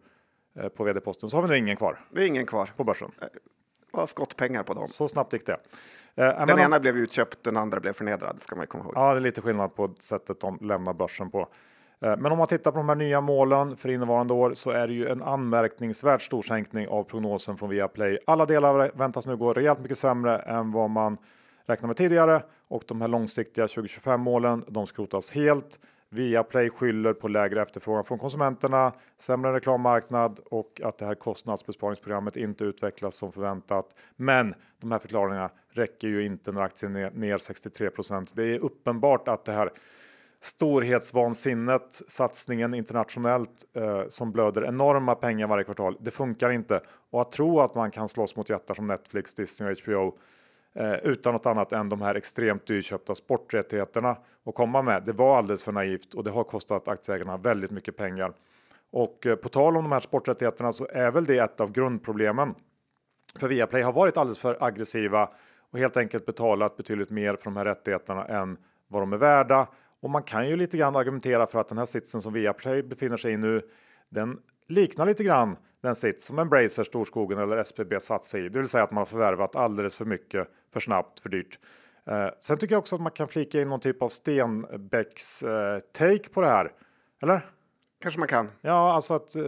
eh, 0.59 0.69
på 0.69 0.83
vd-posten 0.83 1.29
så 1.29 1.37
har 1.37 1.41
vi 1.41 1.49
nu 1.49 1.57
ingen 1.57 1.77
kvar. 1.77 1.99
Det 2.11 2.23
är 2.23 2.27
ingen 2.27 2.45
kvar 2.45 2.69
på 2.77 2.83
börsen. 2.83 3.11
Bara 3.91 4.01
eh, 4.01 4.05
skottpengar 4.05 4.63
på 4.63 4.73
dem. 4.73 4.87
Så 4.87 5.07
snabbt 5.07 5.33
gick 5.33 5.45
det. 5.45 5.57
Den 6.15 6.47
men, 6.47 6.59
ena 6.59 6.79
blev 6.79 6.97
utköpt, 6.97 7.43
den 7.43 7.57
andra 7.57 7.79
blev 7.79 7.93
förnedrad. 7.93 8.41
ska 8.41 8.55
man 8.55 8.67
komma 8.67 8.83
ihåg. 8.83 8.93
Ja, 8.95 9.11
det 9.11 9.19
är 9.19 9.21
lite 9.21 9.41
skillnad 9.41 9.75
på 9.75 9.93
sättet 9.99 10.39
de 10.39 10.57
lämnar 10.61 10.93
börsen 10.93 11.31
på. 11.31 11.47
Eh, 12.01 12.17
men 12.17 12.31
om 12.31 12.37
man 12.37 12.47
tittar 12.47 12.71
på 12.71 12.77
de 12.77 12.89
här 12.89 12.95
nya 12.95 13.21
målen 13.21 13.75
för 13.75 13.89
innevarande 13.89 14.33
år 14.33 14.53
så 14.53 14.71
är 14.71 14.87
det 14.87 14.93
ju 14.93 15.07
en 15.07 15.23
anmärkningsvärt 15.23 16.21
stor 16.21 16.41
sänkning 16.41 16.87
av 16.87 17.03
prognosen 17.03 17.57
från 17.57 17.69
Viaplay. 17.69 18.19
Alla 18.25 18.45
delar 18.45 18.91
väntas 18.97 19.25
nu 19.25 19.37
gå 19.37 19.53
rejält 19.53 19.79
mycket 19.79 19.97
sämre 19.97 20.39
än 20.39 20.71
vad 20.71 20.89
man 20.89 21.17
räknade 21.65 21.87
med 21.87 21.97
tidigare 21.97 22.43
och 22.67 22.83
de 22.87 23.01
här 23.01 23.07
långsiktiga 23.07 23.67
2025 23.67 24.21
målen. 24.21 24.65
De 24.67 24.87
skrotas 24.87 25.31
helt. 25.31 25.79
Viaplay 26.09 26.69
skyller 26.69 27.13
på 27.13 27.27
lägre 27.27 27.61
efterfrågan 27.61 28.03
från 28.03 28.19
konsumenterna, 28.19 28.93
sämre 29.17 29.53
reklammarknad 29.53 30.39
och 30.51 30.81
att 30.83 30.97
det 30.97 31.05
här 31.05 31.15
kostnadsbesparingsprogrammet 31.15 32.37
inte 32.37 32.63
utvecklas 32.63 33.15
som 33.15 33.31
förväntat. 33.31 33.95
Men 34.15 34.53
de 34.81 34.91
här 34.91 34.99
förklaringarna 34.99 35.49
räcker 35.69 36.07
ju 36.07 36.25
inte 36.25 36.51
när 36.51 36.61
aktien 36.61 36.95
är 36.95 37.11
ner 37.11 37.37
63% 37.37 38.31
Det 38.35 38.43
är 38.43 38.59
uppenbart 38.59 39.27
att 39.27 39.45
det 39.45 39.51
här 39.51 39.69
storhetsvansinnet, 40.41 42.01
satsningen 42.07 42.73
internationellt 42.73 43.65
eh, 43.75 44.03
som 44.07 44.31
blöder 44.31 44.65
enorma 44.65 45.15
pengar 45.15 45.47
varje 45.47 45.63
kvartal. 45.63 45.97
Det 45.99 46.11
funkar 46.11 46.49
inte 46.49 46.81
och 47.09 47.21
att 47.21 47.31
tro 47.31 47.59
att 47.59 47.75
man 47.75 47.91
kan 47.91 48.09
slåss 48.09 48.35
mot 48.35 48.49
jättar 48.49 48.73
som 48.73 48.87
Netflix, 48.87 49.33
Disney 49.33 49.71
och 49.71 49.77
HBO 49.83 50.17
eh, 50.75 50.93
utan 50.93 51.33
något 51.33 51.45
annat 51.45 51.73
än 51.73 51.89
de 51.89 52.01
här 52.01 52.15
extremt 52.15 52.65
dyrköpta 52.65 53.15
sporträttigheterna 53.15 54.17
och 54.43 54.55
komma 54.55 54.81
med. 54.81 55.03
Det 55.05 55.13
var 55.13 55.37
alldeles 55.37 55.63
för 55.63 55.71
naivt 55.71 56.13
och 56.13 56.23
det 56.23 56.31
har 56.31 56.43
kostat 56.43 56.87
aktieägarna 56.87 57.37
väldigt 57.37 57.71
mycket 57.71 57.97
pengar. 57.97 58.33
Och 58.91 59.25
eh, 59.25 59.35
på 59.35 59.49
tal 59.49 59.77
om 59.77 59.83
de 59.83 59.91
här 59.91 59.99
sporträttigheterna 59.99 60.73
så 60.73 60.87
är 60.91 61.11
väl 61.11 61.25
det 61.25 61.37
ett 61.37 61.61
av 61.61 61.71
grundproblemen. 61.71 62.55
För 63.39 63.47
Viaplay 63.47 63.81
har 63.81 63.93
varit 63.93 64.17
alldeles 64.17 64.39
för 64.39 64.57
aggressiva 64.59 65.29
och 65.71 65.79
helt 65.79 65.97
enkelt 65.97 66.25
betalat 66.25 66.77
betydligt 66.77 67.09
mer 67.09 67.35
för 67.35 67.43
de 67.43 67.57
här 67.57 67.65
rättigheterna 67.65 68.25
än 68.25 68.57
vad 68.87 69.01
de 69.01 69.13
är 69.13 69.17
värda 69.17 69.67
och 70.01 70.09
man 70.09 70.23
kan 70.23 70.49
ju 70.49 70.55
lite 70.55 70.77
grann 70.77 70.95
argumentera 70.95 71.47
för 71.47 71.59
att 71.59 71.67
den 71.67 71.77
här 71.77 71.85
sitsen 71.85 72.21
som 72.21 72.33
Viaplay 72.33 72.83
befinner 72.83 73.17
sig 73.17 73.33
i 73.33 73.37
nu, 73.37 73.61
den 74.09 74.39
liknar 74.67 75.05
lite 75.05 75.23
grann 75.23 75.57
den 75.81 75.95
sits 75.95 76.25
som 76.25 76.39
Embracer, 76.39 76.83
Storskogen 76.83 77.39
eller 77.39 77.57
SBB 77.57 77.99
satt 77.99 78.25
sig 78.25 78.45
i, 78.45 78.49
det 78.49 78.59
vill 78.59 78.67
säga 78.67 78.83
att 78.83 78.91
man 78.91 78.97
har 78.97 79.05
förvärvat 79.05 79.55
alldeles 79.55 79.95
för 79.95 80.05
mycket, 80.05 80.47
för 80.73 80.79
snabbt, 80.79 81.19
för 81.19 81.29
dyrt. 81.29 81.59
Eh, 82.09 82.29
sen 82.39 82.57
tycker 82.57 82.75
jag 82.75 82.79
också 82.79 82.95
att 82.95 83.01
man 83.01 83.11
kan 83.11 83.27
flika 83.27 83.61
in 83.61 83.69
någon 83.69 83.79
typ 83.79 84.01
av 84.01 84.09
Stenbecks 84.09 85.43
eh, 85.43 85.79
take 85.79 86.29
på 86.29 86.41
det 86.41 86.47
här. 86.47 86.71
Eller? 87.21 87.49
Kanske 88.01 88.19
man 88.19 88.27
kan. 88.27 88.49
Ja, 88.61 88.93
alltså 88.93 89.13
att 89.13 89.35
eh, 89.35 89.43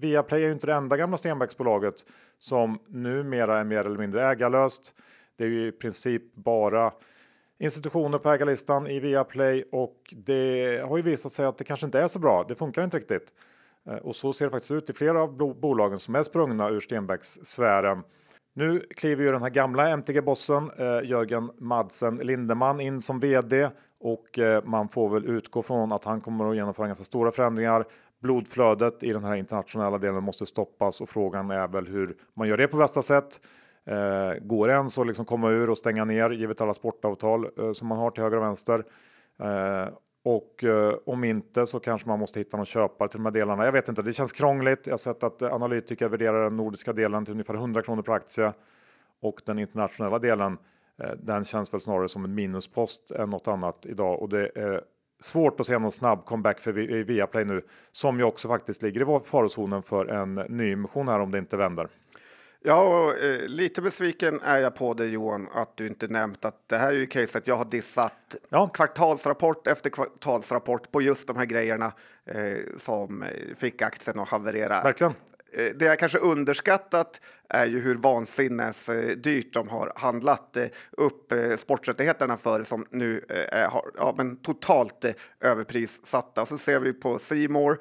Viaplay 0.00 0.42
är 0.42 0.46
ju 0.46 0.52
inte 0.52 0.66
det 0.66 0.74
enda 0.74 0.96
gamla 0.96 1.16
Stenbecksbolaget 1.16 1.94
som 2.38 2.78
numera 2.86 3.60
är 3.60 3.64
mer 3.64 3.80
eller 3.80 3.98
mindre 3.98 4.26
ägarlöst. 4.26 4.94
Det 5.36 5.44
är 5.44 5.48
ju 5.48 5.68
i 5.68 5.72
princip 5.72 6.34
bara 6.34 6.92
institutioner 7.58 8.18
på 8.18 8.30
ägarlistan 8.30 8.86
i 8.86 9.00
Viaplay 9.00 9.64
och 9.72 10.14
det 10.16 10.82
har 10.88 10.96
ju 10.96 11.02
visat 11.02 11.32
sig 11.32 11.46
att 11.46 11.58
det 11.58 11.64
kanske 11.64 11.86
inte 11.86 12.00
är 12.00 12.08
så 12.08 12.18
bra. 12.18 12.44
Det 12.48 12.54
funkar 12.54 12.84
inte 12.84 12.96
riktigt. 12.96 13.32
Eh, 13.88 13.96
och 13.96 14.16
så 14.16 14.32
ser 14.32 14.44
det 14.44 14.50
faktiskt 14.50 14.70
ut 14.70 14.90
i 14.90 14.92
flera 14.92 15.22
av 15.22 15.36
bolagen 15.60 15.98
som 15.98 16.14
är 16.14 16.22
sprungna 16.22 16.68
ur 16.68 16.80
Stenbeckssfären. 16.80 18.02
Nu 18.54 18.80
kliver 18.80 19.24
ju 19.24 19.32
den 19.32 19.42
här 19.42 19.50
gamla 19.50 19.88
MTG-bossen 19.88 20.70
eh, 20.78 21.10
Jörgen 21.10 21.50
Madsen 21.58 22.16
Lindeman 22.16 22.80
in 22.80 23.00
som 23.00 23.20
vd 23.20 23.70
och 24.00 24.38
eh, 24.38 24.64
man 24.64 24.88
får 24.88 25.08
väl 25.08 25.24
utgå 25.30 25.62
från 25.62 25.92
att 25.92 26.04
han 26.04 26.20
kommer 26.20 26.50
att 26.50 26.56
genomföra 26.56 26.86
ganska 26.86 27.04
stora 27.04 27.32
förändringar. 27.32 27.84
Blodflödet 28.22 29.02
i 29.02 29.12
den 29.12 29.24
här 29.24 29.34
internationella 29.34 29.98
delen 29.98 30.24
måste 30.24 30.46
stoppas 30.46 31.00
och 31.00 31.08
frågan 31.08 31.50
är 31.50 31.68
väl 31.68 31.86
hur 31.86 32.16
man 32.34 32.48
gör 32.48 32.56
det 32.56 32.68
på 32.68 32.76
bästa 32.76 33.02
sätt. 33.02 33.40
Eh, 33.88 34.34
går 34.40 34.68
det 34.68 34.74
ens 34.74 34.98
att 34.98 35.06
liksom 35.06 35.24
komma 35.24 35.50
ur 35.50 35.70
och 35.70 35.78
stänga 35.78 36.04
ner 36.04 36.30
givet 36.30 36.60
alla 36.60 36.74
sportavtal 36.74 37.48
eh, 37.58 37.72
som 37.72 37.88
man 37.88 37.98
har 37.98 38.10
till 38.10 38.22
höger 38.22 38.36
och 38.36 38.42
vänster? 38.42 38.84
Eh, 39.42 39.88
och 40.24 40.64
eh, 40.64 40.94
om 41.06 41.24
inte 41.24 41.66
så 41.66 41.80
kanske 41.80 42.08
man 42.08 42.18
måste 42.18 42.40
hitta 42.40 42.56
någon 42.56 42.66
köpare 42.66 43.08
till 43.08 43.18
de 43.18 43.24
här 43.24 43.32
delarna. 43.32 43.64
Jag 43.64 43.72
vet 43.72 43.88
inte, 43.88 44.02
det 44.02 44.12
känns 44.12 44.32
krångligt. 44.32 44.86
Jag 44.86 44.92
har 44.92 44.98
sett 44.98 45.22
att 45.22 45.42
analytiker 45.42 46.08
värderar 46.08 46.44
den 46.44 46.56
nordiska 46.56 46.92
delen 46.92 47.24
till 47.24 47.32
ungefär 47.32 47.54
100 47.54 47.82
kronor 47.82 48.02
per 48.02 48.12
aktie 48.12 48.52
och 49.20 49.40
den 49.46 49.58
internationella 49.58 50.18
delen 50.18 50.58
Eh, 51.02 51.12
den 51.22 51.44
känns 51.44 51.74
väl 51.74 51.80
snarare 51.80 52.08
som 52.08 52.24
en 52.24 52.34
minuspost 52.34 53.10
än 53.10 53.30
något 53.30 53.48
annat 53.48 53.86
idag 53.86 54.22
och 54.22 54.28
det 54.28 54.50
är 54.54 54.82
svårt 55.20 55.60
att 55.60 55.66
se 55.66 55.78
någon 55.78 55.92
snabb 55.92 56.24
comeback 56.24 56.60
för 56.60 56.72
Viaplay 57.02 57.44
nu 57.44 57.62
som 57.92 58.18
ju 58.18 58.24
också 58.24 58.48
faktiskt 58.48 58.82
ligger 58.82 59.00
i 59.00 59.20
farozonen 59.24 59.82
för 59.82 60.06
en 60.06 60.34
nyemission 60.34 61.08
här 61.08 61.20
om 61.20 61.30
det 61.30 61.38
inte 61.38 61.56
vänder. 61.56 61.88
Ja, 62.64 62.82
och, 62.82 63.24
eh, 63.24 63.48
lite 63.48 63.82
besviken 63.82 64.40
är 64.42 64.58
jag 64.58 64.74
på 64.74 64.94
dig 64.94 65.08
Johan 65.08 65.48
att 65.52 65.76
du 65.76 65.86
inte 65.86 66.08
nämnt 66.08 66.44
att 66.44 66.68
det 66.68 66.76
här 66.76 66.88
är 66.88 66.96
ju 66.96 67.06
caset 67.06 67.46
jag 67.46 67.56
har 67.56 67.64
dissat 67.64 68.36
ja. 68.48 68.68
kvartalsrapport 68.68 69.66
efter 69.66 69.90
kvartalsrapport 69.90 70.92
på 70.92 71.02
just 71.02 71.26
de 71.26 71.36
här 71.36 71.44
grejerna 71.44 71.92
eh, 72.26 72.56
som 72.76 73.24
fick 73.56 73.82
aktien 73.82 74.18
att 74.18 74.28
haverera. 74.28 74.82
Verkligen. 74.82 75.14
Eh, 75.52 75.74
det 75.74 75.84
jag 75.84 75.98
kanske 75.98 76.18
underskattat 76.18 77.20
är 77.48 77.66
ju 77.66 77.80
hur 77.80 77.94
vansinnes 77.94 78.88
eh, 78.88 79.16
dyrt 79.16 79.52
de 79.52 79.68
har 79.68 79.92
handlat 79.96 80.56
eh, 80.56 80.64
upp 80.90 81.32
sporträttigheterna 81.56 82.36
för 82.36 82.62
som 82.62 82.86
nu 82.90 83.24
är 83.28 83.70
ja, 83.98 84.14
men 84.16 84.36
totalt 84.36 85.04
överprissatta. 85.40 86.46
Så 86.46 86.58
ser 86.58 86.80
vi 86.80 86.92
på 86.92 87.18
Simor 87.18 87.78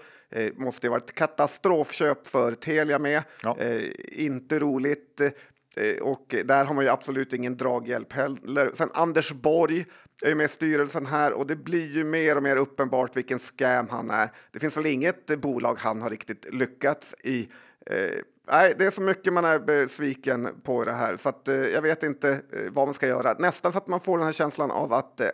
måste 0.55 0.87
ju 0.87 0.91
varit 0.91 1.15
katastrofköp 1.15 2.27
för 2.27 2.51
Telia 2.51 2.99
med. 2.99 3.23
Ja. 3.43 3.57
inte 4.11 4.59
roligt. 4.59 5.21
Eh, 5.77 6.01
och 6.01 6.35
där 6.45 6.65
har 6.65 6.73
man 6.73 6.83
ju 6.83 6.89
absolut 6.89 7.33
ingen 7.33 7.57
draghjälp 7.57 8.13
heller. 8.13 8.71
Sen 8.73 8.89
Anders 8.93 9.31
Borg 9.31 9.85
är 10.25 10.29
ju 10.29 10.35
med 10.35 10.45
i 10.45 10.47
styrelsen 10.47 11.05
här 11.05 11.33
och 11.33 11.47
det 11.47 11.55
blir 11.55 11.87
ju 11.87 12.03
mer 12.03 12.37
och 12.37 12.43
mer 12.43 12.55
uppenbart 12.55 13.17
vilken 13.17 13.39
scam 13.39 13.87
han 13.89 14.09
är. 14.09 14.29
Det 14.51 14.59
finns 14.59 14.77
väl 14.77 14.85
inget 14.85 15.41
bolag 15.41 15.77
han 15.79 16.01
har 16.01 16.09
riktigt 16.09 16.53
lyckats 16.53 17.15
i. 17.23 17.49
Eh, 17.85 18.19
nej, 18.51 18.75
det 18.79 18.85
är 18.85 18.89
så 18.89 19.01
mycket 19.01 19.33
man 19.33 19.45
är 19.45 19.59
besviken 19.59 20.49
på 20.63 20.83
det 20.83 20.93
här 20.93 21.17
så 21.17 21.29
att, 21.29 21.47
eh, 21.47 21.55
jag 21.55 21.81
vet 21.81 22.03
inte 22.03 22.29
eh, 22.29 22.71
vad 22.71 22.87
man 22.87 22.93
ska 22.93 23.07
göra. 23.07 23.35
Nästan 23.39 23.71
så 23.71 23.77
att 23.77 23.87
man 23.87 23.99
får 23.99 24.17
den 24.17 24.25
här 24.25 24.31
känslan 24.31 24.71
av 24.71 24.93
att 24.93 25.19
eh, 25.19 25.27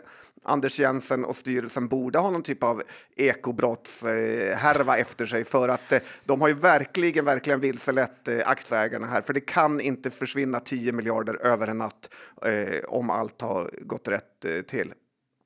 Anders 0.44 0.80
Jensen 0.80 1.26
och 1.26 1.36
styrelsen 1.36 1.88
borde 1.88 2.20
ha 2.20 2.32
någon 2.32 2.44
typ 2.44 2.64
av 2.64 2.84
ekobrottshärva 3.16 4.96
eh, 4.96 5.02
efter 5.02 5.26
sig 5.26 5.44
för 5.44 5.70
att 5.70 5.92
eh, 5.92 6.00
de 6.26 6.42
har 6.42 6.48
ju 6.48 6.54
verkligen, 6.54 7.26
verkligen 7.26 7.60
vilselett 7.60 8.28
eh, 8.28 8.48
aktieägarna 8.50 9.08
här. 9.08 9.22
För 9.22 9.34
det 9.34 9.42
kan 9.42 9.82
inte 9.82 10.10
försvinna 10.10 10.60
10 10.60 10.92
miljarder 10.92 11.36
över 11.36 11.68
en 11.68 11.78
natt 11.78 12.10
eh, 12.46 12.84
om 12.88 13.10
allt 13.10 13.42
har 13.42 13.72
gått 13.82 14.08
rätt 14.08 14.46
eh, 14.46 14.62
till. 14.62 14.94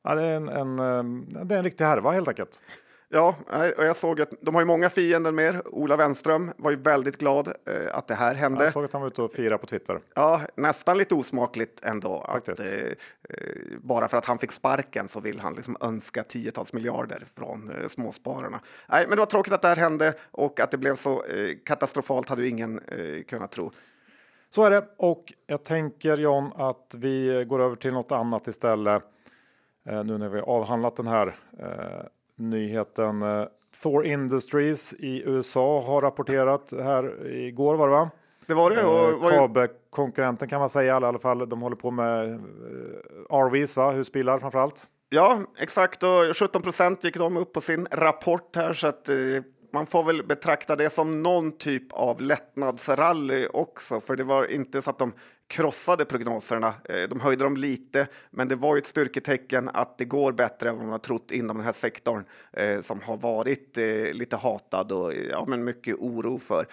Ja, 0.04 0.16
det, 0.16 0.24
är 0.24 0.36
en, 0.36 0.50
en, 0.50 0.78
det 1.48 1.56
är 1.56 1.58
en 1.58 1.64
riktig 1.64 1.86
härva 1.86 2.12
helt 2.12 2.28
enkelt. 2.28 2.62
Ja, 3.10 3.36
och 3.78 3.84
jag 3.84 3.96
såg 3.96 4.22
att 4.22 4.34
de 4.42 4.56
har 4.56 4.62
ju 4.62 4.66
många 4.66 4.90
fiender 4.90 5.32
med. 5.32 5.62
Ola 5.66 5.98
Wenström 5.98 6.52
var 6.58 6.72
ju 6.72 6.78
väldigt 6.78 7.18
glad 7.18 7.48
eh, 7.48 7.98
att 7.98 8.08
det 8.08 8.16
här 8.16 8.36
hände. 8.36 8.64
Jag 8.64 8.74
såg 8.74 8.86
att 8.86 8.94
han 8.94 9.02
var 9.02 9.08
ute 9.08 9.22
och 9.22 9.32
firade 9.32 9.58
på 9.58 9.66
Twitter. 9.66 10.00
Ja, 10.16 10.42
nästan 10.56 10.98
lite 10.98 11.16
osmakligt 11.16 11.84
ändå. 11.84 12.22
Att, 12.22 12.60
eh, 12.60 12.66
eh, 12.66 12.94
bara 13.82 14.08
för 14.08 14.18
att 14.18 14.26
han 14.26 14.38
fick 14.38 14.52
sparken 14.52 15.08
så 15.08 15.20
vill 15.20 15.40
han 15.40 15.54
liksom 15.54 15.78
önska 15.82 16.24
tiotals 16.24 16.74
miljarder 16.74 17.24
från 17.36 17.72
eh, 17.72 17.88
småspararna. 17.88 18.60
Nej, 18.88 19.06
men 19.08 19.16
det 19.16 19.22
var 19.22 19.26
tråkigt 19.26 19.54
att 19.54 19.62
det 19.62 19.68
här 19.68 19.76
hände 19.76 20.14
och 20.32 20.60
att 20.60 20.72
det 20.72 20.78
blev 20.78 20.96
så 20.96 21.24
eh, 21.24 21.50
katastrofalt 21.66 22.30
hade 22.30 22.42
ju 22.42 22.50
ingen 22.50 22.82
kunnat 23.28 23.52
tro. 23.52 23.72
Så 24.50 24.64
är 24.64 24.72
det 24.72 24.88
och 24.98 25.34
jag 25.48 25.64
tänker 25.64 26.18
John 26.18 26.52
att 26.56 26.96
vi 26.98 27.46
går 27.48 27.62
över 27.62 27.76
till 27.76 27.94
något 27.94 28.12
annat 28.12 28.48
istället. 28.48 29.04
nu 29.84 30.18
när 30.18 30.30
vi 30.30 30.40
avhandlat 30.40 30.96
den 30.96 31.08
här 31.08 31.36
nyheten. 32.38 33.22
Eh, 33.22 33.46
Thor 33.84 34.06
Industries 34.06 34.94
i 34.94 35.24
USA 35.26 35.82
har 35.82 36.02
rapporterat 36.02 36.74
här 36.84 37.28
igår 37.28 37.78
var 37.78 37.88
det 37.88 37.94
va? 37.94 38.10
Det 38.46 38.54
var 38.54 38.72
det. 38.72 38.84
Och 38.84 39.32
eh, 39.32 39.38
Kabelkonkurrenten 39.38 40.48
kan 40.48 40.60
man 40.60 40.70
säga 40.70 40.94
i 40.94 41.06
alla 41.06 41.20
fall. 41.20 41.50
De 41.50 41.62
håller 41.62 41.76
på 41.76 41.92
med 41.92 42.34
eh, 42.34 43.38
RVs, 43.38 43.78
va? 43.78 43.92
husbilar 43.92 44.40
framför 44.40 44.60
allt. 44.60 44.86
Ja, 45.10 45.40
exakt. 45.60 46.04
Och 46.04 46.38
17 46.40 46.62
procent 46.62 47.04
gick 47.04 47.18
de 47.18 47.38
upp 47.38 47.54
på 47.54 47.62
sin 47.62 47.88
rapport 47.92 48.56
här 48.56 48.74
så 48.74 48.88
att 48.88 49.10
man 49.74 49.86
får 49.86 50.04
väl 50.04 50.24
betrakta 50.24 50.76
det 50.76 50.90
som 50.90 51.24
någon 51.24 51.52
typ 51.52 51.94
av 51.94 52.22
lättnadsrally 52.22 53.48
också, 53.54 54.02
för 54.02 54.16
det 54.16 54.24
var 54.24 54.52
inte 54.52 54.82
så 54.82 54.90
att 54.90 55.00
de 55.00 55.14
krossade 55.48 56.06
prognoserna. 56.06 56.74
Eh, 56.90 57.10
de 57.10 57.20
höjde 57.22 57.44
dem 57.44 57.58
lite, 57.58 58.08
men 58.32 58.48
det 58.48 58.56
var 58.56 58.78
ett 58.78 58.86
styrketecken 58.86 59.70
att 59.70 59.98
det 59.98 60.06
går 60.06 60.32
bättre 60.32 60.70
än 60.70 60.76
vad 60.76 60.84
man 60.84 60.92
har 60.92 61.00
trott 61.00 61.32
inom 61.32 61.58
den 61.58 61.66
här 61.66 61.74
sektorn 61.74 62.24
eh, 62.54 62.82
som 62.82 63.02
har 63.02 63.18
varit 63.18 63.78
eh, 63.78 64.14
lite 64.14 64.36
hatad 64.36 64.92
och 64.92 65.14
ja, 65.32 65.46
men 65.48 65.64
mycket 65.64 65.96
oro 65.96 66.40
för. 66.40 66.66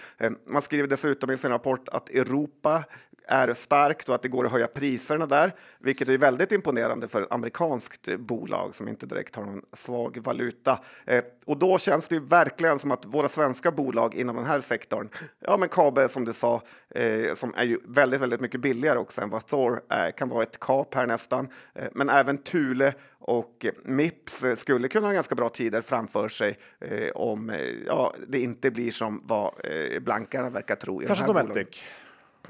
Man 0.46 0.62
skriver 0.62 0.88
dessutom 0.88 1.30
i 1.30 1.36
sin 1.36 1.50
rapport 1.50 1.88
att 1.88 2.10
Europa 2.10 2.84
är 3.26 3.52
starkt 3.52 4.08
och 4.08 4.14
att 4.14 4.22
det 4.22 4.28
går 4.28 4.46
att 4.46 4.52
höja 4.52 4.66
priserna 4.66 5.26
där, 5.26 5.54
vilket 5.78 6.08
är 6.08 6.18
väldigt 6.18 6.52
imponerande 6.52 7.08
för 7.08 7.22
ett 7.22 7.32
amerikanskt 7.32 8.16
bolag 8.18 8.74
som 8.74 8.88
inte 8.88 9.06
direkt 9.06 9.36
har 9.36 9.44
någon 9.44 9.62
svag 9.72 10.18
valuta. 10.24 10.78
Eh, 11.06 11.24
och 11.46 11.58
då 11.58 11.78
känns 11.78 12.08
det 12.08 12.14
ju 12.14 12.20
verkligen 12.20 12.78
som 12.78 12.90
att 12.90 13.04
våra 13.04 13.28
svenska 13.28 13.70
bolag 13.70 14.14
inom 14.14 14.36
den 14.36 14.46
här 14.46 14.60
sektorn, 14.60 15.08
ja 15.40 15.56
men 15.56 15.68
Kabe 15.68 16.08
som 16.08 16.24
du 16.24 16.32
sa, 16.32 16.62
eh, 16.94 17.34
som 17.34 17.54
är 17.54 17.64
ju 17.64 17.78
väldigt, 17.84 18.20
väldigt 18.20 18.40
mycket 18.40 18.60
billigare 18.60 18.98
också 18.98 19.22
än 19.22 19.30
vad 19.30 19.46
Thor 19.46 19.82
är, 19.88 20.10
kan 20.10 20.28
vara 20.28 20.42
ett 20.42 20.60
kap 20.60 20.94
här 20.94 21.06
nästan, 21.06 21.48
eh, 21.74 21.88
men 21.92 22.10
även 22.10 22.38
Thule 22.38 22.94
och 23.26 23.66
Mips 23.84 24.44
skulle 24.56 24.88
kunna 24.88 25.06
ha 25.06 25.14
ganska 25.14 25.34
bra 25.34 25.48
tider 25.48 25.80
framför 25.80 26.28
sig 26.28 26.58
eh, 26.80 27.10
om 27.14 27.50
eh, 27.50 27.58
ja, 27.86 28.14
det 28.28 28.38
inte 28.38 28.70
blir 28.70 28.90
som 28.90 29.20
vad 29.24 29.52
eh, 29.64 30.00
blankarna 30.00 30.50
verkar 30.50 30.76
tro. 30.76 31.00
Kanske 31.06 31.26
Dometic? 31.26 31.84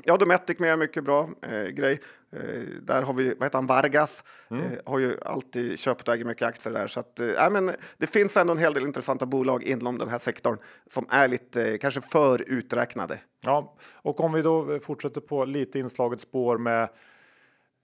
Ja, 0.03 0.17
Dometic 0.17 0.59
med 0.59 0.79
mycket 0.79 1.05
bra 1.05 1.29
eh, 1.43 1.63
grej. 1.63 2.01
Eh, 2.33 2.61
där 2.83 3.03
har 3.03 3.15
vi, 3.15 3.35
vad 3.35 3.43
heter 3.43 3.59
han, 3.59 3.67
Vargas. 3.67 4.25
Mm. 4.51 4.65
Eh, 4.65 4.79
har 4.87 4.99
ju 4.99 5.19
alltid 5.25 5.79
köpt 5.79 6.09
och 6.09 6.15
äger 6.15 6.25
mycket 6.25 6.49
aktier 6.49 6.73
där. 6.73 6.87
Så 6.87 7.01
att, 7.01 7.21
eh, 7.21 7.51
men 7.51 7.71
det 7.97 8.07
finns 8.07 8.37
ändå 8.37 8.53
en 8.53 8.59
hel 8.59 8.75
del 8.75 8.87
intressanta 8.87 9.27
bolag 9.27 9.63
inom 9.63 9.99
den 9.99 10.09
här 10.09 10.19
sektorn 10.19 10.59
som 10.91 11.07
är 11.11 11.29
lite, 11.29 11.73
eh, 11.73 11.79
kanske 11.79 12.01
för 12.01 12.51
uträknade. 12.51 13.19
Ja, 13.41 13.77
och 13.95 14.21
om 14.21 14.33
vi 14.33 14.43
då 14.43 14.79
fortsätter 14.81 15.21
på 15.21 15.45
lite 15.45 15.79
inslaget 15.79 16.21
spår 16.21 16.59
med 16.59 16.89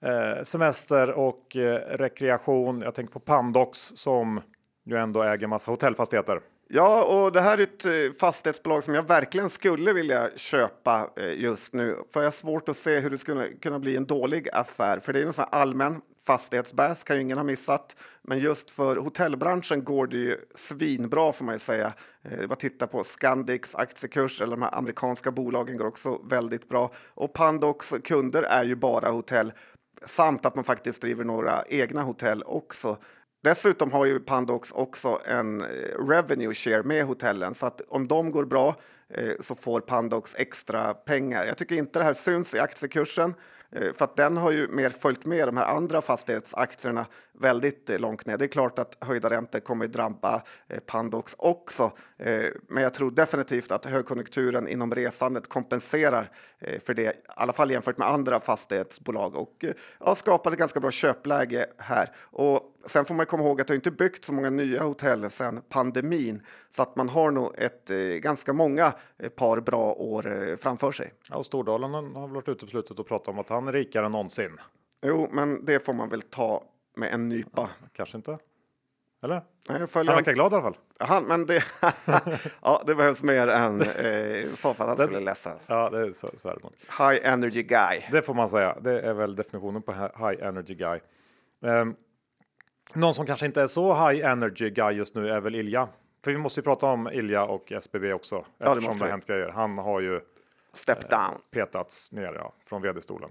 eh, 0.05 0.43
semester 0.43 1.11
och 1.11 1.57
eh, 1.57 1.97
rekreation. 1.99 2.83
Jag 2.83 2.95
tänker 2.95 3.13
på 3.13 3.21
Pandox 3.21 3.79
som 3.79 4.41
ju 4.85 4.97
ändå 4.97 5.23
äger 5.23 5.47
massa 5.47 5.71
hotellfastigheter. 5.71 6.41
Ja, 6.73 7.05
och 7.05 7.33
det 7.33 7.41
här 7.41 7.59
är 7.59 7.63
ett 7.63 7.85
eh, 7.85 8.13
fastighetsbolag 8.21 8.85
som 8.85 8.95
jag 8.95 9.09
verkligen 9.09 9.51
skulle 9.51 9.93
vilja 9.93 10.31
köpa 10.37 11.11
eh, 11.17 11.41
just 11.41 11.73
nu. 11.73 11.97
För 12.13 12.21
jag 12.21 12.27
har 12.27 12.33
svårt 12.33 12.69
att 12.69 12.77
se 12.77 12.99
hur 12.99 13.11
det 13.11 13.19
skulle 13.19 13.49
kunna 13.49 13.79
bli 13.79 13.97
en 13.97 14.07
dålig 14.07 14.49
affär. 14.53 14.99
För 14.99 15.13
det 15.13 15.21
är 15.21 15.27
en 15.27 15.33
sån 15.33 15.45
allmän 15.51 16.01
fastighetsbäs, 16.27 17.05
kan 17.05 17.17
ju 17.17 17.23
ingen 17.23 17.39
ha 17.39 17.45
missat. 17.45 17.97
Men 18.23 18.39
just 18.39 18.71
för 18.71 18.97
hotellbranschen 18.97 19.85
går 19.85 20.07
det 20.07 20.17
ju 20.17 20.37
svinbra 20.55 21.33
får 21.33 21.45
man 21.45 21.55
ju 21.55 21.59
säga. 21.59 21.93
Eh, 22.23 22.47
bara 22.47 22.57
titta 22.57 22.87
på 22.87 23.05
Scandics 23.05 23.75
aktiekurs 23.75 24.41
eller 24.41 24.57
de 24.57 24.63
här 24.63 24.75
amerikanska 24.75 25.31
bolagen 25.33 25.77
går 25.77 25.87
också 25.87 26.21
väldigt 26.25 26.69
bra. 26.69 26.93
Och 27.15 27.33
Pandox 27.33 27.95
kunder 28.05 28.43
är 28.43 28.65
ju 28.65 28.77
bara 28.77 29.11
hotell 29.11 29.53
samt 30.07 30.47
att 30.47 30.55
man 30.55 30.65
faktiskt 30.65 31.03
driver 31.03 31.25
några 31.25 31.65
egna 31.69 32.03
hotell 32.03 32.43
också. 32.43 32.97
Dessutom 33.43 33.93
har 33.93 34.07
ju 34.07 34.21
Pandox 34.21 34.73
också 34.73 35.19
en 35.25 35.61
eh, 35.61 35.67
revenue 36.09 36.55
share 36.55 36.83
med 36.83 37.05
hotellen 37.05 37.55
så 37.55 37.67
att 37.67 37.81
om 37.81 38.09
de 38.09 38.31
går 38.31 38.45
bra 38.45 38.77
eh, 39.15 39.33
så 39.41 39.55
får 39.55 39.81
Pandox 39.81 40.35
extra 40.39 40.95
pengar. 40.95 41.47
Jag 41.47 41.57
tycker 41.57 41.75
inte 41.75 41.99
det 41.99 42.05
här 42.05 42.15
syns 42.15 42.55
i 42.55 42.59
aktiekursen. 42.59 43.35
Eh, 43.73 43.93
för 43.93 44.05
att 44.05 44.17
den 44.17 44.37
har 44.37 44.51
ju 44.51 44.69
mer 44.69 44.91
följt 44.91 45.27
med 45.27 45.49
de 45.49 45.57
här 45.57 45.65
andra 45.65 46.03
fastighetsaktierna 46.03 47.07
väldigt 47.33 47.91
eh, 47.91 47.99
långt 47.99 48.27
ner. 48.27 48.39
Det 48.39 48.45
är 48.45 48.49
klart 48.49 48.79
att 48.79 48.97
höjda 49.01 49.31
räntor 49.31 49.61
kommer 49.61 49.85
att 49.85 49.93
drabba 49.93 50.43
eh, 50.69 50.81
Pandox 50.87 51.35
också, 51.39 51.93
eh, 52.19 52.45
men 52.69 52.83
jag 52.83 52.95
tror 52.95 53.11
definitivt 53.11 53.73
att 53.73 53.85
högkonjunkturen 53.85 54.69
inom 54.69 54.95
resandet 54.95 55.49
kompenserar 55.49 56.31
eh, 56.59 56.81
för 56.81 56.95
det, 56.95 57.03
i 57.03 57.13
alla 57.27 57.53
fall 57.53 57.71
jämfört 57.71 57.99
med 57.99 58.09
andra 58.09 58.41
fastighetsbolag 58.41 59.35
och 59.37 59.65
har 59.99 60.15
skapat 60.15 60.53
ett 60.53 60.59
ganska 60.59 60.81
bra 60.81 60.91
köpläge 60.91 61.67
här. 61.79 62.11
Och 62.21 62.63
sen 62.85 63.05
får 63.05 63.15
man 63.15 63.27
komma 63.27 63.45
ihåg 63.45 63.61
att 63.61 63.67
det 63.67 63.75
inte 63.75 63.91
byggt 63.91 64.25
så 64.25 64.33
många 64.33 64.51
nya 64.51 64.83
hotell 64.83 65.31
sedan 65.31 65.63
pandemin 65.69 66.43
så 66.71 66.83
att 66.83 66.97
man 66.97 67.09
har 67.09 67.31
nog 67.31 67.55
ett 67.59 67.91
ganska 68.23 68.53
många 68.53 68.93
par 69.37 69.61
bra 69.61 69.93
år 69.93 70.57
framför 70.57 70.93
sig. 70.93 71.13
Ja, 71.31 71.37
och 71.37 71.47
Stordalen 71.47 71.95
har 71.95 72.29
varit 72.29 72.49
ute 72.49 72.65
på 72.65 72.71
slutet 72.71 72.99
och 72.99 73.07
pratat 73.07 73.29
om 73.29 73.39
att 73.39 73.49
han 73.49 73.69
är 73.69 73.73
rikare 73.73 74.07
än 74.07 74.13
någonsin. 74.13 74.59
Jo, 75.03 75.29
men 75.33 75.65
det 75.65 75.87
får 75.87 75.95
man 75.95 76.09
väl 76.09 76.23
ta 76.23 76.65
med 76.97 77.13
en 77.15 77.29
nypa. 77.29 77.71
Kanske 77.93 78.17
inte. 78.17 78.39
Eller? 79.23 79.43
Nej, 79.69 79.87
han 79.95 80.07
verkar 80.07 80.33
glad 80.33 80.53
i 80.53 80.55
alla 80.55 80.63
fall. 80.63 80.77
Han, 80.99 81.25
men 81.25 81.47
det, 81.47 81.65
ja, 82.63 82.83
det 82.87 82.95
behövs 82.95 83.23
mer 83.23 83.49
än 83.49 83.81
eh, 83.81 84.53
att 84.65 84.79
han 84.79 84.97
skulle 84.97 85.21
ledsen. 85.21 85.57
Ja, 85.67 85.91
det 85.91 85.99
är 85.99 86.13
så, 86.13 86.31
så 86.37 86.49
är 86.49 86.55
det 86.55 86.63
nog. 86.63 86.73
High 86.99 87.29
energy 87.29 87.63
guy. 87.63 88.03
Det 88.13 88.23
får 88.23 88.35
man 88.35 88.49
säga. 88.49 88.77
Det 88.81 89.01
är 89.01 89.15
väl 89.15 89.37
definitionen 89.37 89.83
på 89.83 89.93
high 89.93 90.43
energy 90.43 90.75
guy. 90.75 91.01
Um, 91.61 91.97
någon 92.95 93.15
som 93.15 93.27
kanske 93.27 93.47
inte 93.47 93.63
är 93.63 93.67
så 93.67 93.95
high 93.95 94.27
energy 94.27 94.71
guy 94.71 94.93
just 94.97 95.15
nu 95.15 95.29
är 95.29 95.41
väl 95.41 95.55
Ilja. 95.55 95.89
För 96.25 96.31
vi 96.31 96.39
måste 96.39 96.61
ju 96.61 96.65
prata 96.65 96.87
om 96.87 97.09
Ilja 97.09 97.45
och 97.45 97.73
SBB 97.73 98.13
också. 98.13 98.45
Ja, 98.59 98.67
eftersom 98.67 98.93
det, 98.93 98.99
det 98.99 99.05
har 99.05 99.11
hänt 99.11 99.27
grejer. 99.27 99.49
Han 99.49 99.79
har 99.79 100.01
ju 100.01 100.21
Step 100.73 101.11
down. 101.11 101.21
Eh, 101.21 101.37
petats 101.51 102.13
ner 102.13 102.33
ja, 102.33 102.55
från 102.63 102.83
vd-stolen. 102.83 103.31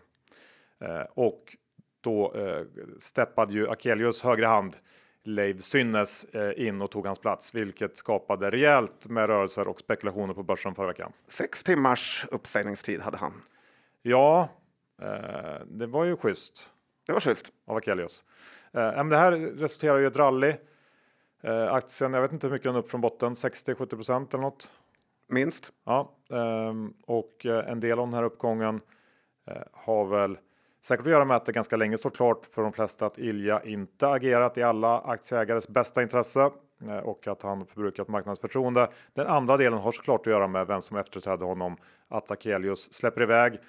Eh, 0.82 1.02
och 1.14 1.56
då 2.02 2.34
eh, 2.36 2.66
steppade 3.00 3.54
ju 3.54 3.70
Akelius 3.70 4.24
högra 4.24 4.48
hand 4.48 4.78
Leif 5.24 5.62
Synnes 5.62 6.24
eh, 6.24 6.68
in 6.68 6.82
och 6.82 6.92
tog 6.92 7.06
hans 7.06 7.20
plats, 7.20 7.56
vilket 7.56 7.98
skapade 7.98 8.52
rejält 8.52 9.08
med 9.10 9.28
rörelser 9.28 9.68
och 9.68 9.80
spekulationer 9.80 10.34
på 10.34 10.44
börsen 10.44 10.76
förra 10.76 10.88
veckan. 10.88 11.12
Sex 11.28 11.64
timmars 11.64 12.26
uppsägningstid 12.32 13.02
hade 13.02 13.18
han. 13.18 13.34
Ja, 14.02 14.50
eh, 15.02 15.66
det 15.66 15.88
var 15.88 16.06
ju 16.06 16.18
schysst. 16.18 16.74
Det 17.06 17.14
var 17.14 17.20
schysst. 17.20 17.54
Av 17.68 17.78
Akelius. 17.78 18.24
Eh, 18.74 18.96
men 18.96 19.10
det 19.10 19.18
här 19.18 19.32
resulterar 19.32 20.00
i 20.00 20.06
ett 20.06 20.18
rally. 20.18 20.54
Eh, 21.42 21.74
aktien, 21.74 22.14
jag 22.14 22.22
vet 22.22 22.32
inte 22.32 22.48
hur 22.48 22.52
mycket 22.52 22.64
den 22.64 22.76
är 22.76 22.80
upp 22.80 22.90
från 22.92 23.02
botten, 23.02 23.34
60-70 23.34 23.96
procent 23.96 24.34
eller 24.34 24.44
något. 24.44 24.74
Minst. 25.28 25.74
Ja, 25.86 26.16
ehm, 26.30 26.94
och 27.06 27.46
eh, 27.46 27.72
en 27.72 27.80
del 27.80 28.00
av 28.00 28.08
den 28.08 28.14
här 28.14 28.24
uppgången 28.24 28.82
har 29.72 30.06
väl 30.06 30.38
säkert 30.82 31.06
att 31.06 31.12
göra 31.12 31.26
med 31.26 31.38
att 31.38 31.46
det 31.46 31.52
ganska 31.52 31.78
länge 31.78 31.98
står 31.98 32.10
klart 32.10 32.46
för 32.46 32.62
de 32.62 32.74
flesta 32.74 33.06
att 33.06 33.18
Ilja 33.18 33.64
inte 33.64 34.08
agerat 34.08 34.58
i 34.58 34.64
alla 34.64 35.00
aktieägares 35.00 35.68
bästa 35.68 36.02
intresse 36.02 36.52
och 37.04 37.28
att 37.28 37.42
han 37.42 37.66
förbrukat 37.66 38.08
marknadsförtroende. 38.08 38.90
Den 39.14 39.28
andra 39.28 39.58
delen 39.58 39.80
har 39.80 39.92
såklart 39.92 40.20
att 40.20 40.34
göra 40.34 40.48
med 40.48 40.68
vem 40.68 40.82
som 40.82 40.98
efterträdde 40.98 41.46
honom. 41.46 41.78
Att 42.08 42.32
Akelius 42.32 42.94
släpper 42.94 43.22
iväg 43.22 43.60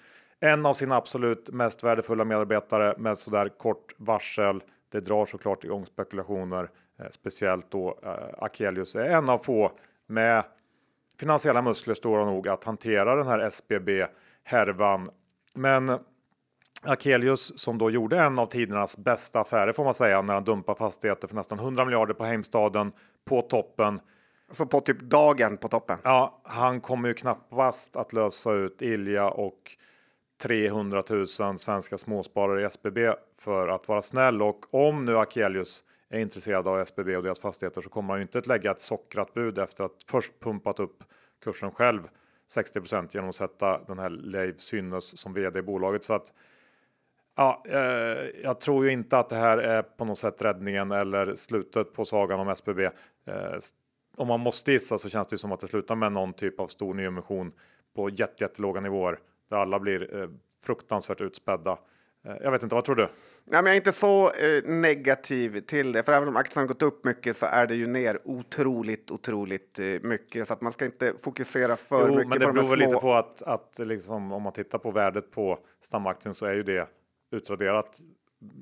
en 0.40 0.66
av 0.66 0.74
sina 0.74 0.96
absolut 0.96 1.50
mest 1.50 1.84
värdefulla 1.84 2.24
medarbetare 2.24 2.94
med 2.98 3.18
sådär 3.18 3.48
kort 3.48 3.94
varsel. 3.96 4.62
Det 4.90 5.00
drar 5.00 5.26
såklart 5.26 5.64
igång 5.64 5.87
spekulationer, 5.87 6.70
speciellt 7.11 7.70
då 7.70 7.98
Akelius 8.38 8.94
är 8.94 9.05
en 9.05 9.29
av 9.29 9.38
få 9.38 9.72
med 10.07 10.44
finansiella 11.20 11.62
muskler 11.62 11.94
stora 11.94 12.24
nog 12.24 12.48
att 12.48 12.64
hantera 12.64 13.16
den 13.16 13.26
här 13.26 13.38
SBB 13.38 14.07
härvan. 14.44 15.09
Men 15.55 15.98
Akelius 16.83 17.59
som 17.59 17.79
då 17.79 17.90
gjorde 17.90 18.20
en 18.20 18.38
av 18.38 18.46
tidernas 18.46 18.96
bästa 18.96 19.40
affärer 19.40 19.72
får 19.72 19.85
man 19.85 19.94
säga 19.94 20.22
när 20.22 20.35
han 20.35 20.44
dumpar 20.44 20.74
fastigheter 20.74 21.29
för 21.29 21.35
nästan 21.35 21.59
100 21.59 21.85
miljarder 21.85 22.14
på 22.14 22.24
Heimstaden 22.24 22.92
på 23.24 23.42
toppen. 23.42 24.00
Så 24.50 24.66
på 24.66 24.81
typ 24.81 25.00
dagen 25.00 25.57
på 25.57 25.68
toppen? 25.68 25.98
Ja, 26.05 26.40
han 26.44 26.81
kommer 26.81 27.09
ju 27.09 27.14
knappast 27.14 27.96
att 27.96 28.12
lösa 28.12 28.53
ut 28.53 28.83
Ilja 28.83 29.31
och 29.31 29.76
300 30.42 31.05
000 31.11 31.59
svenska 31.59 31.98
småsparare 31.98 32.62
i 32.62 32.64
SBB 32.64 32.98
för 33.38 33.68
att 33.68 33.88
vara 33.88 34.03
snäll 34.03 34.42
och 34.42 34.74
om 34.74 35.05
nu 35.05 35.16
Akelius 35.16 35.85
är 36.09 36.18
intresserad 36.18 36.68
av 36.68 36.81
SBB 36.81 37.16
och 37.16 37.22
deras 37.22 37.40
fastigheter 37.40 37.81
så 37.81 37.88
kommer 37.88 38.09
han 38.09 38.18
ju 38.18 38.22
inte 38.22 38.38
att 38.38 38.46
lägga 38.46 38.70
ett 38.70 38.81
sockrat 38.81 39.35
bud 39.35 39.59
efter 39.59 39.85
att 39.85 40.03
först 40.07 40.40
pumpat 40.40 40.81
upp 40.81 41.05
kursen 41.44 41.70
själv 41.70 42.09
60% 42.57 43.09
genom 43.11 43.29
att 43.29 43.35
sätta 43.35 43.81
den 43.85 43.98
här 43.98 44.11
Leif 44.11 44.61
Synnes 44.61 45.18
som 45.18 45.35
vd 45.35 45.59
i 45.59 45.62
bolaget. 45.62 46.05
Så 46.05 46.12
att 46.14 46.33
ja, 47.37 47.64
eh, 47.68 48.40
jag 48.42 48.61
tror 48.61 48.85
ju 48.85 48.92
inte 48.92 49.18
att 49.18 49.29
det 49.29 49.37
här 49.37 49.59
är 49.59 49.83
på 49.83 50.05
något 50.05 50.18
sätt 50.18 50.42
räddningen 50.42 50.92
eller 50.92 51.35
slutet 51.35 51.92
på 51.92 52.05
sagan 52.05 52.40
om 52.40 52.48
SBB. 52.48 52.85
Eh, 53.24 53.59
om 54.16 54.29
man 54.29 54.40
måste 54.40 54.72
gissa 54.72 54.98
så 54.98 55.09
känns 55.09 55.29
det 55.29 55.38
som 55.38 55.53
att 55.53 55.61
det 55.61 55.68
slutar 55.68 55.94
med 55.94 56.12
någon 56.12 56.33
typ 56.33 56.61
av 56.61 56.66
stor 56.66 56.94
nyemission 56.94 57.53
på 57.94 58.11
jättelåga 58.11 58.81
nivåer 58.81 59.18
där 59.50 59.56
alla 59.56 59.80
blir 59.80 60.22
eh, 60.22 60.28
fruktansvärt 60.64 61.20
utspädda. 61.20 61.78
Eh, 62.24 62.36
jag 62.40 62.50
vet 62.50 62.62
inte, 62.62 62.74
vad 62.74 62.84
tror 62.84 62.96
du? 62.96 63.02
Nej, 63.02 63.12
men 63.44 63.66
jag 63.66 63.72
är 63.72 63.76
inte 63.76 63.92
så 63.92 64.30
eh, 64.30 64.62
negativ 64.64 65.60
till 65.60 65.92
det, 65.92 66.02
för 66.02 66.12
även 66.12 66.28
om 66.28 66.36
aktien 66.36 66.62
har 66.62 66.68
gått 66.68 66.82
upp 66.82 67.04
mycket 67.04 67.36
så 67.36 67.46
är 67.46 67.66
det 67.66 67.74
ju 67.74 67.86
ner 67.86 68.18
otroligt, 68.24 69.10
otroligt 69.10 69.78
eh, 69.78 69.84
mycket. 70.02 70.48
Så 70.48 70.54
att 70.54 70.60
man 70.60 70.72
ska 70.72 70.84
inte 70.84 71.14
fokusera 71.18 71.76
för 71.76 72.08
jo, 72.08 72.14
mycket 72.14 72.28
men 72.28 72.38
det 72.38 72.46
på 72.46 72.52
beror 72.52 72.76
de 72.76 72.84
lite 72.84 72.96
på 72.96 73.14
att, 73.14 73.42
att 73.42 73.78
liksom, 73.78 74.32
om 74.32 74.42
man 74.42 74.52
tittar 74.52 74.78
på 74.78 74.90
värdet 74.90 75.30
på 75.30 75.58
stamaktien 75.80 76.34
så 76.34 76.46
är 76.46 76.54
ju 76.54 76.62
det 76.62 76.88
utraderat 77.32 78.00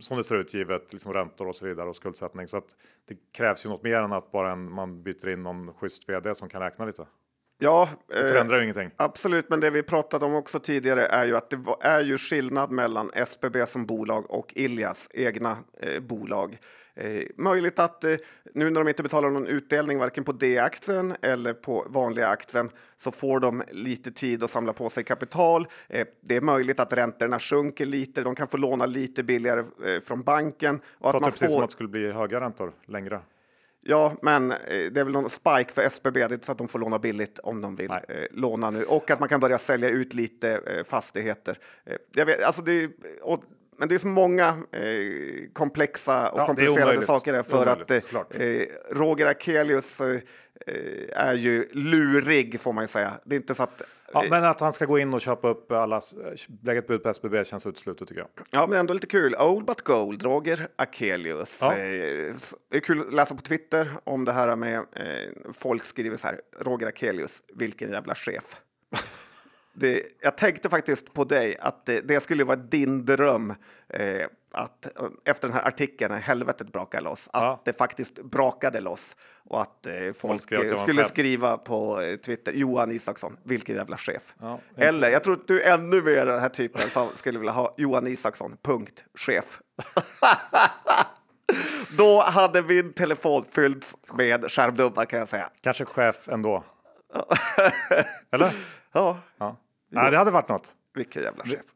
som 0.01 0.17
det 0.17 0.25
ser 0.25 0.37
ut 0.37 0.55
givet 0.55 0.93
liksom 0.93 1.13
räntor 1.13 1.49
och 1.49 1.57
så 1.57 1.67
vidare 1.67 1.89
och 1.89 1.97
skuldsättning. 1.97 2.49
Så 2.49 2.57
att 2.57 2.77
det 3.09 3.17
krävs 3.33 3.65
ju 3.65 3.69
något 3.69 3.83
mer 3.83 4.03
än 4.03 4.13
att 4.13 4.33
bara 4.33 4.53
en, 4.53 4.73
man 4.73 5.03
byter 5.03 5.29
in 5.29 5.43
någon 5.43 5.75
schysst 5.75 6.09
vd 6.09 6.35
som 6.35 6.49
kan 6.49 6.63
räkna 6.63 6.85
lite. 6.85 7.07
Ja, 7.59 7.89
det 8.09 8.15
förändrar 8.15 8.57
ju 8.57 8.63
ingenting. 8.63 8.91
Absolut, 8.97 9.51
men 9.51 9.61
det 9.61 9.71
vi 9.71 9.83
pratat 9.83 10.23
om 10.23 10.35
också 10.35 10.61
tidigare 10.61 11.07
är 11.07 11.25
ju 11.25 11.37
att 11.37 11.51
det 11.51 11.59
är 11.81 12.01
ju 12.01 12.19
skillnad 12.19 12.71
mellan 12.71 13.11
SBB 13.15 13.67
som 13.67 13.87
bolag 13.87 14.31
och 14.31 14.53
Ilias 14.57 15.09
egna 15.13 15.57
eh, 15.81 16.01
bolag. 16.01 16.59
Eh, 16.95 17.23
möjligt 17.37 17.79
att 17.79 18.05
eh, 18.05 18.17
nu 18.55 18.71
när 18.71 18.81
de 18.81 18.89
inte 18.89 19.03
betalar 19.03 19.31
någon 19.31 19.47
utdelning 19.47 19.99
varken 19.99 20.25
på 20.25 20.33
D-aktien 20.33 21.15
eller 21.23 21.53
på 21.53 21.87
vanliga 21.89 22.29
aktien 22.29 22.71
så 22.97 23.11
får 23.11 23.41
de 23.41 23.63
lite 23.71 24.11
tid 24.11 24.45
att 24.45 24.51
samla 24.51 24.73
på 24.73 24.91
sig 24.91 25.05
kapital. 25.05 25.67
Eh, 25.89 26.07
det 26.21 26.37
är 26.37 26.41
möjligt 26.41 26.81
att 26.81 26.93
räntorna 26.93 27.39
sjunker 27.39 27.87
lite. 27.87 28.23
De 28.23 28.35
kan 28.35 28.49
få 28.49 28.57
låna 28.57 28.87
lite 28.87 29.23
billigare 29.23 29.61
eh, 29.61 30.01
från 30.01 30.23
banken. 30.23 30.81
Och 30.99 31.15
att 31.15 31.21
man 31.21 31.31
precis 31.31 31.49
får... 31.49 31.55
som 31.55 31.63
att 31.63 31.69
det 31.69 31.73
skulle 31.73 31.89
bli 31.89 32.13
höga 32.13 32.41
räntor 32.41 32.73
längre. 32.87 33.21
Ja, 33.81 34.17
men 34.23 34.53
eh, 34.53 34.57
det 34.67 35.01
är 35.01 35.05
väl 35.05 35.13
någon 35.13 35.31
spike 35.31 35.73
för 35.73 35.83
SBB, 35.83 36.29
det 36.29 36.35
är 36.35 36.39
så 36.43 36.53
att 36.53 36.59
de 36.59 36.69
får 36.69 36.79
låna 36.79 36.99
billigt 36.99 37.39
om 37.39 37.61
de 37.61 37.77
vill 37.77 37.91
eh, 37.91 37.99
låna 38.31 38.71
nu. 38.71 38.85
Och 38.85 39.11
att 39.11 39.21
man 39.21 39.29
kan 39.29 39.41
börja 39.41 39.59
sälja 39.59 39.89
ut 39.89 40.15
lite 40.15 40.51
eh, 40.51 40.85
fastigheter. 40.85 41.59
Jag 42.15 42.27
vet, 42.27 42.43
alltså 42.43 42.63
det, 42.63 42.91
och, 43.23 43.43
men 43.79 43.89
det 43.89 43.95
är 43.95 43.99
så 43.99 44.07
många 44.07 44.57
komplexa 45.53 46.31
och 46.31 46.41
ja, 46.41 46.47
komplicerade 46.47 47.03
saker 47.03 47.43
för 47.43 47.67
att 47.67 47.91
eh, 47.91 48.01
Roger 48.91 49.27
Akelius 49.27 50.01
är 51.13 51.35
ju 51.35 51.69
lurig 51.73 52.61
får 52.61 52.73
man 52.73 52.85
ju 52.85 52.89
säga. 52.89 53.21
Det 53.25 53.35
är 53.35 53.41
inte 53.41 53.55
så 53.55 53.63
att 53.63 53.83
Ja, 54.13 54.25
men 54.31 54.45
att 54.45 54.61
han 54.61 54.73
ska 54.73 54.85
gå 54.85 54.99
in 54.99 55.15
och 55.15 55.21
köpa 55.21 55.49
upp 55.49 55.73
alla, 55.73 56.03
lägga 56.63 56.79
ett 56.79 56.87
bud 56.87 57.03
på 57.03 57.09
SBB 57.09 57.45
känns 57.45 57.67
uteslutet 57.67 58.09
tycker 58.09 58.21
jag. 58.21 58.29
Ja, 58.51 58.67
men 58.67 58.79
ändå 58.79 58.95
lite 58.95 59.07
kul. 59.07 59.35
Old 59.35 59.67
but 59.67 59.81
gold, 59.83 60.23
Roger 60.23 60.69
Akelius. 60.77 61.59
Ja. 61.63 61.73
Eh, 61.73 62.35
det 62.71 62.77
är 62.77 62.81
kul 62.81 63.01
att 63.01 63.13
läsa 63.13 63.35
på 63.35 63.43
Twitter 63.43 63.91
om 64.05 64.25
det 64.25 64.33
här 64.33 64.57
med 64.57 64.77
eh, 64.79 65.53
folk 65.53 65.85
skriver 65.85 66.17
så 66.17 66.27
här. 66.27 66.41
Roger 66.61 66.87
Akelius, 66.87 67.43
vilken 67.55 67.91
jävla 67.91 68.15
chef. 68.15 68.57
det, 69.75 70.03
jag 70.21 70.37
tänkte 70.37 70.69
faktiskt 70.69 71.15
på 71.15 71.25
dig, 71.25 71.57
att 71.61 71.87
det, 71.87 72.01
det 72.01 72.21
skulle 72.21 72.45
vara 72.45 72.57
din 72.57 73.05
dröm 73.05 73.55
eh, 73.89 74.27
att 74.51 74.89
efter 75.25 75.49
den 75.49 75.57
här 75.57 75.69
artikeln, 75.69 76.15
helvetet 76.15 76.73
brakade 76.73 77.05
loss, 77.05 77.29
att 77.33 77.43
ja. 77.43 77.63
det 77.65 77.73
faktiskt 77.73 78.23
brakade 78.23 78.81
loss 78.81 79.17
och 79.45 79.63
att 79.63 79.87
eh, 79.87 79.95
folk, 79.95 80.49
folk 80.49 80.79
skulle 80.79 81.05
skriva 81.05 81.59
på 81.59 82.01
eh, 82.01 82.17
Twitter 82.17 82.53
Johan 82.53 82.93
Isaksson, 82.93 83.37
vilken 83.43 83.77
jävla 83.77 83.97
chef. 83.97 84.35
Ja, 84.41 84.61
Eller 84.77 85.11
jag 85.11 85.25
tror 85.25 85.35
att 85.35 85.49
du 85.49 85.63
är 85.63 85.75
ännu 85.75 86.03
mer 86.03 86.27
den 86.27 86.41
här 86.41 86.49
typen 86.49 86.91
som 86.91 87.09
skulle 87.15 87.39
vilja 87.39 87.53
ha 87.53 87.75
Johan 87.77 88.07
Isaksson, 88.07 88.57
punkt, 88.63 89.05
chef. 89.15 89.61
Då 91.99 92.23
hade 92.23 92.63
min 92.63 92.93
telefon 92.93 93.45
fyllts 93.51 93.97
med 94.13 94.51
skärmdumpar 94.51 95.05
kan 95.05 95.19
jag 95.19 95.29
säga. 95.29 95.51
Kanske 95.61 95.85
chef 95.85 96.29
ändå. 96.29 96.65
Eller? 98.31 98.53
Ja. 98.93 99.19
ja. 99.39 99.57
Nej, 99.91 100.11
det 100.11 100.19
hade 100.19 100.31
varit 100.31 100.49
något. 100.49 100.75
Vilken 100.95 101.23
jävla 101.23 101.45
chef. 101.45 101.67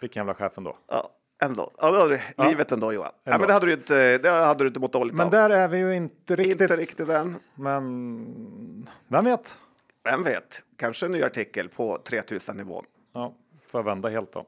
Vilken 0.00 0.20
jävla 0.20 0.34
chef 0.34 0.58
ändå. 0.58 0.76
Ja. 0.88 1.10
Ändå. 1.44 1.70
Ja, 1.78 1.90
det 1.90 1.98
hade 1.98 2.14
du. 2.16 2.20
Ja. 2.36 2.48
Livet 2.48 2.72
ändå, 2.72 2.92
Johan. 2.92 3.06
Ändå. 3.06 3.34
Ja, 3.34 3.38
men 3.38 3.46
det 3.46 3.52
hade 3.52 3.66
du 3.66 3.72
inte, 3.72 4.18
det 4.18 4.30
hade 4.30 4.64
du 4.64 4.68
inte 4.68 4.80
mått 4.80 4.92
dåligt 4.92 5.14
Men 5.14 5.26
av. 5.26 5.30
där 5.30 5.50
är 5.50 5.68
vi 5.68 5.78
ju 5.78 5.94
inte 5.96 6.36
riktigt. 6.36 6.60
Inte 6.60 6.76
riktigt 6.76 7.08
än. 7.08 7.36
Men 7.54 8.86
vem 9.08 9.24
vet? 9.24 9.58
Vem 10.04 10.22
vet, 10.24 10.62
kanske 10.76 11.06
en 11.06 11.12
ny 11.12 11.22
artikel 11.22 11.68
på 11.68 11.98
3000 12.08 12.56
nivån. 12.56 12.84
Ja, 13.14 13.34
får 13.66 13.78
jag 13.78 13.84
vända 13.84 14.08
helt 14.08 14.32
då. 14.32 14.46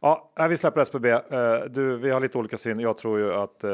Ja, 0.00 0.30
vi 0.48 0.56
släpper 0.56 0.80
SBB. 0.80 1.04
Eh, 1.10 1.20
du, 1.70 1.96
vi 1.96 2.10
har 2.10 2.20
lite 2.20 2.38
olika 2.38 2.58
syn. 2.58 2.80
Jag 2.80 2.98
tror 2.98 3.18
ju 3.18 3.32
att 3.34 3.64
eh, 3.64 3.70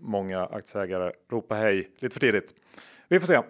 många 0.00 0.46
aktieägare 0.46 1.12
ropar 1.30 1.56
hej 1.56 1.90
lite 1.98 2.12
för 2.14 2.20
tidigt. 2.20 2.54
Vi 3.08 3.20
får 3.20 3.26
se. 3.26 3.40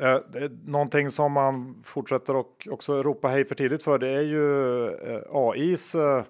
Eh, 0.00 0.18
någonting 0.64 1.10
som 1.10 1.32
man 1.32 1.82
fortsätter 1.84 2.36
och 2.36 2.68
också 2.70 3.02
ropa 3.02 3.28
hej 3.28 3.44
för 3.44 3.54
tidigt 3.54 3.82
för 3.82 3.98
det 3.98 4.08
är 4.08 4.22
ju 4.22 4.86
eh, 4.86 5.20
AIs 5.32 5.94
eh, 5.94 6.22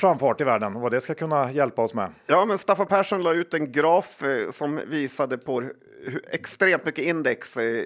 framfart 0.00 0.40
i 0.40 0.44
världen 0.44 0.76
och 0.76 0.82
vad 0.82 0.92
det 0.92 1.00
ska 1.00 1.14
kunna 1.14 1.52
hjälpa 1.52 1.82
oss 1.82 1.94
med. 1.94 2.12
Ja, 2.26 2.44
men 2.44 2.58
Staffan 2.58 2.86
Persson 2.86 3.22
la 3.22 3.34
ut 3.34 3.54
en 3.54 3.72
graf 3.72 4.22
eh, 4.22 4.50
som 4.50 4.80
visade 4.86 5.38
på 5.38 5.60
hur 6.02 6.22
extremt 6.30 6.84
mycket 6.84 7.04
index 7.04 7.56
eh, 7.56 7.84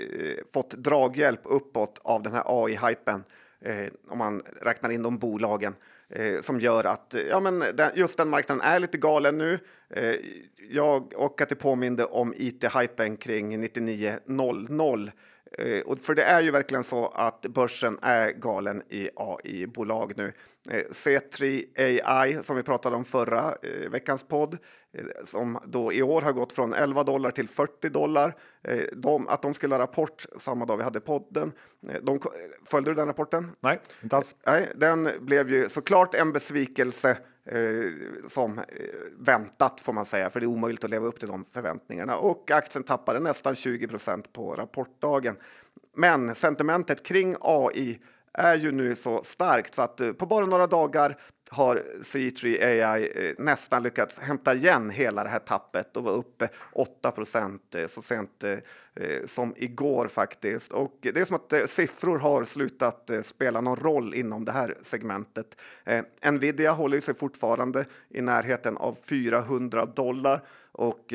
fått 0.53 0.70
draghjälp 0.70 1.40
uppåt 1.44 2.01
av 2.05 2.22
den 2.22 2.33
här 2.33 2.42
AI-hypen 2.46 3.25
eh, 3.61 3.87
om 4.09 4.18
man 4.18 4.42
räknar 4.61 4.90
in 4.90 5.03
de 5.03 5.18
bolagen 5.18 5.75
eh, 6.09 6.40
som 6.40 6.61
gör 6.61 6.87
att 6.87 7.14
eh, 7.14 7.20
ja, 7.22 7.40
men 7.40 7.59
den, 7.59 7.90
just 7.94 8.16
den 8.16 8.29
marknaden 8.29 8.62
är 8.62 8.79
lite 8.79 8.98
galen 8.98 9.38
nu. 9.38 9.59
Eh, 9.90 10.14
jag 10.70 11.12
och 11.16 11.40
att 11.40 11.48
det 11.48 11.55
påminde 11.55 12.05
om 12.05 12.35
it-hypen 12.37 13.16
kring 13.16 13.61
9900 13.61 15.12
och 15.86 15.98
för 15.98 16.14
det 16.14 16.22
är 16.22 16.40
ju 16.40 16.50
verkligen 16.50 16.84
så 16.84 17.08
att 17.08 17.42
börsen 17.42 17.98
är 18.02 18.30
galen 18.30 18.82
i 18.88 19.08
AI-bolag 19.16 20.12
nu. 20.16 20.32
Eh, 20.70 20.82
C3 20.90 21.64
AI 22.04 22.38
som 22.42 22.56
vi 22.56 22.62
pratade 22.62 22.96
om 22.96 23.04
förra 23.04 23.54
eh, 23.62 23.90
veckans 23.90 24.22
podd 24.22 24.58
som 25.24 25.58
då 25.64 25.92
i 25.92 26.02
år 26.02 26.22
har 26.22 26.32
gått 26.32 26.52
från 26.52 26.74
11 26.74 27.02
dollar 27.02 27.30
till 27.30 27.48
40 27.48 27.88
dollar. 27.88 28.34
De, 28.92 29.28
att 29.28 29.42
de 29.42 29.54
skulle 29.54 29.74
ha 29.74 29.80
rapport 29.80 30.26
samma 30.36 30.64
dag 30.64 30.76
vi 30.76 30.82
hade 30.82 31.00
podden. 31.00 31.52
De, 32.02 32.20
följde 32.64 32.90
du 32.90 32.94
den 32.94 33.06
rapporten? 33.06 33.50
Nej, 33.60 33.80
inte 34.02 34.16
alls. 34.16 34.36
Nej, 34.46 34.68
den 34.76 35.08
blev 35.20 35.50
ju 35.50 35.68
såklart 35.68 36.14
en 36.14 36.32
besvikelse 36.32 37.10
eh, 37.10 37.16
Eh, 37.44 38.28
som 38.28 38.59
eh, 38.59 38.64
väntat 39.18 39.81
får 39.81 39.92
man 39.92 40.05
säga, 40.05 40.31
för 40.31 40.40
det 40.40 40.46
är 40.46 40.48
omöjligt 40.48 40.85
att 40.85 40.90
leva 40.90 41.07
upp 41.07 41.20
till 41.20 41.28
de 41.28 41.44
förväntningarna. 41.44 42.16
Och 42.16 42.50
aktien 42.50 42.85
tappade 42.85 43.20
nästan 43.20 43.55
20% 43.55 44.24
på 44.33 44.55
rapportdagen. 44.55 45.37
Men 45.96 46.35
sentimentet 46.35 47.02
kring 47.02 47.37
AI 47.40 48.00
är 48.35 48.55
ju 48.55 48.73
nu 48.73 48.95
så 48.95 49.23
starkt 49.23 49.75
så 49.75 49.83
att 49.83 50.01
eh, 50.01 50.12
på 50.12 50.27
bara 50.27 50.47
några 50.47 50.66
dagar 50.66 51.16
har 51.51 51.83
C3 52.01 52.64
AI 52.64 53.12
eh, 53.14 53.45
nästan 53.45 53.83
lyckats 53.83 54.18
hämta 54.18 54.55
igen 54.55 54.90
hela 54.90 55.25
det 55.25 55.31
här 55.31 55.38
tappet 55.38 55.97
och 55.97 56.05
var 56.05 56.12
uppe 56.12 56.49
8 56.73 57.12
eh, 57.75 57.87
så 57.87 58.03
sent 58.03 58.45
som 59.27 59.55
igår 59.57 60.09
faktiskt. 60.09 60.73
Och 60.73 60.99
det 61.01 61.16
är 61.16 61.25
som 61.25 61.37
att 61.37 61.71
siffror 61.71 62.18
har 62.18 62.45
slutat 62.45 63.11
spela 63.23 63.61
någon 63.61 63.77
roll 63.77 64.14
inom 64.14 64.45
det 64.45 64.53
här 64.53 64.77
segmentet. 64.83 65.61
Nvidia 66.33 66.73
håller 66.73 67.01
sig 67.01 67.14
fortfarande 67.14 67.85
i 68.11 68.21
närheten 68.21 68.77
av 68.77 68.99
400 69.09 69.87
dollar 69.87 70.40
och 70.73 71.14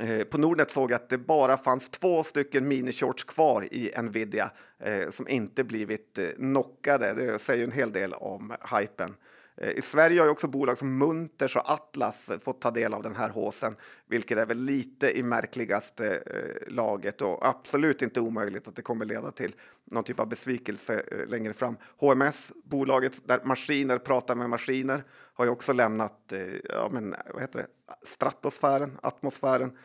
Eh, 0.00 0.24
på 0.24 0.38
Nordnet 0.38 0.70
såg 0.70 0.90
jag 0.90 0.96
att 0.96 1.08
det 1.08 1.18
bara 1.18 1.56
fanns 1.56 1.88
två 1.88 2.22
stycken 2.22 2.68
minishorts 2.68 3.24
kvar 3.24 3.68
i 3.70 3.92
Nvidia 4.02 4.50
eh, 4.84 5.10
som 5.10 5.28
inte 5.28 5.64
blivit 5.64 6.18
eh, 6.18 6.28
knockade. 6.28 7.14
Det 7.14 7.38
säger 7.38 7.64
en 7.64 7.72
hel 7.72 7.92
del 7.92 8.14
om 8.14 8.52
hypen. 8.78 9.14
Eh, 9.56 9.70
I 9.70 9.82
Sverige 9.82 10.20
har 10.20 10.26
ju 10.26 10.30
också 10.30 10.48
bolag 10.48 10.78
som 10.78 10.98
Munters 10.98 11.56
och 11.56 11.70
Atlas 11.70 12.30
fått 12.40 12.60
ta 12.60 12.70
del 12.70 12.94
av 12.94 13.02
den 13.02 13.16
här 13.16 13.28
håsen, 13.28 13.76
vilket 14.06 14.38
är 14.38 14.46
väl 14.46 14.58
lite 14.58 15.18
i 15.18 15.22
märkligaste 15.22 16.22
eh, 16.26 16.72
laget 16.72 17.22
och 17.22 17.46
absolut 17.46 18.02
inte 18.02 18.20
omöjligt 18.20 18.68
att 18.68 18.76
det 18.76 18.82
kommer 18.82 19.04
leda 19.04 19.30
till 19.30 19.54
någon 19.84 20.04
typ 20.04 20.20
av 20.20 20.28
besvikelse 20.28 21.02
eh, 21.10 21.26
längre 21.26 21.52
fram. 21.52 21.76
HMS, 21.96 22.52
bolaget 22.64 23.28
där 23.28 23.40
maskiner 23.44 23.98
pratar 23.98 24.34
med 24.34 24.50
maskiner, 24.50 25.04
har 25.34 25.44
ju 25.44 25.50
också 25.50 25.72
lämnat 25.72 26.32
ja, 26.68 26.88
men, 26.90 27.14
vad 27.32 27.42
heter 27.42 27.58
det? 27.58 27.66
stratosfären, 28.02 28.98
atmosfären 29.02 29.78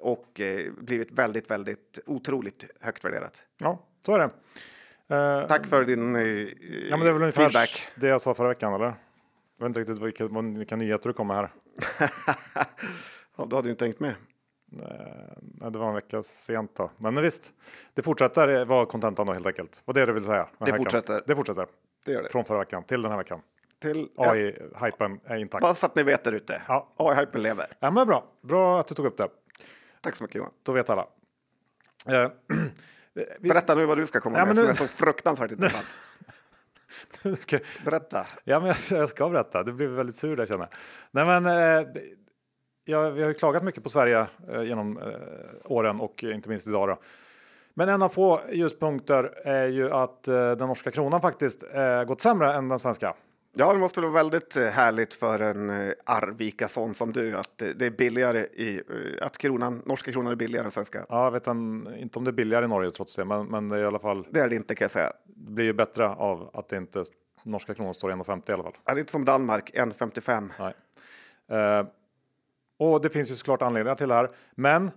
och 0.00 0.40
blivit 0.78 1.12
väldigt, 1.12 1.50
väldigt 1.50 1.98
otroligt 2.06 2.70
högt 2.80 3.04
värderat. 3.04 3.44
Ja, 3.58 3.88
så 4.00 4.14
är 4.14 4.18
det. 4.18 4.30
Uh, 5.10 5.46
Tack 5.46 5.66
för 5.66 5.84
din 5.84 6.16
uh, 6.16 6.48
ja, 6.90 6.96
men 6.96 7.00
det 7.00 7.08
är 7.08 7.12
väl 7.12 7.22
ungefär 7.22 7.42
feedback. 7.42 7.84
det 7.96 8.06
jag 8.06 8.20
sa 8.20 8.34
förra 8.34 8.48
veckan, 8.48 8.74
eller? 8.74 8.86
Jag 8.86 9.64
vet 9.64 9.66
inte 9.66 9.80
riktigt 9.80 9.98
vilka, 9.98 10.28
vilka 10.58 10.76
nyheter 10.76 11.08
du 11.08 11.12
kommer 11.12 11.34
här. 11.34 11.52
ja, 13.36 13.46
du 13.46 13.56
hade 13.56 13.68
ju 13.68 13.70
inte 13.70 13.84
tänkt 13.84 14.00
med. 14.00 14.14
Nej, 14.72 15.70
det 15.70 15.78
var 15.78 15.88
en 15.88 15.94
vecka 15.94 16.22
sent 16.22 16.74
då. 16.74 16.90
Men 16.96 17.22
visst, 17.22 17.54
det 17.94 18.02
fortsätter 18.02 18.64
vara 18.64 18.86
kontentan 18.86 19.26
då 19.26 19.32
helt 19.32 19.46
enkelt. 19.46 19.82
Vad 19.84 19.96
det 19.96 20.02
är 20.02 20.06
det 20.06 20.12
vill 20.12 20.24
säga. 20.24 20.48
Det 20.58 20.76
fortsätter. 20.76 21.22
Det 21.26 21.36
fortsätter. 21.36 21.66
Det 22.04 22.12
gör 22.12 22.22
det. 22.22 22.28
Från 22.28 22.44
förra 22.44 22.58
veckan 22.58 22.84
till 22.84 23.02
den 23.02 23.10
här 23.10 23.18
veckan. 23.18 23.40
Till, 23.82 24.08
AI-hypen 24.16 25.20
är 25.24 25.36
intakt. 25.36 25.62
Bara 25.62 25.74
så 25.74 25.86
att 25.86 25.94
ni 25.94 26.02
vet 26.02 26.24
där 26.24 26.32
ute. 26.32 26.62
Ja. 26.68 26.88
AI-hypen 26.96 27.42
lever. 27.42 27.66
Ja, 27.80 27.90
men 27.90 28.06
bra. 28.06 28.24
Bra 28.42 28.80
att 28.80 28.86
du 28.86 28.94
tog 28.94 29.06
upp 29.06 29.16
det. 29.16 29.28
Tack 30.00 30.16
så 30.16 30.24
mycket 30.24 30.36
Johan. 30.36 30.52
Då 30.62 30.72
vet 30.72 30.90
alla. 30.90 31.06
Eh, 32.06 32.30
Vi... 33.40 33.48
Berätta 33.48 33.74
nu 33.74 33.86
vad 33.86 33.98
du 33.98 34.06
ska 34.06 34.20
komma 34.20 34.38
ja, 34.38 34.46
med 34.46 34.56
nu... 34.56 34.60
som 34.60 34.70
är 34.70 34.74
så 34.74 34.86
fruktansvärt 34.86 35.52
intressant. 35.52 35.86
ska... 37.38 37.58
Berätta. 37.84 38.26
Ja, 38.44 38.60
men 38.60 38.74
jag 38.98 39.08
ska 39.08 39.28
berätta. 39.28 39.62
Du 39.62 39.72
blir 39.72 39.86
väldigt 39.86 40.16
sur 40.16 40.36
där 40.36 40.46
känner 40.46 40.68
jag. 40.70 40.70
Nej, 41.10 41.40
men, 41.40 41.46
eh, 41.46 41.86
ja, 42.84 43.10
vi 43.10 43.22
har 43.22 43.28
ju 43.28 43.34
klagat 43.34 43.62
mycket 43.62 43.82
på 43.82 43.88
Sverige 43.88 44.26
eh, 44.52 44.62
genom 44.62 44.98
eh, 44.98 45.04
åren 45.64 46.00
och 46.00 46.24
inte 46.24 46.48
minst 46.48 46.66
idag. 46.66 46.88
Då. 46.88 46.98
Men 47.74 47.88
en 47.88 48.02
av 48.02 48.08
få 48.08 48.40
ljuspunkter 48.52 49.32
är 49.44 49.66
ju 49.66 49.90
att 49.92 50.28
eh, 50.28 50.34
den 50.34 50.68
norska 50.68 50.90
kronan 50.90 51.20
faktiskt 51.20 51.64
eh, 51.74 52.04
gått 52.04 52.20
sämre 52.20 52.54
än 52.54 52.68
den 52.68 52.78
svenska. 52.78 53.14
Ja, 53.52 53.72
det 53.72 53.78
måste 53.78 54.00
vara 54.00 54.12
väldigt 54.12 54.56
eh, 54.56 54.64
härligt 54.64 55.14
för 55.14 55.40
en 55.40 55.70
eh, 55.70 55.92
Arvikason 56.04 56.94
som 56.94 57.12
du 57.12 57.36
att 57.36 57.58
det 57.58 57.86
är 57.86 57.90
billigare 57.90 58.38
i 58.38 58.76
eh, 58.76 59.26
att 59.26 59.38
kronan, 59.38 59.82
norska 59.86 60.12
kronan 60.12 60.32
är 60.32 60.36
billigare 60.36 60.64
än 60.64 60.70
svenska. 60.70 61.06
Ja, 61.08 61.24
jag 61.24 61.30
vet 61.30 61.46
inte 62.02 62.18
om 62.18 62.24
det 62.24 62.30
är 62.30 62.32
billigare 62.32 62.64
i 62.64 62.68
Norge 62.68 62.90
trots 62.90 63.16
det, 63.16 63.24
men, 63.24 63.46
men 63.46 63.68
det 63.68 63.76
är 63.76 63.82
i 63.82 63.86
alla 63.86 63.98
fall. 63.98 64.26
Det 64.30 64.40
är 64.40 64.48
det 64.48 64.56
inte 64.56 64.74
kan 64.74 64.84
jag 64.84 64.90
säga. 64.90 65.12
Det 65.24 65.50
blir 65.50 65.64
ju 65.64 65.72
bättre 65.72 66.08
av 66.08 66.50
att 66.52 66.68
det 66.68 66.76
inte 66.76 67.04
norska 67.42 67.74
kronan 67.74 67.94
står 67.94 68.10
1,50 68.10 68.50
i 68.50 68.52
alla 68.52 68.62
fall. 68.62 68.76
Ja, 68.84 68.94
det 68.94 68.98
är 68.98 69.00
inte 69.00 69.12
som 69.12 69.24
Danmark 69.24 69.70
1,55. 69.74 70.50
Nej. 70.58 70.74
Eh, 71.60 71.86
och 72.78 73.00
det 73.00 73.10
finns 73.10 73.30
ju 73.30 73.36
såklart 73.36 73.62
anledningar 73.62 73.94
till 73.94 74.08
det 74.08 74.14
här, 74.14 74.30
men 74.54 74.90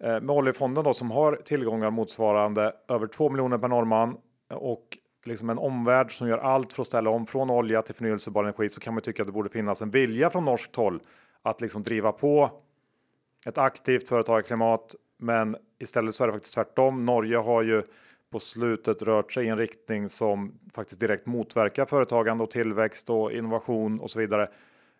eh, 0.00 0.20
med 0.20 0.30
oljefonden 0.30 0.84
då 0.84 0.94
som 0.94 1.10
har 1.10 1.36
tillgångar 1.36 1.90
motsvarande 1.90 2.74
över 2.88 3.06
2 3.06 3.30
miljoner 3.30 3.58
per 3.58 3.68
norrman 3.68 4.16
och 4.54 4.98
liksom 5.26 5.50
en 5.50 5.58
omvärld 5.58 6.18
som 6.18 6.28
gör 6.28 6.38
allt 6.38 6.72
för 6.72 6.82
att 6.82 6.86
ställa 6.86 7.10
om 7.10 7.26
från 7.26 7.50
olja 7.50 7.82
till 7.82 7.94
förnyelsebar 7.94 8.44
energi 8.44 8.68
så 8.68 8.80
kan 8.80 8.94
man 8.94 9.02
tycka 9.02 9.22
att 9.22 9.26
det 9.26 9.32
borde 9.32 9.48
finnas 9.48 9.82
en 9.82 9.90
vilja 9.90 10.30
från 10.30 10.44
norskt 10.44 10.76
håll 10.76 11.00
att 11.42 11.60
liksom 11.60 11.82
driva 11.82 12.12
på 12.12 12.50
ett 13.46 13.58
aktivt 13.58 14.08
företagarklimat. 14.08 14.94
Men 15.18 15.56
istället 15.78 16.14
så 16.14 16.24
är 16.24 16.28
det 16.28 16.32
faktiskt 16.32 16.54
tvärtom. 16.54 17.06
Norge 17.06 17.36
har 17.36 17.62
ju 17.62 17.82
på 18.30 18.40
slutet 18.40 19.02
rört 19.02 19.32
sig 19.32 19.46
i 19.46 19.48
en 19.48 19.58
riktning 19.58 20.08
som 20.08 20.58
faktiskt 20.74 21.00
direkt 21.00 21.26
motverkar 21.26 21.86
företagande 21.86 22.44
och 22.44 22.50
tillväxt 22.50 23.10
och 23.10 23.32
innovation 23.32 24.00
och 24.00 24.10
så 24.10 24.18
vidare. 24.18 24.48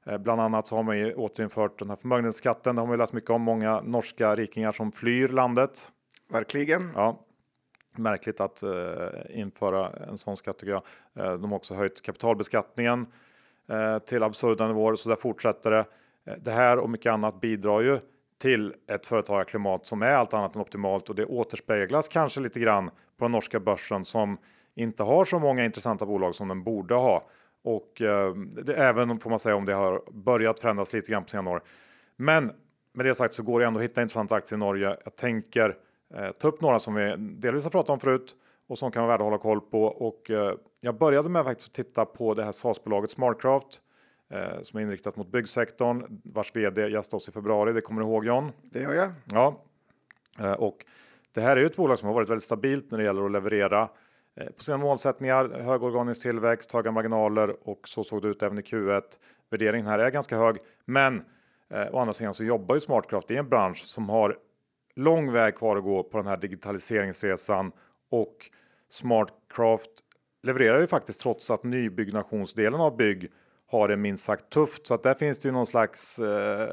Eh, 0.06 0.18
bland 0.18 0.40
annat 0.40 0.66
så 0.66 0.76
har 0.76 0.82
man 0.82 0.98
ju 0.98 1.14
återinfört 1.14 1.78
den 1.78 1.88
här 1.88 1.96
förmögenhetsskatten. 1.96 2.76
Det 2.76 2.82
har 2.82 2.86
man 2.86 2.94
ju 2.94 2.98
läst 2.98 3.12
mycket 3.12 3.30
om. 3.30 3.42
Många 3.42 3.80
norska 3.80 4.34
rikingar 4.34 4.72
som 4.72 4.92
flyr 4.92 5.28
landet. 5.28 5.92
Verkligen. 6.32 6.82
Ja, 6.94 7.23
märkligt 7.98 8.40
att 8.40 8.62
eh, 8.62 8.70
införa 9.28 9.90
en 10.08 10.18
sån 10.18 10.36
skatt 10.36 10.58
tycker 10.58 10.72
jag. 10.72 10.82
Eh, 11.26 11.38
de 11.38 11.50
har 11.50 11.56
också 11.56 11.74
höjt 11.74 12.02
kapitalbeskattningen 12.02 13.06
eh, 13.68 13.98
till 13.98 14.22
absurda 14.22 14.66
nivåer 14.66 14.96
så 14.96 15.08
där 15.08 15.16
fortsätter 15.16 15.70
det. 15.70 15.84
Eh, 16.24 16.34
det 16.38 16.50
här 16.50 16.78
och 16.78 16.90
mycket 16.90 17.12
annat 17.12 17.40
bidrar 17.40 17.80
ju 17.80 17.98
till 18.38 18.74
ett 18.86 19.06
företagarklimat 19.06 19.86
som 19.86 20.02
är 20.02 20.12
allt 20.12 20.34
annat 20.34 20.54
än 20.54 20.60
optimalt 20.60 21.08
och 21.08 21.14
det 21.14 21.24
återspeglas 21.24 22.08
kanske 22.08 22.40
lite 22.40 22.60
grann 22.60 22.90
på 23.18 23.24
den 23.24 23.32
norska 23.32 23.60
börsen 23.60 24.04
som 24.04 24.38
inte 24.74 25.02
har 25.02 25.24
så 25.24 25.38
många 25.38 25.64
intressanta 25.64 26.06
bolag 26.06 26.34
som 26.34 26.48
den 26.48 26.62
borde 26.62 26.94
ha. 26.94 27.24
Och 27.62 28.02
eh, 28.02 28.34
det, 28.34 28.74
även 28.74 29.18
får 29.18 29.30
man 29.30 29.38
säga 29.38 29.56
om 29.56 29.64
det 29.64 29.74
har 29.74 30.02
börjat 30.12 30.60
förändras 30.60 30.92
lite 30.92 31.12
grann 31.12 31.22
på 31.22 31.28
senare 31.28 31.54
år. 31.54 31.62
Men 32.16 32.52
med 32.92 33.06
det 33.06 33.14
sagt 33.14 33.34
så 33.34 33.42
går 33.42 33.60
det 33.60 33.66
ändå 33.66 33.80
att 33.80 33.84
hitta 33.84 34.02
intressanta 34.02 34.34
aktier 34.34 34.56
i 34.56 34.60
Norge. 34.60 34.96
Jag 35.04 35.16
tänker 35.16 35.76
eh, 36.14 36.30
ta 36.30 36.48
upp 36.48 36.60
några 36.60 36.78
som 36.78 36.94
vi 36.94 37.16
delvis 37.18 37.64
har 37.64 37.70
pratat 37.70 37.90
om 37.90 38.00
förut 38.00 38.36
och 38.68 38.78
som 38.78 38.90
kan 38.90 39.02
vara 39.02 39.12
värda 39.12 39.24
att 39.24 39.26
hålla 39.26 39.38
koll 39.38 39.60
på. 39.60 39.84
Och 39.84 40.30
eh, 40.30 40.54
jag 40.80 40.98
började 40.98 41.28
med 41.28 41.44
faktiskt 41.44 41.68
att 41.68 41.74
titta 41.74 42.04
på 42.04 42.34
det 42.34 42.44
här 42.44 42.52
SaaS-bolaget 42.52 43.10
Smartcraft 43.10 43.80
eh, 44.30 44.62
som 44.62 44.78
är 44.78 44.82
inriktat 44.82 45.16
mot 45.16 45.28
byggsektorn 45.28 46.20
vars 46.24 46.56
vd 46.56 46.88
gästade 46.88 47.16
oss 47.16 47.28
i 47.28 47.32
februari. 47.32 47.72
Det 47.72 47.80
kommer 47.80 48.00
du 48.00 48.06
ihåg 48.06 48.26
John? 48.26 48.52
Det 48.72 48.80
gör 48.80 48.94
jag. 48.94 49.10
Ja, 49.32 49.62
eh, 50.40 50.52
och 50.52 50.84
det 51.34 51.40
här 51.40 51.56
är 51.56 51.60
ju 51.60 51.66
ett 51.66 51.76
bolag 51.76 51.98
som 51.98 52.08
har 52.08 52.14
varit 52.14 52.28
väldigt 52.28 52.44
stabilt 52.44 52.90
när 52.90 52.98
det 52.98 53.04
gäller 53.04 53.24
att 53.24 53.32
leverera 53.32 53.88
eh, 54.36 54.46
på 54.46 54.62
sina 54.62 54.78
målsättningar, 54.78 55.60
hög 55.60 55.82
organisk 55.82 56.22
tillväxt, 56.22 56.72
höga 56.72 56.90
marginaler 56.90 57.68
och 57.68 57.88
så 57.88 58.04
såg 58.04 58.22
det 58.22 58.28
ut 58.28 58.42
även 58.42 58.58
i 58.58 58.62
Q1. 58.62 59.02
Värderingen 59.50 59.86
här 59.86 59.98
är 59.98 60.10
ganska 60.10 60.36
hög, 60.36 60.56
men 60.84 61.24
eh, 61.70 61.94
å 61.94 61.98
andra 61.98 62.12
sidan 62.12 62.34
så 62.34 62.44
jobbar 62.44 62.74
ju 62.74 62.80
Smartcraft 62.80 63.30
i 63.30 63.36
en 63.36 63.48
bransch 63.48 63.84
som 63.84 64.08
har 64.08 64.38
lång 64.96 65.32
väg 65.32 65.56
kvar 65.56 65.76
att 65.76 65.84
gå 65.84 66.02
på 66.02 66.18
den 66.18 66.26
här 66.26 66.36
digitaliseringsresan 66.36 67.72
och 68.10 68.50
Smartcraft 68.90 69.90
levererar 70.42 70.80
ju 70.80 70.86
faktiskt 70.86 71.20
trots 71.20 71.50
att 71.50 71.64
nybyggnationsdelen 71.64 72.80
av 72.80 72.96
bygg 72.96 73.32
har 73.66 73.88
det 73.88 73.96
minst 73.96 74.24
sagt 74.24 74.50
tufft. 74.50 74.86
Så 74.86 74.94
att 74.94 75.02
där 75.02 75.14
finns 75.14 75.38
det 75.38 75.48
ju 75.48 75.52
någon 75.52 75.66
slags 75.66 76.18
eh, 76.18 76.68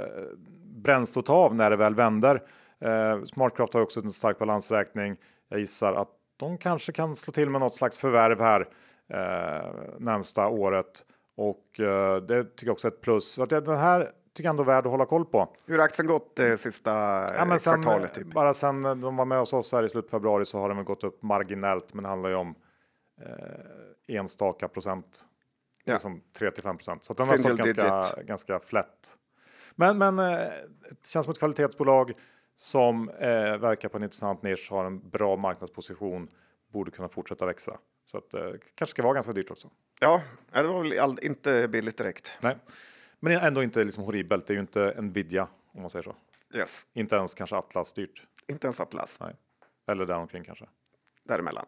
bränsle 0.64 1.20
att 1.20 1.26
ta 1.26 1.34
av 1.34 1.56
när 1.56 1.70
det 1.70 1.76
väl 1.76 1.96
vänder. 1.96 2.44
Eh, 2.80 3.24
Smartcraft 3.24 3.74
har 3.74 3.82
också 3.82 4.00
en 4.00 4.12
stark 4.12 4.40
balansräkning. 4.40 5.18
Jag 5.50 5.60
gissar 5.60 5.94
att 5.94 6.10
de 6.38 6.58
kanske 6.58 6.92
kan 6.92 7.16
slå 7.16 7.32
till 7.32 7.50
med 7.50 7.62
något 7.62 7.76
slags 7.76 7.98
förvärv 7.98 8.42
här 8.42 8.62
eh, 9.10 9.72
närmsta 10.00 10.48
året 10.48 11.06
och 11.38 11.80
eh, 11.80 12.22
det 12.22 12.44
tycker 12.44 12.66
jag 12.66 12.74
också 12.74 12.88
är 12.88 12.92
ett 12.92 13.02
plus. 13.02 13.32
Så 13.32 13.44
att 13.44 13.50
den 13.50 13.78
här 13.78 14.12
tycker 14.34 14.50
ändå 14.50 14.64
är 14.64 14.68
värd 14.68 14.86
att 14.86 14.92
hålla 14.92 15.06
koll 15.06 15.26
på. 15.26 15.56
Hur 15.66 15.78
har 15.78 15.86
aktien 15.86 16.08
gått 16.08 16.36
det 16.36 16.58
sista 16.58 16.92
Ja, 17.38 17.46
men 17.46 17.60
sen, 17.60 17.84
kvartalet? 17.84 18.14
Typ? 18.14 18.28
Bara 18.28 18.54
sen 18.54 18.82
de 18.82 19.16
var 19.16 19.26
med 19.26 19.40
hos 19.40 19.54
oss 19.54 19.72
här 19.72 19.84
i 19.84 19.90
slutet 19.90 20.14
av 20.14 20.18
februari 20.18 20.46
så 20.46 20.60
har 20.60 20.70
den 20.70 20.86
gått 20.86 21.04
upp 21.04 21.24
marginellt, 21.24 21.94
men 21.94 22.04
det 22.04 22.10
handlar 22.10 22.30
ju 22.30 22.36
om 22.36 22.56
eh, 23.22 24.16
enstaka 24.18 24.68
procent. 24.68 25.26
Ja. 25.84 25.94
Liksom 25.94 26.22
3 26.38 26.52
till 26.52 26.64
5 26.64 26.78
procent. 26.78 27.04
Så 27.04 27.14
att 27.14 27.18
den 27.18 27.28
har 27.28 27.38
stått 27.38 27.58
ganska, 27.58 28.02
digit. 28.02 28.28
ganska 28.28 28.60
flätt. 28.60 29.18
Men, 29.76 29.98
men 29.98 30.20
eh, 30.20 30.26
det 30.90 31.08
känns 31.08 31.26
som 31.26 31.32
ett 31.32 31.40
kvalitetsbolag 31.40 32.14
som 32.58 33.10
eh, 33.10 33.58
verkar 33.58 33.90
på 33.90 33.98
en 33.98 34.04
intressant 34.04 34.44
nisch, 34.44 34.68
har 34.72 34.86
en 34.86 35.10
bra 35.10 35.36
marknadsposition, 35.36 36.30
borde 36.74 36.92
kunna 36.92 37.10
fortsätta 37.10 37.46
växa. 37.46 37.78
Så 38.06 38.18
att 38.18 38.34
eh, 38.34 38.42
kanske 38.76 38.92
ska 38.92 39.04
vara 39.04 39.14
ganska 39.14 39.34
dyrt 39.34 39.52
också. 39.52 39.70
Ja, 40.00 40.22
det 40.52 40.64
var 40.64 40.82
väl 40.82 41.00
all, 41.00 41.20
inte 41.22 41.68
billigt 41.68 41.98
direkt. 41.98 42.38
Nej, 42.42 42.58
men 43.22 43.34
ändå 43.34 43.64
inte 43.64 43.84
liksom 43.84 44.04
horribelt. 44.04 44.48
Det 44.48 44.54
är 44.54 44.56
ju 44.56 44.62
inte 44.62 45.02
Nvidia 45.02 45.48
om 45.74 45.82
man 45.82 45.90
säger 45.90 46.04
så. 46.04 46.16
Yes. 46.54 46.88
Inte 46.94 47.16
ens 47.16 47.34
kanske 47.34 47.56
Atlas 47.56 47.94
dyrt. 47.94 48.24
Inte 48.48 48.68
ens 48.68 48.80
Atlas, 48.80 49.20
Nej, 49.20 49.36
eller 49.88 50.06
däromkring 50.06 50.44
kanske. 50.44 50.66
däremellan. 51.24 51.66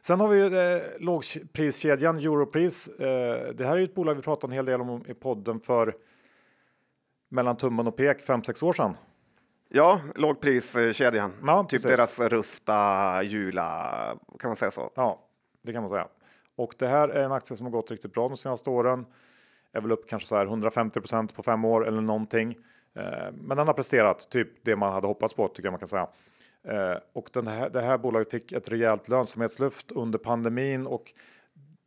Sen 0.00 0.20
har 0.20 0.28
vi 0.28 0.36
ju 0.38 0.58
eh, 0.58 0.82
lågpriskedjan 0.98 2.16
Europris. 2.16 2.88
Eh, 2.88 3.54
det 3.54 3.64
här 3.64 3.72
är 3.72 3.76
ju 3.76 3.84
ett 3.84 3.94
bolag 3.94 4.14
vi 4.14 4.22
pratade 4.22 4.50
en 4.50 4.54
hel 4.54 4.64
del 4.64 4.80
om 4.80 5.04
i 5.08 5.14
podden 5.14 5.60
för 5.60 5.96
mellan 7.28 7.56
tummen 7.56 7.86
och 7.86 7.96
pek 7.96 8.28
5-6 8.28 8.64
år 8.64 8.72
sedan. 8.72 8.96
Ja, 9.68 10.00
lågpriskedjan. 10.14 11.32
Ja, 11.46 11.62
typ 11.62 11.70
precis. 11.82 11.96
deras 11.96 12.20
Rusta, 12.20 13.22
Jula, 13.22 14.18
kan 14.38 14.48
man 14.50 14.56
säga 14.56 14.70
så? 14.70 14.90
Ja, 14.94 15.28
det 15.62 15.72
kan 15.72 15.82
man 15.82 15.90
säga. 15.90 16.08
Och 16.56 16.74
det 16.78 16.86
här 16.86 17.08
är 17.08 17.22
en 17.24 17.32
aktie 17.32 17.56
som 17.56 17.66
har 17.66 17.70
gått 17.70 17.90
riktigt 17.90 18.12
bra 18.12 18.28
de 18.28 18.36
senaste 18.36 18.70
åren. 18.70 19.06
Är 19.74 19.80
väl 19.80 19.92
upp 19.92 20.08
kanske 20.08 20.28
så 20.28 20.36
här 20.36 20.46
150% 20.46 21.34
på 21.34 21.42
fem 21.42 21.64
år 21.64 21.88
eller 21.88 22.00
någonting. 22.00 22.56
Eh, 22.96 23.32
men 23.32 23.56
den 23.56 23.66
har 23.66 23.74
presterat 23.74 24.30
typ 24.30 24.48
det 24.64 24.76
man 24.76 24.92
hade 24.92 25.06
hoppats 25.06 25.34
på 25.34 25.48
tycker 25.48 25.66
jag 25.66 25.72
man 25.72 25.78
kan 25.78 25.88
säga. 25.88 26.08
Eh, 26.68 26.98
och 27.12 27.28
den 27.32 27.46
här, 27.46 27.70
det 27.70 27.80
här 27.80 27.98
bolaget 27.98 28.30
fick 28.30 28.52
ett 28.52 28.68
rejält 28.68 29.08
lönsamhetslyft 29.08 29.92
under 29.92 30.18
pandemin 30.18 30.86
och 30.86 31.12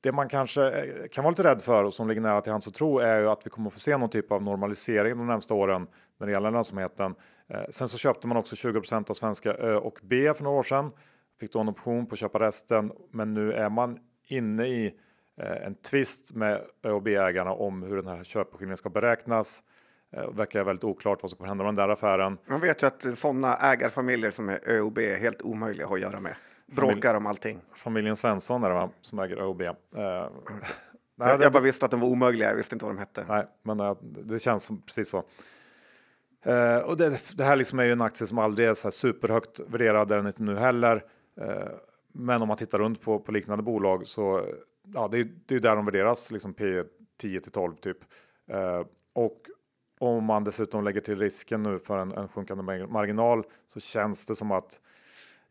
det 0.02 0.12
man 0.12 0.30
kanske 0.30 0.72
eh, 0.72 1.08
kan 1.12 1.24
vara 1.24 1.32
lite 1.32 1.44
rädd 1.44 1.62
för 1.62 1.84
och 1.84 1.94
som 1.94 2.08
ligger 2.08 2.22
nära 2.22 2.42
till 2.42 2.52
hands 2.52 2.68
att 2.68 2.74
tro 2.74 3.00
är 3.00 3.20
ju 3.20 3.30
att 3.30 3.46
vi 3.46 3.50
kommer 3.50 3.68
att 3.68 3.74
få 3.74 3.80
se 3.80 3.98
någon 3.98 4.10
typ 4.10 4.32
av 4.32 4.44
normalisering 4.44 5.18
de 5.18 5.28
närmsta 5.28 5.54
åren 5.54 5.88
när 6.20 6.28
det 6.28 6.34
gäller 6.34 6.52
lönsamheten. 6.52 7.16
Eh, 7.50 7.62
sen 7.70 7.90
så 7.90 7.98
köpte 7.98 8.28
man 8.28 8.38
också 8.38 8.56
20% 8.56 9.10
av 9.10 9.14
svenska 9.14 9.54
Ö 9.54 9.76
och 9.76 10.00
B 10.04 10.34
för 10.34 10.44
några 10.44 10.60
år 10.60 10.64
sedan. 10.64 10.92
Fick 11.40 11.54
då 11.54 11.60
en 11.60 11.70
option 11.70 12.06
på 12.06 12.14
att 12.14 12.20
köpa 12.20 12.40
resten, 12.40 12.92
men 13.12 13.34
nu 13.34 13.54
är 13.54 13.70
man 13.70 14.00
inne 14.28 14.68
i 14.68 14.86
eh, 14.86 14.92
en 15.38 15.76
tvist 15.76 16.36
med 16.36 16.62
Ö 16.84 16.92
och 16.92 17.02
B-ägarna 17.02 17.52
om 17.52 17.84
hur 17.84 17.96
den 17.96 18.08
här 18.08 18.24
köpeskillingen 18.24 18.78
ska 18.78 18.90
beräknas. 18.90 19.64
Eh, 20.12 20.22
och 20.22 20.40
verkar 20.40 20.64
väldigt 20.64 20.84
oklart 20.84 21.22
vad 21.22 21.30
som 21.32 21.38
kommer 21.38 21.48
hända 21.48 21.64
med 21.64 21.74
den 21.74 21.76
där 21.88 21.90
affären. 21.94 22.38
Man 22.46 22.60
vet 22.62 22.84
ju 22.84 22.88
att 22.88 23.18
sådana 23.18 23.58
ägarfamiljer 23.58 24.32
som 24.32 24.50
är 24.50 24.60
Ö 24.66 24.80
och 24.80 24.92
B 24.92 25.12
är 25.12 25.18
helt 25.18 25.42
omöjliga 25.42 25.84
att 25.86 25.90
ha 25.90 25.96
att 25.96 26.02
göra 26.02 26.20
med. 26.20 26.36
Bråkar 26.66 27.16
om 27.16 27.26
allting. 27.28 27.62
Familjen 27.76 28.16
Svensson 28.16 28.64
är 28.64 28.70
det 28.70 28.76
va? 28.76 28.90
som 29.02 29.20
äger 29.20 29.38
Ö 29.38 29.44
och 29.44 29.56
B. 29.56 29.66
Eh, 29.66 29.74
nej, 29.96 30.30
Jag, 31.18 31.40
det- 31.40 31.44
jag 31.44 31.54
bara 31.54 31.64
visste 31.64 31.86
att 31.86 31.92
de 31.92 32.00
var 32.00 32.08
omöjliga, 32.08 32.50
jag 32.50 32.56
visste 32.56 32.76
inte 32.76 32.86
vad 32.86 32.96
de 32.96 33.00
hette. 33.00 33.26
Nej, 33.28 33.48
men 33.64 33.80
eh, 33.80 33.98
det 34.02 34.40
känns 34.40 34.64
som 34.64 34.82
precis 34.82 35.10
så. 35.10 35.24
Eh, 36.46 36.78
och 36.78 36.98
det, 36.98 37.38
det 37.38 37.44
här 37.44 37.56
liksom 37.56 37.80
är 37.80 37.84
ju 37.84 37.92
en 37.92 38.02
aktie 38.02 38.28
som 38.28 38.38
aldrig 38.38 38.68
är 38.68 38.74
så 38.74 38.92
superhögt 38.92 39.60
värderad, 39.68 40.08
det 40.08 40.14
är 40.16 40.18
den 40.18 40.28
inte 40.28 40.44
nu 40.44 40.56
heller. 40.56 41.04
Eh, 41.42 41.68
men 42.14 42.42
om 42.42 42.48
man 42.48 42.58
tittar 42.58 42.78
runt 42.78 43.02
på, 43.02 43.20
på 43.20 43.32
liknande 43.32 43.64
bolag 43.64 44.08
så 44.08 44.46
ja, 44.94 45.08
det, 45.08 45.18
är- 45.20 45.24
det 45.24 45.52
är 45.52 45.56
ju 45.56 45.60
där 45.60 45.76
de 45.76 45.86
värderas, 45.86 46.32
liksom 46.32 46.54
P 46.54 46.84
10 47.22 47.40
till 47.40 47.52
12 47.52 47.76
typ. 47.76 47.98
Eh, 48.52 48.86
och 49.14 49.42
om 50.00 50.24
man 50.24 50.44
dessutom 50.44 50.84
lägger 50.84 51.02
till 51.02 51.20
risken 51.20 51.64
nu 51.64 51.80
för 51.80 51.98
en, 51.98 52.12
en 52.12 52.28
sjunkande 52.28 52.64
marginal 52.88 53.44
så 53.68 53.80
känns 53.80 54.26
det 54.26 54.36
som 54.36 54.52
att 54.52 54.80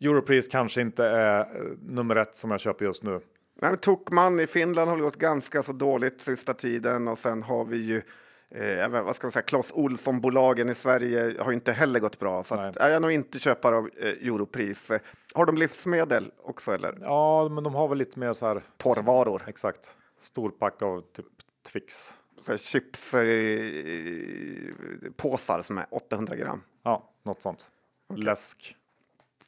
Europris 0.01 0.49
kanske 0.49 0.80
inte 0.80 1.05
är 1.05 1.41
eh, 1.41 1.62
nummer 1.82 2.16
ett 2.16 2.34
som 2.34 2.51
jag 2.51 2.61
köper 2.61 2.84
just 2.84 3.03
nu. 3.03 3.11
Nej, 3.11 3.70
men 3.70 3.78
Tokman 3.78 4.41
i 4.41 4.47
Finland 4.47 4.89
har 4.89 4.97
väl 4.97 5.05
gått 5.05 5.16
ganska 5.16 5.62
så 5.62 5.72
dåligt 5.72 6.20
sista 6.20 6.55
tiden 6.55 7.09
och 7.09 7.18
sen 7.18 7.43
har 7.43 7.64
vi 7.64 7.76
ju 7.76 8.03
eh, 8.51 8.88
vad 8.88 9.16
ska 9.16 9.26
man 9.26 9.32
säga, 9.32 9.42
Clas 9.42 9.72
Ohlson-bolagen 9.72 10.70
i 10.70 10.74
Sverige 10.74 11.36
har 11.42 11.51
ju 11.51 11.55
inte 11.55 11.72
heller 11.72 12.01
gått 12.01 12.18
bra. 12.18 12.42
Så 12.42 12.55
att, 12.55 12.76
är 12.76 12.88
jag 12.88 13.03
nog 13.03 13.12
inte 13.12 13.38
köpare 13.38 13.76
av 13.76 13.90
eh, 13.99 14.09
Europris. 14.09 14.92
Har 15.34 15.47
de 15.47 15.57
livsmedel 15.57 16.30
också 16.42 16.72
eller? 16.74 16.99
Ja, 17.01 17.49
men 17.49 17.64
de 17.64 17.74
har 17.74 17.88
väl 17.88 17.99
lite 17.99 18.18
mer 18.18 18.34
så 18.34 18.47
här 18.47 18.62
Torrvaror, 18.76 19.42
Exakt. 19.47 19.97
Storpack 20.18 20.82
av 20.82 21.01
typ 21.12 21.26
Twix. 21.72 22.14
så 22.40 22.53
här 22.53 22.59
chips 22.59 23.14
eh, 23.14 23.20
som 25.62 25.78
är 25.78 25.86
800 25.90 26.36
gram. 26.36 26.62
Ja, 26.82 27.11
något 27.22 27.42
sånt. 27.42 27.70
Läsk. 28.16 28.76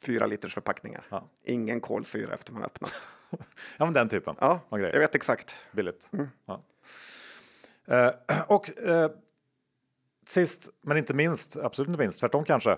Fyra 0.05 0.25
liters 0.25 0.53
förpackningar. 0.53 1.05
Ja. 1.09 1.29
Ingen 1.45 1.81
kolsyra 1.81 2.33
efter 2.33 2.53
man 2.53 2.63
öppnat. 2.63 2.93
Ja, 3.77 3.85
men 3.85 3.93
den 3.93 4.09
typen. 4.09 4.35
Ja, 4.39 4.59
jag 4.69 4.99
vet 4.99 5.15
exakt. 5.15 5.55
Billigt. 5.71 6.09
Ja. 6.45 6.61
Eh, 7.89 8.09
och 8.47 8.77
eh, 8.87 9.11
sist 10.27 10.69
men 10.83 10.97
inte 10.97 11.13
minst, 11.13 11.57
absolut 11.57 11.87
inte 11.89 11.99
minst, 11.99 12.19
tvärtom 12.19 12.43
kanske, 12.43 12.71
eh, 12.71 12.77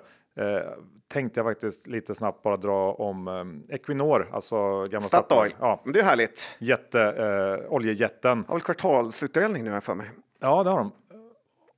tänkte 1.08 1.40
jag 1.40 1.48
faktiskt 1.48 1.88
lite 1.88 2.16
snabbt 2.16 2.44
bara 2.44 2.58
dra 2.58 2.94
om 2.94 3.28
eh, 3.28 3.76
Equinor, 3.76 4.30
alltså 4.34 4.82
gamla 4.84 5.00
Statoil. 5.00 5.56
Ja, 5.60 5.82
Men 5.84 5.94
det 5.94 6.00
är 6.00 6.04
härligt. 6.04 6.58
jätte, 6.60 7.02
eh, 7.02 7.74
oljejätten. 7.74 8.46
Har 8.48 8.56
väl 8.56 8.62
kvartalsutdelning 8.62 9.64
nu 9.64 9.72
jag 9.72 9.84
för 9.84 9.96
mig. 9.96 10.10
Ja, 10.40 10.64
det 10.64 10.70
har 10.70 10.78
de. 10.78 10.92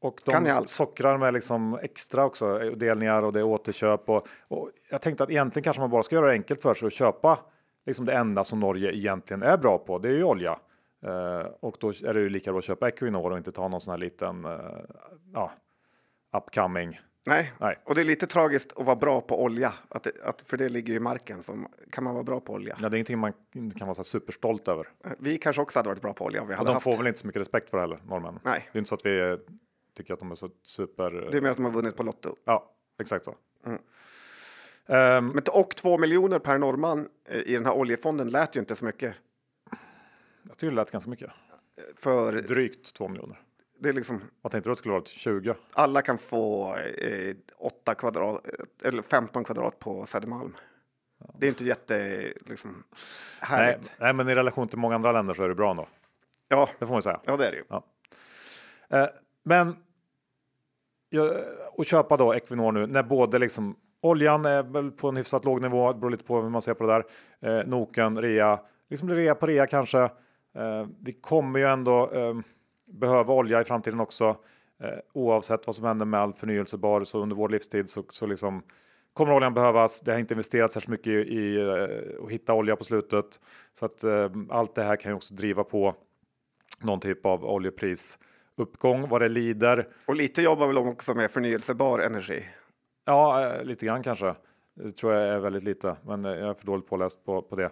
Och 0.02 0.22
de 0.26 0.32
Kan 0.32 0.44
ni 0.44 0.50
allt? 0.50 0.70
sockrar 0.70 1.18
med 1.18 1.34
liksom 1.34 1.80
extra 1.82 2.26
också, 2.26 2.62
eh, 2.64 2.72
delningar 2.72 3.24
och 3.24 3.34
det 3.34 3.40
är 3.40 3.44
återköp. 3.44 4.10
Och, 4.10 4.28
och 4.48 4.70
jag 4.90 5.02
tänkte 5.02 5.24
att 5.24 5.32
egentligen 5.32 5.64
kanske 5.64 5.80
man 5.82 5.90
bara 5.90 6.04
ska 6.04 6.16
göra 6.16 6.26
det 6.26 6.32
enkelt 6.34 6.62
för 6.62 6.74
sig 6.74 6.86
och 6.86 6.92
köpa 6.92 7.40
liksom 7.86 8.06
det 8.06 8.14
enda 8.14 8.44
som 8.44 8.60
Norge 8.60 8.92
egentligen 8.92 9.44
är 9.44 9.58
bra 9.58 9.78
på. 9.78 10.00
Det 10.00 10.10
är 10.10 10.14
ju 10.14 10.24
olja. 10.24 10.60
Eh, 11.04 11.48
och 11.60 11.78
då 11.80 11.90
är 11.90 12.14
det 12.14 12.20
ju 12.20 12.30
lika 12.30 12.52
bra 12.52 12.60
att 12.60 12.66
köpa 12.66 12.88
Equinor 12.88 13.32
och 13.32 13.38
inte 13.38 13.52
ta 13.52 13.68
någon 13.68 13.82
sån 13.82 13.92
här 13.92 13.98
liten 13.98 14.46
uh, 14.46 14.60
ja, 15.34 15.52
upcoming. 16.38 17.00
Nej. 17.26 17.54
Nej. 17.60 17.80
och 17.86 17.96
det 17.96 18.02
är 18.02 18.06
lite 18.06 18.28
tragiskt 18.28 18.74
att 18.78 18.86
vara 18.86 18.96
bra 18.96 19.22
på 19.22 19.44
olja, 19.44 19.74
att 19.90 20.04
det, 20.04 20.12
att, 20.24 20.42
för 20.42 20.58
det 20.58 20.70
ligger 20.70 20.94
ju 20.94 20.98
i 20.98 21.00
marken. 21.00 21.44
Så 21.44 21.58
kan 21.92 22.04
man 22.04 22.14
vara 22.14 22.24
bra 22.24 22.40
på 22.40 22.54
olja? 22.54 22.78
Ja, 22.82 22.90
det 22.90 22.96
är 22.96 22.98
ingenting 22.98 23.20
man 23.20 23.34
kan 23.52 23.88
vara 23.88 23.96
så 23.96 24.04
superstolt 24.04 24.68
över. 24.68 24.90
Vi 25.20 25.38
kanske 25.38 25.62
också 25.62 25.80
hade 25.80 25.90
varit 25.90 26.02
bra 26.02 26.14
på 26.14 26.26
olja 26.26 26.42
om 26.42 26.48
vi 26.48 26.54
hade 26.54 26.70
de 26.70 26.74
haft. 26.74 26.84
får 26.84 26.98
väl 26.98 27.08
inte 27.08 27.20
så 27.20 27.28
mycket 27.28 27.42
respekt 27.42 27.70
för 27.70 27.78
det 27.78 27.84
heller, 27.84 28.00
norrmännen. 28.06 28.40
Nej. 28.44 28.70
Det 28.72 28.78
är 28.78 28.80
inte 28.80 28.90
så 28.90 28.96
att 28.96 29.06
vi 29.06 29.20
eh, 29.20 29.36
tycker 29.98 30.14
att 30.14 30.20
de 30.20 30.32
är 30.32 30.36
så 30.36 30.50
super... 30.64 31.12
Det 31.32 31.38
är 31.38 31.42
mer 31.42 31.50
att 31.50 31.58
de 31.58 31.66
har 31.66 31.72
vunnit 31.72 31.98
på 31.98 32.04
Lotto. 32.04 32.36
Ja, 32.46 32.72
exakt 33.00 33.26
så. 33.26 33.36
Mm. 33.66 33.80
Ehm, 34.88 35.28
Men, 35.28 35.44
och 35.52 35.76
två 35.76 35.98
miljoner 35.98 36.40
per 36.40 36.58
norrman 36.58 37.08
eh, 37.30 37.40
i 37.40 37.54
den 37.54 37.66
här 37.66 37.74
oljefonden 37.74 38.30
lät 38.30 38.56
ju 38.56 38.60
inte 38.60 38.76
så 38.76 38.86
mycket. 38.86 39.16
Jag 40.54 40.58
tycker 40.58 40.72
det 40.72 40.76
lät 40.76 40.92
ganska 40.92 41.10
mycket. 41.10 41.32
För 41.98 42.32
Drygt 42.42 42.94
2 42.96 43.08
miljoner. 43.08 43.40
det 43.80 43.90
är 43.90 43.94
liksom, 43.94 44.22
Vad 44.42 44.52
tänkte 44.52 44.70
du 44.70 44.72
att 44.72 44.78
det 44.78 44.80
skulle 44.80 44.92
vara? 44.94 45.04
20? 45.06 45.56
alla 45.74 46.02
kan 46.02 46.18
få 46.18 46.76
eh, 46.76 47.36
8 47.58 47.96
kvadrat, 47.96 48.48
eller 48.84 49.02
15 49.02 49.44
kvadrat 49.44 49.80
på 49.80 50.06
Södermalm. 50.06 50.56
Det 51.40 51.46
är 51.46 51.50
inte 51.50 51.64
jätte, 51.66 52.24
liksom, 52.46 52.72
Nej, 52.72 53.60
härligt. 53.60 53.92
nej, 54.00 54.14
men 54.14 54.30
i 54.30 54.36
relation 54.36 54.68
till 54.68 54.78
många 54.80 54.96
andra 54.96 55.12
länder 55.12 55.34
så 55.34 55.44
är 55.44 55.50
det 55.50 55.56
bra 55.56 55.72
ändå. 55.72 55.88
Ja, 56.48 56.70
Det 56.80 56.86
får 56.86 56.94
man 56.94 57.02
säga. 57.02 57.20
ja, 57.24 57.38
det 57.38 57.48
är 57.48 57.52
det 57.52 57.58
ju. 57.58 57.64
Ja. 57.70 57.84
Eh, 58.90 59.08
men 59.44 59.76
ja, 61.10 61.32
och 61.72 61.86
köpa 61.86 62.18
då 62.18 62.34
Equinor 62.34 62.72
nu 62.72 62.88
när 62.88 63.04
både 63.04 63.40
liksom 63.40 63.76
oljan 64.02 64.46
är 64.46 64.64
väl 64.64 64.92
på 64.92 65.10
en 65.10 65.16
hyfsat 65.18 65.46
låg 65.46 65.62
nivå. 65.62 65.94
Det 65.94 66.00
beror 66.00 66.12
lite 66.12 66.24
på 66.24 66.42
hur 66.42 66.50
man 66.50 66.62
ser 66.62 66.74
på 66.74 66.88
det 66.88 66.94
där. 67.42 67.60
Eh, 67.60 67.68
Noken, 67.68 68.22
rea, 68.22 68.60
liksom 68.90 69.08
det 69.08 69.16
rea 69.16 69.36
på 69.36 69.48
rea 69.48 69.68
kanske. 69.68 70.10
Eh, 70.56 70.88
vi 71.00 71.14
kommer 71.14 71.60
ju 71.60 71.66
ändå 71.66 72.12
eh, 72.12 72.40
behöva 72.86 73.34
olja 73.34 73.62
i 73.62 73.66
framtiden 73.66 74.00
också. 74.00 74.38
Eh, 74.84 75.00
oavsett 75.14 75.68
vad 75.68 75.76
som 75.76 75.86
händer 75.86 76.06
med 76.06 76.20
all 76.20 76.34
förnyelsebar 76.34 77.04
så 77.04 77.20
under 77.20 77.36
vår 77.36 77.50
livstid 77.50 77.90
så, 77.90 78.04
så 78.10 78.26
liksom 78.26 78.64
kommer 79.14 79.34
oljan 79.34 79.54
behövas. 79.54 80.02
Det 80.02 80.12
har 80.12 80.20
inte 80.20 80.34
investerats 80.34 80.74
särskilt 80.74 80.92
mycket 80.92 81.28
i, 81.28 81.56
eh, 81.56 82.24
att 82.26 82.32
hitta 82.32 82.54
olja 82.54 82.76
på 82.76 82.84
slutet. 82.84 83.40
Så 83.74 83.86
att 83.86 84.04
allt 84.50 84.76
det 84.76 84.84
här 84.84 84.96
kan 84.96 85.12
ju 85.12 85.16
också 85.16 85.34
driva 85.34 85.64
på 85.64 85.96
någon 86.82 87.00
typ 87.00 87.26
av 87.26 87.46
oljeprisuppgång 87.46 89.10
vad 89.10 89.22
det 89.22 89.30
lider. 89.30 89.88
Och 90.06 90.16
lite 90.16 90.42
jobbar 90.42 90.68
väl 90.68 90.78
också 90.78 91.14
med 91.14 91.32
förnyelsebar 91.32 92.00
energi. 92.00 92.46
Ja, 93.06 93.54
lite 93.64 93.86
grann 93.86 94.04
kanske. 94.04 94.36
Det 94.76 94.92
tror 94.92 95.14
jag 95.14 95.28
är 95.28 95.40
väldigt 95.40 95.64
lite, 95.64 95.96
men 96.06 96.24
jag 96.24 96.50
är 96.50 96.54
för 96.54 96.66
dåligt 96.66 96.88
påläst 96.88 97.26
på, 97.26 97.42
på 97.42 97.56
det. 97.56 97.72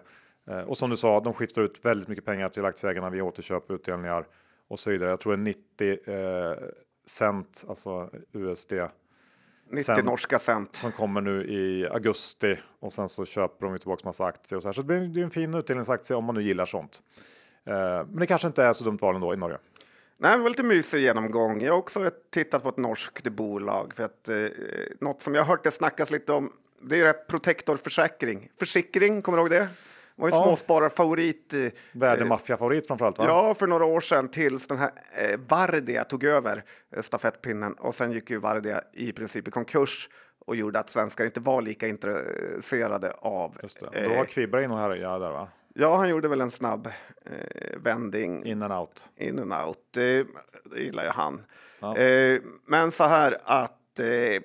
Eh, 0.50 0.60
och 0.60 0.78
som 0.78 0.90
du 0.90 0.96
sa, 0.96 1.20
de 1.20 1.34
skiftar 1.34 1.62
ut 1.62 1.84
väldigt 1.84 2.08
mycket 2.08 2.24
pengar 2.24 2.48
till 2.48 2.64
aktieägarna 2.64 3.10
vid 3.10 3.22
återköp, 3.22 3.70
utdelningar 3.70 4.26
och 4.68 4.78
så 4.78 4.90
vidare. 4.90 5.10
Jag 5.10 5.20
tror 5.20 5.36
det 5.36 5.42
är 5.42 5.54
90 5.78 6.10
eh, 6.10 6.68
cent, 7.06 7.64
alltså 7.68 8.10
USD. 8.32 8.72
90 9.70 9.84
Sen- 9.84 10.04
norska 10.04 10.38
cent. 10.38 10.74
Som 10.76 10.92
kommer 10.92 11.20
nu 11.20 11.44
i 11.44 11.86
augusti 11.88 12.58
och 12.80 12.92
sen 12.92 13.08
så 13.08 13.24
köper 13.24 13.66
de 13.66 13.78
tillbaka 13.78 14.02
massa 14.04 14.24
aktier 14.24 14.56
och 14.56 14.62
så 14.62 14.68
här. 14.68 14.72
Så 14.72 14.80
det 14.82 14.86
blir 14.86 15.00
det 15.00 15.20
är 15.20 15.24
en 15.24 15.30
fin 15.30 15.54
utdelningsaktie 15.54 16.16
om 16.16 16.24
man 16.24 16.34
nu 16.34 16.42
gillar 16.42 16.64
sånt. 16.66 17.02
Eh, 17.64 17.74
men 17.74 18.16
det 18.16 18.26
kanske 18.26 18.46
inte 18.46 18.64
är 18.64 18.72
så 18.72 18.84
dumt 18.84 18.98
val 19.00 19.14
ändå 19.14 19.34
i 19.34 19.36
Norge. 19.36 19.58
Nej, 20.18 20.30
men 20.30 20.38
det 20.38 20.42
var 20.42 20.50
lite 20.50 20.62
mysig 20.62 21.00
genomgång. 21.00 21.60
Jag 21.60 21.72
har 21.72 21.78
också 21.78 22.10
tittat 22.30 22.62
på 22.62 22.68
ett 22.68 22.76
norskt 22.76 23.28
bolag. 23.28 23.94
För 23.94 24.04
att, 24.04 24.28
eh, 24.28 24.36
något 25.00 25.22
som 25.22 25.34
jag 25.34 25.42
har 25.42 25.48
hört 25.48 25.64
det 25.64 25.70
snackas 25.70 26.10
lite 26.10 26.32
om, 26.32 26.52
det 26.80 27.00
är 27.00 27.06
ju 27.06 27.12
Protector 27.12 27.76
Försäkring. 27.76 29.22
Kommer 29.22 29.38
du 29.38 29.42
ihåg 29.42 29.50
det? 29.50 29.68
Var 30.16 30.28
ju 30.28 30.34
Ja. 30.34 30.42
småspararfavorit. 30.44 31.54
eh, 31.54 31.60
Värdemaffiafavorit 31.92 32.86
framförallt 32.86 33.18
va? 33.18 33.24
Ja, 33.28 33.54
för 33.54 33.66
några 33.66 33.84
år 33.84 34.00
sedan 34.00 34.28
tills 34.28 34.66
den 34.66 34.78
här 34.78 34.90
eh, 35.18 35.40
Vardia 35.48 36.04
tog 36.04 36.24
över 36.24 36.64
eh, 36.96 37.02
stafettpinnen 37.02 37.72
och 37.72 37.94
sen 37.94 38.12
gick 38.12 38.30
ju 38.30 38.38
Vardia 38.38 38.82
i 38.92 39.12
princip 39.12 39.48
i 39.48 39.50
konkurs 39.50 40.08
och 40.46 40.56
gjorde 40.56 40.78
att 40.78 40.88
svenskar 40.88 41.24
inte 41.24 41.40
var 41.40 41.62
lika 41.62 41.88
intresserade 41.88 43.10
av. 43.18 43.56
Just 43.62 43.80
det. 43.80 44.02
Då 44.02 44.08
var 44.08 44.16
Eh, 44.16 44.24
Kvibberg 44.24 44.64
in 44.64 44.70
och 44.70 44.78
härjade 44.78 45.24
där 45.24 45.32
va? 45.32 45.48
ja, 45.74 45.96
han 45.96 46.08
gjorde 46.08 46.28
väl 46.28 46.40
en 46.40 46.50
snabb 46.50 46.86
eh, 47.26 47.78
vändning 47.78 48.44
In 48.46 48.62
and 48.62 48.72
out. 48.72 49.08
in 49.16 49.38
and 49.38 49.66
out. 49.68 49.78
Det, 49.94 50.26
det 50.64 50.80
gillar 50.80 51.04
ju 51.04 51.10
han. 51.10 51.40
Ja. 51.80 51.96
Eh, 51.96 52.40
men 52.66 52.92
så 52.92 53.04
här 53.04 53.36
att 53.44 54.00
eh, 54.00 54.06
eh, 54.06 54.40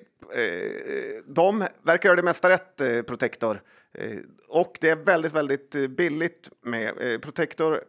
de 1.26 1.64
verkar 1.82 2.08
göra 2.08 2.16
det 2.16 2.22
mesta 2.22 2.48
rätt, 2.48 2.80
eh, 2.80 3.02
Protector. 3.02 3.60
Eh, 3.94 4.18
och 4.48 4.78
det 4.80 4.88
är 4.90 4.96
väldigt, 4.96 5.32
väldigt 5.32 5.74
eh, 5.74 5.86
billigt 5.86 6.50
med 6.64 7.12
eh, 7.12 7.18
Protector. 7.18 7.80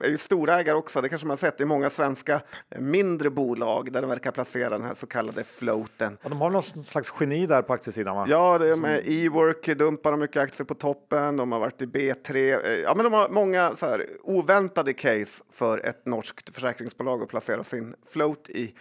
är 0.00 0.08
ju 0.08 0.18
storägare 0.18 0.76
också, 0.76 1.00
det 1.00 1.08
kanske 1.08 1.26
man 1.26 1.32
har 1.32 1.36
sett 1.36 1.60
i 1.60 1.64
många 1.64 1.90
svenska 1.90 2.40
mindre 2.78 3.30
bolag 3.30 3.92
där 3.92 4.00
de 4.00 4.10
verkar 4.10 4.30
placera 4.30 4.68
den 4.68 4.82
här 4.82 4.94
så 4.94 5.06
kallade 5.06 5.44
floaten. 5.44 6.18
Ja, 6.22 6.28
de 6.28 6.40
har 6.40 6.50
någon 6.50 6.62
slags 6.62 7.14
geni 7.20 7.46
där 7.46 7.62
på 7.62 7.72
aktiesidan 7.72 8.16
va? 8.16 8.26
Ja, 8.28 8.58
det 8.58 8.68
är 8.68 8.76
med 8.76 9.02
E-work 9.04 9.78
dumpar 9.78 10.10
de 10.10 10.20
mycket 10.20 10.42
aktier 10.42 10.64
på 10.64 10.74
toppen. 10.74 11.36
De 11.36 11.52
har 11.52 11.60
varit 11.60 11.82
i 11.82 11.86
B3. 11.86 12.36
Eh, 12.66 12.72
Ja, 12.80 12.94
men 12.94 13.04
de 13.04 13.12
har 13.12 13.28
många 13.28 13.74
så 13.74 13.86
här, 13.86 14.06
oväntade 14.22 14.92
case 14.92 15.44
för 15.52 15.78
ett 15.86 16.06
norskt 16.06 16.54
försäkringsbolag 16.54 17.22
att 17.22 17.28
placera 17.28 17.64
sin 17.64 17.94
float 18.06 18.48
i. 18.48 18.74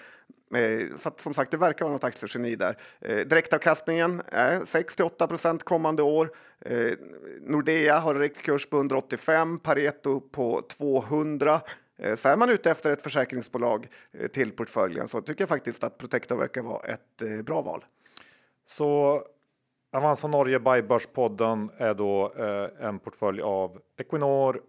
Eh, 0.56 0.96
så 0.98 1.10
att, 1.10 1.22
som 1.22 1.34
sagt, 1.34 1.52
det 1.52 1.58
verkar 1.58 1.86
vara 1.86 1.94
något 1.94 2.04
aktiegeni 2.04 2.56
där. 2.56 2.78
Eh, 3.02 3.18
direktavkastningen 3.18 4.22
är 4.28 4.60
6-8 4.60 5.28
procent 5.28 5.64
kommande 5.64 6.04
år. 6.04 6.30
Eh, 6.66 6.92
Nordea 7.42 8.00
har 8.00 8.16
en 8.16 8.30
kurs 8.30 8.66
på 8.70 8.78
185, 8.78 9.58
Pareto 9.60 10.20
på 10.20 10.62
200. 10.62 11.62
Eh, 12.00 12.16
Så 12.16 12.30
är 12.30 12.38
man 12.38 12.50
ute 12.50 12.72
efter 12.72 12.92
ett 12.92 13.02
försäkringsbolag 13.02 13.88
eh, 14.12 14.28
till 14.28 14.52
portföljen 14.52 15.08
så 15.08 15.22
tycker 15.22 15.42
jag 15.42 15.50
faktiskt 15.50 15.84
att 15.84 15.98
Protector 15.98 16.36
verkar 16.36 16.62
vara 16.62 16.88
ett 16.88 17.22
eh, 17.22 17.42
bra 17.42 17.62
val. 17.62 17.86
Så 18.66 19.22
Avanza 19.94 20.28
Norge 20.28 20.60
by 20.60 20.82
Börspodden 20.82 21.70
är 21.78 21.94
då 21.94 22.34
eh, 22.38 22.88
en 22.88 23.00
portfölj 23.00 23.42
av 23.42 23.80
Equinor, 23.98 24.62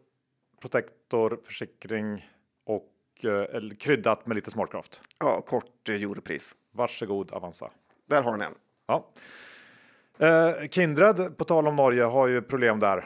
Protector, 0.61 1.41
försikring 1.45 2.29
eller 3.25 3.75
kryddat 3.75 4.27
med 4.27 4.35
lite 4.35 4.51
smartcraft. 4.51 5.01
Ja, 5.21 5.41
kort 5.41 5.89
eh, 5.89 5.95
europris. 5.95 6.53
Varsågod 6.75 7.33
Avanza. 7.33 7.71
Där 8.09 8.23
har 8.23 8.37
ni 8.37 8.45
en. 8.45 8.55
Ja. 8.87 9.07
Eh, 10.19 10.69
Kindred, 10.71 11.37
på 11.39 11.45
tal 11.45 11.67
om 11.69 11.77
Norge, 11.77 12.03
har 12.05 12.27
ju 12.27 12.43
problem 12.43 12.81
där. 12.81 13.05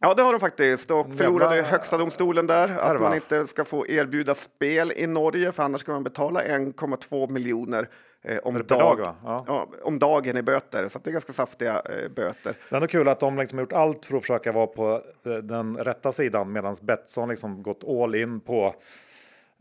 Ja, 0.00 0.14
det 0.14 0.22
har 0.22 0.32
de 0.32 0.40
faktiskt 0.40 0.90
och 0.90 1.14
förlorade 1.14 1.56
jävla- 1.56 1.70
Högsta 1.70 1.96
domstolen 1.98 2.46
där 2.46 2.78
att 2.78 3.00
man 3.00 3.14
inte 3.14 3.46
ska 3.46 3.64
få 3.64 3.86
erbjuda 3.86 4.34
spel 4.34 4.92
i 4.96 5.06
Norge 5.06 5.52
för 5.52 5.62
annars 5.62 5.80
ska 5.80 5.92
man 5.92 6.04
betala 6.04 6.42
1,2 6.42 7.30
miljoner 7.30 7.88
eh, 8.22 8.38
om, 8.38 8.54
dag, 8.54 8.66
dag? 8.68 9.14
Ja. 9.24 9.44
Ja, 9.46 9.68
om 9.82 9.98
dagen 9.98 10.36
i 10.36 10.42
böter. 10.42 10.88
Så 10.88 10.98
det 10.98 11.10
är 11.10 11.12
ganska 11.12 11.32
saftiga 11.32 11.72
eh, 11.84 12.08
böter. 12.08 12.54
Det 12.68 12.74
är 12.74 12.76
ändå 12.76 12.86
kul 12.86 13.08
att 13.08 13.20
de 13.20 13.38
liksom 13.38 13.58
har 13.58 13.62
gjort 13.62 13.72
allt 13.72 14.04
för 14.06 14.16
att 14.16 14.22
försöka 14.22 14.52
vara 14.52 14.66
på 14.66 15.02
eh, 15.26 15.32
den 15.32 15.76
rätta 15.76 16.12
sidan 16.12 16.52
medan 16.52 16.76
Betsson 16.82 17.28
liksom 17.28 17.62
gått 17.62 17.84
all 17.84 18.14
in 18.14 18.40
på 18.40 18.74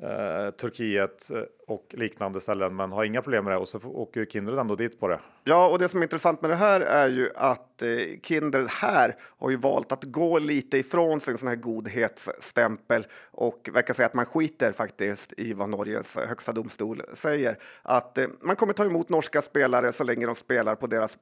eh, 0.04 0.52
Turkiet 0.52 1.32
eh, 1.32 1.42
och 1.68 1.86
liknande 1.98 2.42
ställen 2.42 2.76
men 2.76 2.92
har 2.92 3.04
inga 3.04 3.22
problem 3.22 3.44
med 3.44 3.54
det 3.54 3.58
och 3.58 3.68
så 3.68 3.80
åker 3.84 4.20
ju 4.20 4.26
Kindred 4.26 4.60
ändå 4.60 4.76
dit 4.76 5.00
på 5.00 5.08
det. 5.08 5.20
Ja, 5.44 5.70
och 5.70 5.80
det 5.80 5.90
som 5.90 6.00
är 6.00 6.04
intressant 6.04 6.42
med 6.42 6.52
det 6.52 6.56
här 6.56 6.82
är 6.82 7.08
ju 7.08 7.30
att 7.36 7.82
eh, 7.82 7.90
Kindred 8.24 8.68
här 8.70 9.16
har 9.22 9.50
ju 9.50 9.58
valt 9.58 9.92
att 9.92 10.04
gå 10.04 10.40
lite 10.40 10.78
ifrån 10.78 11.20
sin 11.20 11.38
sån 11.38 11.50
här 11.50 11.56
godhetsstämpel 11.56 13.08
och 13.32 13.70
verkar 13.74 13.94
säga 13.94 14.06
att 14.06 14.14
man 14.14 14.26
skiter 14.26 14.72
faktiskt 14.72 15.34
i 15.38 15.54
vad 15.54 15.70
Norges 15.70 16.16
högsta 16.16 16.52
domstol 16.52 17.02
säger. 17.14 17.58
Att 17.82 18.18
eh, 18.18 18.26
man 18.42 18.56
kommer 18.56 18.74
ta 18.74 18.86
emot 18.86 19.10
norska 19.10 19.42
spelare 19.42 19.92
så 19.92 20.04
länge 20.04 20.26
de 20.26 20.36
spelar 20.36 20.76
på 20.76 20.88
deras 20.88 21.18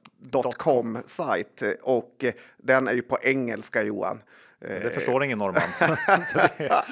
.com-sajt 0.56 1.62
och 1.82 2.24
eh, 2.24 2.32
den 2.56 2.88
är 2.88 2.92
ju 2.92 3.02
på 3.02 3.18
engelska, 3.22 3.82
Johan. 3.82 4.20
Det 4.60 4.94
förstår 4.94 5.24
ingen 5.24 5.38
norrman. 5.38 5.62
så 6.26 6.38
det, 6.38 6.82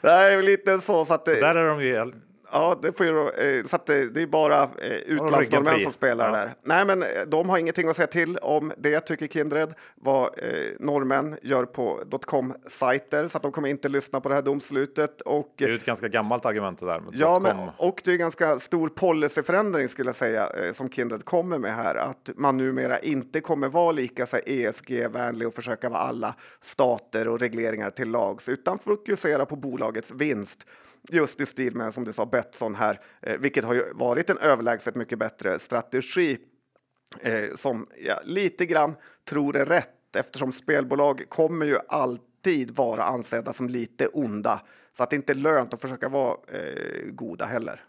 det 0.00 0.10
är 0.10 0.42
lite 0.42 0.80
så, 0.80 1.04
så 1.04 1.14
att 1.14 1.28
eh, 1.28 1.34
där 1.34 1.54
är 1.54 1.68
de 1.68 1.82
ju 1.82 2.12
Ja, 2.52 2.78
det 2.82 2.92
får 2.92 3.06
ju, 3.06 3.28
eh, 3.28 3.64
så 3.64 3.78
det, 3.86 4.08
det 4.08 4.22
är 4.22 4.26
bara 4.26 4.62
eh, 4.62 4.92
utlandsnorrmän 4.92 5.80
som 5.80 5.92
spelar 5.92 6.26
Ja. 6.26 6.36
där. 6.36 6.54
Nej, 6.64 6.84
men 6.86 7.02
eh, 7.02 7.08
de 7.26 7.48
har 7.48 7.58
ingenting 7.58 7.88
att 7.88 7.96
säga 7.96 8.06
till 8.06 8.36
om 8.36 8.72
det, 8.78 9.00
tycker 9.00 9.26
Kindred, 9.26 9.74
vad 9.94 10.22
eh, 10.38 10.48
norrmän 10.78 11.36
gör 11.42 11.64
på 11.64 12.00
.com-sajter, 12.26 13.28
så 13.28 13.36
att 13.36 13.42
de 13.42 13.52
kommer 13.52 13.68
inte 13.68 13.88
lyssna 13.88 14.20
på 14.20 14.28
det 14.28 14.34
här 14.34 14.42
domslutet. 14.42 15.20
Och, 15.20 15.54
det 15.56 15.64
är 15.64 15.70
ett 15.70 15.84
ganska 15.84 16.08
gammalt 16.08 16.46
argument 16.46 16.80
det 16.80 16.86
där. 16.86 17.00
Med 17.00 17.14
Ja, 17.14 17.38
men, 17.38 17.56
och 17.76 18.02
det 18.04 18.12
är 18.12 18.16
ganska 18.16 18.58
stor 18.58 18.88
policyförändring 18.88 19.88
skulle 19.88 20.08
jag 20.08 20.16
säga 20.16 20.50
eh, 20.50 20.72
som 20.72 20.88
Kindred 20.88 21.24
kommer 21.24 21.58
med 21.58 21.74
här. 21.74 21.94
Att 21.94 22.30
man 22.36 22.56
numera 22.56 22.98
inte 22.98 23.40
kommer 23.40 23.68
vara 23.68 23.92
lika 23.92 24.26
ESG-vänlig 24.46 25.48
och 25.48 25.54
försöka 25.54 25.88
vara 25.88 26.00
alla 26.00 26.34
stater 26.60 27.28
och 27.28 27.40
regleringar 27.40 27.90
till 27.90 28.10
lags 28.10 28.48
utan 28.48 28.78
fokusera 28.78 29.46
på 29.46 29.56
bolagets 29.56 30.10
vinst. 30.10 30.66
Just 31.10 31.40
i 31.40 31.46
stil 31.46 31.76
med 31.76 31.94
som 31.94 32.04
du 32.04 32.12
sa 32.12 32.26
Betsson 32.26 32.74
här, 32.74 33.00
eh, 33.22 33.38
vilket 33.38 33.64
har 33.64 33.74
ju 33.74 33.92
varit 33.92 34.30
en 34.30 34.38
överlägset 34.38 34.94
mycket 34.94 35.18
bättre 35.18 35.58
strategi 35.58 36.38
eh, 37.20 37.54
som 37.54 37.86
jag 38.06 38.18
lite 38.24 38.66
grann 38.66 38.94
tror 39.28 39.56
är 39.56 39.66
rätt 39.66 40.16
eftersom 40.16 40.52
spelbolag 40.52 41.24
kommer 41.28 41.66
ju 41.66 41.76
alltid 41.88 42.76
vara 42.76 43.04
ansedda 43.04 43.52
som 43.52 43.68
lite 43.68 44.06
onda. 44.06 44.62
Så 44.96 45.02
att 45.02 45.10
det 45.10 45.16
inte 45.16 45.32
är 45.32 45.36
lönt 45.36 45.74
att 45.74 45.80
försöka 45.80 46.08
vara 46.08 46.36
eh, 46.48 47.10
goda 47.10 47.44
heller. 47.44 47.84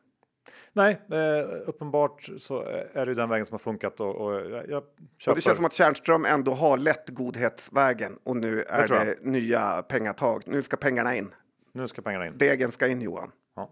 Nej, 0.74 1.01
eh, 1.11 1.70
uppenbart 1.70 2.30
så 2.38 2.61
är 2.93 3.05
det 3.05 3.14
den 3.14 3.30
vägen 3.30 3.45
som 3.45 3.53
har 3.53 3.59
funkat 3.59 3.99
och, 3.99 4.16
och 4.16 4.34
jag, 4.34 4.70
jag. 4.70 4.84
Och 5.28 5.36
det 5.36 5.41
känns 5.41 5.55
som 5.55 5.66
att 5.66 5.74
Tjärnström 5.74 6.26
ändå 6.26 6.53
har 6.53 6.78
lätt 6.78 7.09
godhetsvägen 7.09 8.20
och 8.24 8.38
nu 8.38 8.64
är 8.64 8.88
det 8.88 9.18
nya 9.22 9.82
pengatag. 9.82 10.43
Nu 10.45 10.61
ska 10.61 10.78
pengarna 10.78 11.16
in. 11.16 11.34
Nu 11.76 11.88
ska 11.88 12.01
pengarna 12.01 12.28
in. 12.28 12.38
Degen 12.38 12.71
ska 12.71 12.88
in 12.88 13.01
Johan. 13.01 13.32
Ja. 13.55 13.69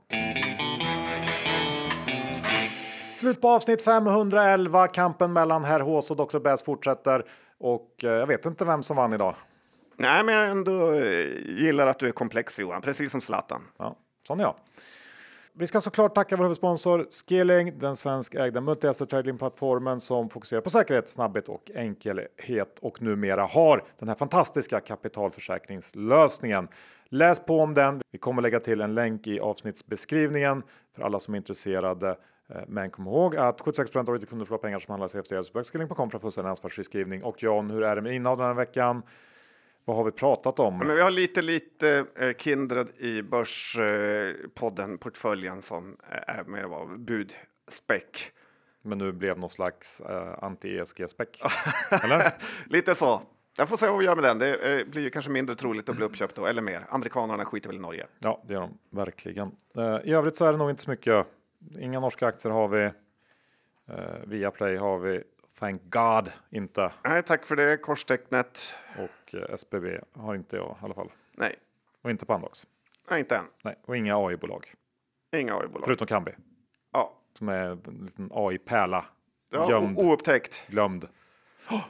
Slut 3.18 3.42
på 3.42 3.50
avsnitt 3.50 3.82
511. 3.82 4.88
Kampen 4.88 5.34
mellan 5.34 5.64
Herr 5.64 5.80
Hås 5.80 6.12
och 6.12 6.18
Dr. 6.18 6.40
Bass 6.40 6.64
fortsätter. 6.64 7.26
Och 7.60 8.04
eh, 8.04 8.10
jag 8.10 8.28
vet 8.28 8.46
inte 8.46 8.66
vem 8.66 8.84
som 8.84 8.98
vann 8.98 9.14
idag. 9.14 9.36
Nej, 9.98 10.24
men 10.24 10.36
jag 10.36 10.50
ändå 10.50 10.94
eh, 10.94 11.26
gillar 11.46 11.88
att 11.88 12.00
du 12.00 12.08
är 12.08 12.12
komplex 12.12 12.60
Johan, 12.60 12.82
precis 12.82 13.12
som 13.12 13.22
Zlatan. 13.22 13.62
Ja, 13.78 13.96
sån 14.28 14.40
är 14.40 14.44
jag. 14.44 14.56
Vi 15.54 15.68
ska 15.68 15.82
såklart 15.82 16.16
tacka 16.16 16.36
vår 16.36 16.44
huvudsponsor 16.44 17.08
Skilling, 17.10 17.78
den 17.78 17.96
svenskägda 17.96 18.62
multi-asset 18.62 19.10
tradingplattformen 19.10 20.00
som 20.00 20.30
fokuserar 20.30 20.62
på 20.62 20.70
säkerhet, 20.70 21.08
snabbhet 21.08 21.50
och 21.50 21.72
enkelhet 21.76 22.80
och 22.82 23.02
numera 23.02 23.46
har 23.46 23.84
den 24.00 24.08
här 24.08 24.16
fantastiska 24.16 24.80
kapitalförsäkringslösningen. 24.80 26.68
Läs 27.10 27.40
på 27.46 27.60
om 27.60 27.74
den. 27.74 28.02
Vi 28.12 28.18
kommer 28.18 28.42
lägga 28.42 28.60
till 28.60 28.82
en 28.82 28.96
länk 28.96 29.28
i 29.28 29.40
avsnittsbeskrivningen 29.40 30.64
för 30.96 31.04
alla 31.04 31.20
som 31.20 31.34
är 31.34 31.38
intresserade. 31.38 32.10
Eh, 32.50 32.62
men 32.68 32.90
kom 32.90 33.08
ihåg 33.08 33.36
att 33.36 33.62
76 33.62 33.96
av 33.96 34.20
ditt 34.20 34.30
kunder 34.30 34.46
förlorar 34.46 34.62
pengar 34.62 34.80
som 34.80 34.92
handlas 34.92 35.16
i 35.16 35.22
CFD, 35.24 35.44
Så 35.44 35.64
Skilling.com 35.64 36.10
för 36.10 36.20
fullständig 36.20 36.50
ansvarsfri 36.50 36.84
skrivning. 36.84 37.24
Och 37.24 37.44
John, 37.44 37.70
hur 37.70 37.84
är 37.84 37.96
det 37.96 38.02
med 38.02 38.16
innehav 38.16 38.38
den 38.38 38.48
här 38.48 38.54
veckan? 38.54 39.04
Vad 39.86 39.98
har 39.98 40.04
vi 40.04 40.12
pratat 40.12 40.60
om? 40.60 40.78
Men 40.78 40.96
vi 40.96 41.02
har 41.02 41.12
lite, 41.12 41.42
lite 41.42 42.06
eh, 42.16 42.34
Kindred 42.38 42.88
i 42.98 43.22
Börspodden, 43.22 44.98
portföljen 44.98 45.62
som 45.62 45.98
eh, 46.12 46.36
är 46.36 46.44
mer 46.44 46.64
av 46.64 47.00
budspäck. 47.00 48.32
Men 48.82 48.98
nu 48.98 49.12
blev 49.12 49.40
någon 49.40 49.50
slags 49.50 50.02
eh, 50.02 50.44
anti-ESG-späck. 50.44 51.42
Eller? 52.04 52.34
Lite 52.74 52.96
så. 52.96 53.22
Jag 53.58 53.70
får 53.70 53.78
se 53.78 53.88
vad 53.88 54.00
vi 54.00 54.06
gör 54.06 54.16
med 54.16 54.24
den. 54.24 54.40
Det 54.40 54.88
blir 54.88 55.04
ju 55.04 55.10
kanske 55.10 55.32
mindre 55.32 55.56
troligt 55.56 55.90
att 55.90 55.96
bli 55.96 56.06
uppköpt 56.06 56.36
då, 56.36 56.46
eller 56.46 56.62
mer. 56.62 56.86
Amerikanerna 56.90 57.46
skiter 57.46 57.70
väl 57.70 57.78
i 57.78 57.82
Norge. 57.82 58.08
Ja, 58.20 58.44
det 58.48 58.54
gör 58.54 58.62
de 58.62 58.78
verkligen. 58.90 59.52
I 60.04 60.14
övrigt 60.14 60.36
så 60.36 60.46
är 60.46 60.52
det 60.52 60.58
nog 60.58 60.70
inte 60.70 60.84
så 60.84 60.90
mycket. 60.90 61.28
Inga 61.80 62.00
norska 62.00 62.28
aktier 62.28 62.52
har 62.52 62.68
vi. 62.68 62.92
Eh, 63.92 64.26
via 64.28 64.52
Play 64.52 64.78
har 64.78 65.00
vi 65.00 65.24
Thank 65.60 65.82
God 65.84 66.32
inte 66.50 66.92
Nej, 67.04 67.24
tack 67.24 67.46
för 67.46 67.56
det 67.56 67.78
korstecknet. 67.78 68.76
och 68.98 69.36
eh, 69.36 69.54
SBB 69.54 69.86
har 70.14 70.36
inte 70.36 70.56
jag 70.58 70.78
i 70.82 70.86
alla 70.86 70.94
fall. 70.94 71.12
Nej, 71.38 71.56
Och 72.04 72.10
inte 72.12 72.26
Pandox. 72.26 72.68
nej 73.10 73.20
inte 73.20 73.36
än. 73.36 73.46
Nej, 73.64 73.76
och 73.86 73.98
inga 73.98 74.18
AI-bolag. 74.18 74.74
Inga 75.36 75.56
AI-bolag. 75.56 75.84
Förutom 75.86 76.08
Kambi 76.08 76.32
Ja, 76.94 77.14
som 77.38 77.50
är 77.50 77.66
en 77.72 78.00
liten 78.06 78.30
AI-pärla. 78.34 79.06
ja 79.52 79.70
Gömd, 79.70 79.98
oupptäckt. 80.00 80.64
glömd. 80.68 81.08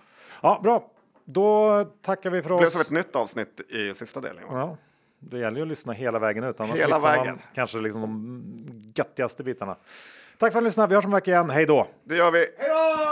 Ja, 0.44 0.60
bra. 0.64 0.92
Då 1.26 1.84
tackar 2.02 2.30
vi 2.30 2.42
för 2.42 2.50
Det 2.50 2.56
blev 2.56 2.68
oss. 2.68 2.74
som 2.74 2.82
ett 2.82 2.92
nytt 3.06 3.16
avsnitt 3.16 3.62
i 3.72 3.94
sista 3.94 4.22
delen. 4.22 4.44
Ja, 4.50 4.78
det 5.20 5.38
gäller 5.40 5.58
ju 5.58 5.62
att 5.62 5.68
lyssna 5.68 5.94
hela 5.94 6.20
vägen 6.20 6.44
ut. 6.44 6.60
Annars 6.60 6.78
Hela 6.78 7.00
vägen. 7.00 7.26
man 7.26 7.42
kanske 7.54 7.78
liksom 7.78 8.02
de 8.02 8.94
göttigaste 8.96 9.44
bitarna. 9.44 9.78
Tack 10.38 10.52
för 10.54 10.60
att 10.60 10.64
ni 10.64 10.68
lyssnade. 10.68 10.88
Vi 10.90 10.96
hörs 10.96 11.06
om 11.06 11.12
en 11.12 11.16
vecka 11.16 11.32
igen. 11.32 11.50
Hej 11.50 11.66
då! 11.66 11.88
Det 12.04 12.16
gör 12.16 12.32
vi. 12.32 12.40
Hej 12.58 12.70
då! 12.70 13.11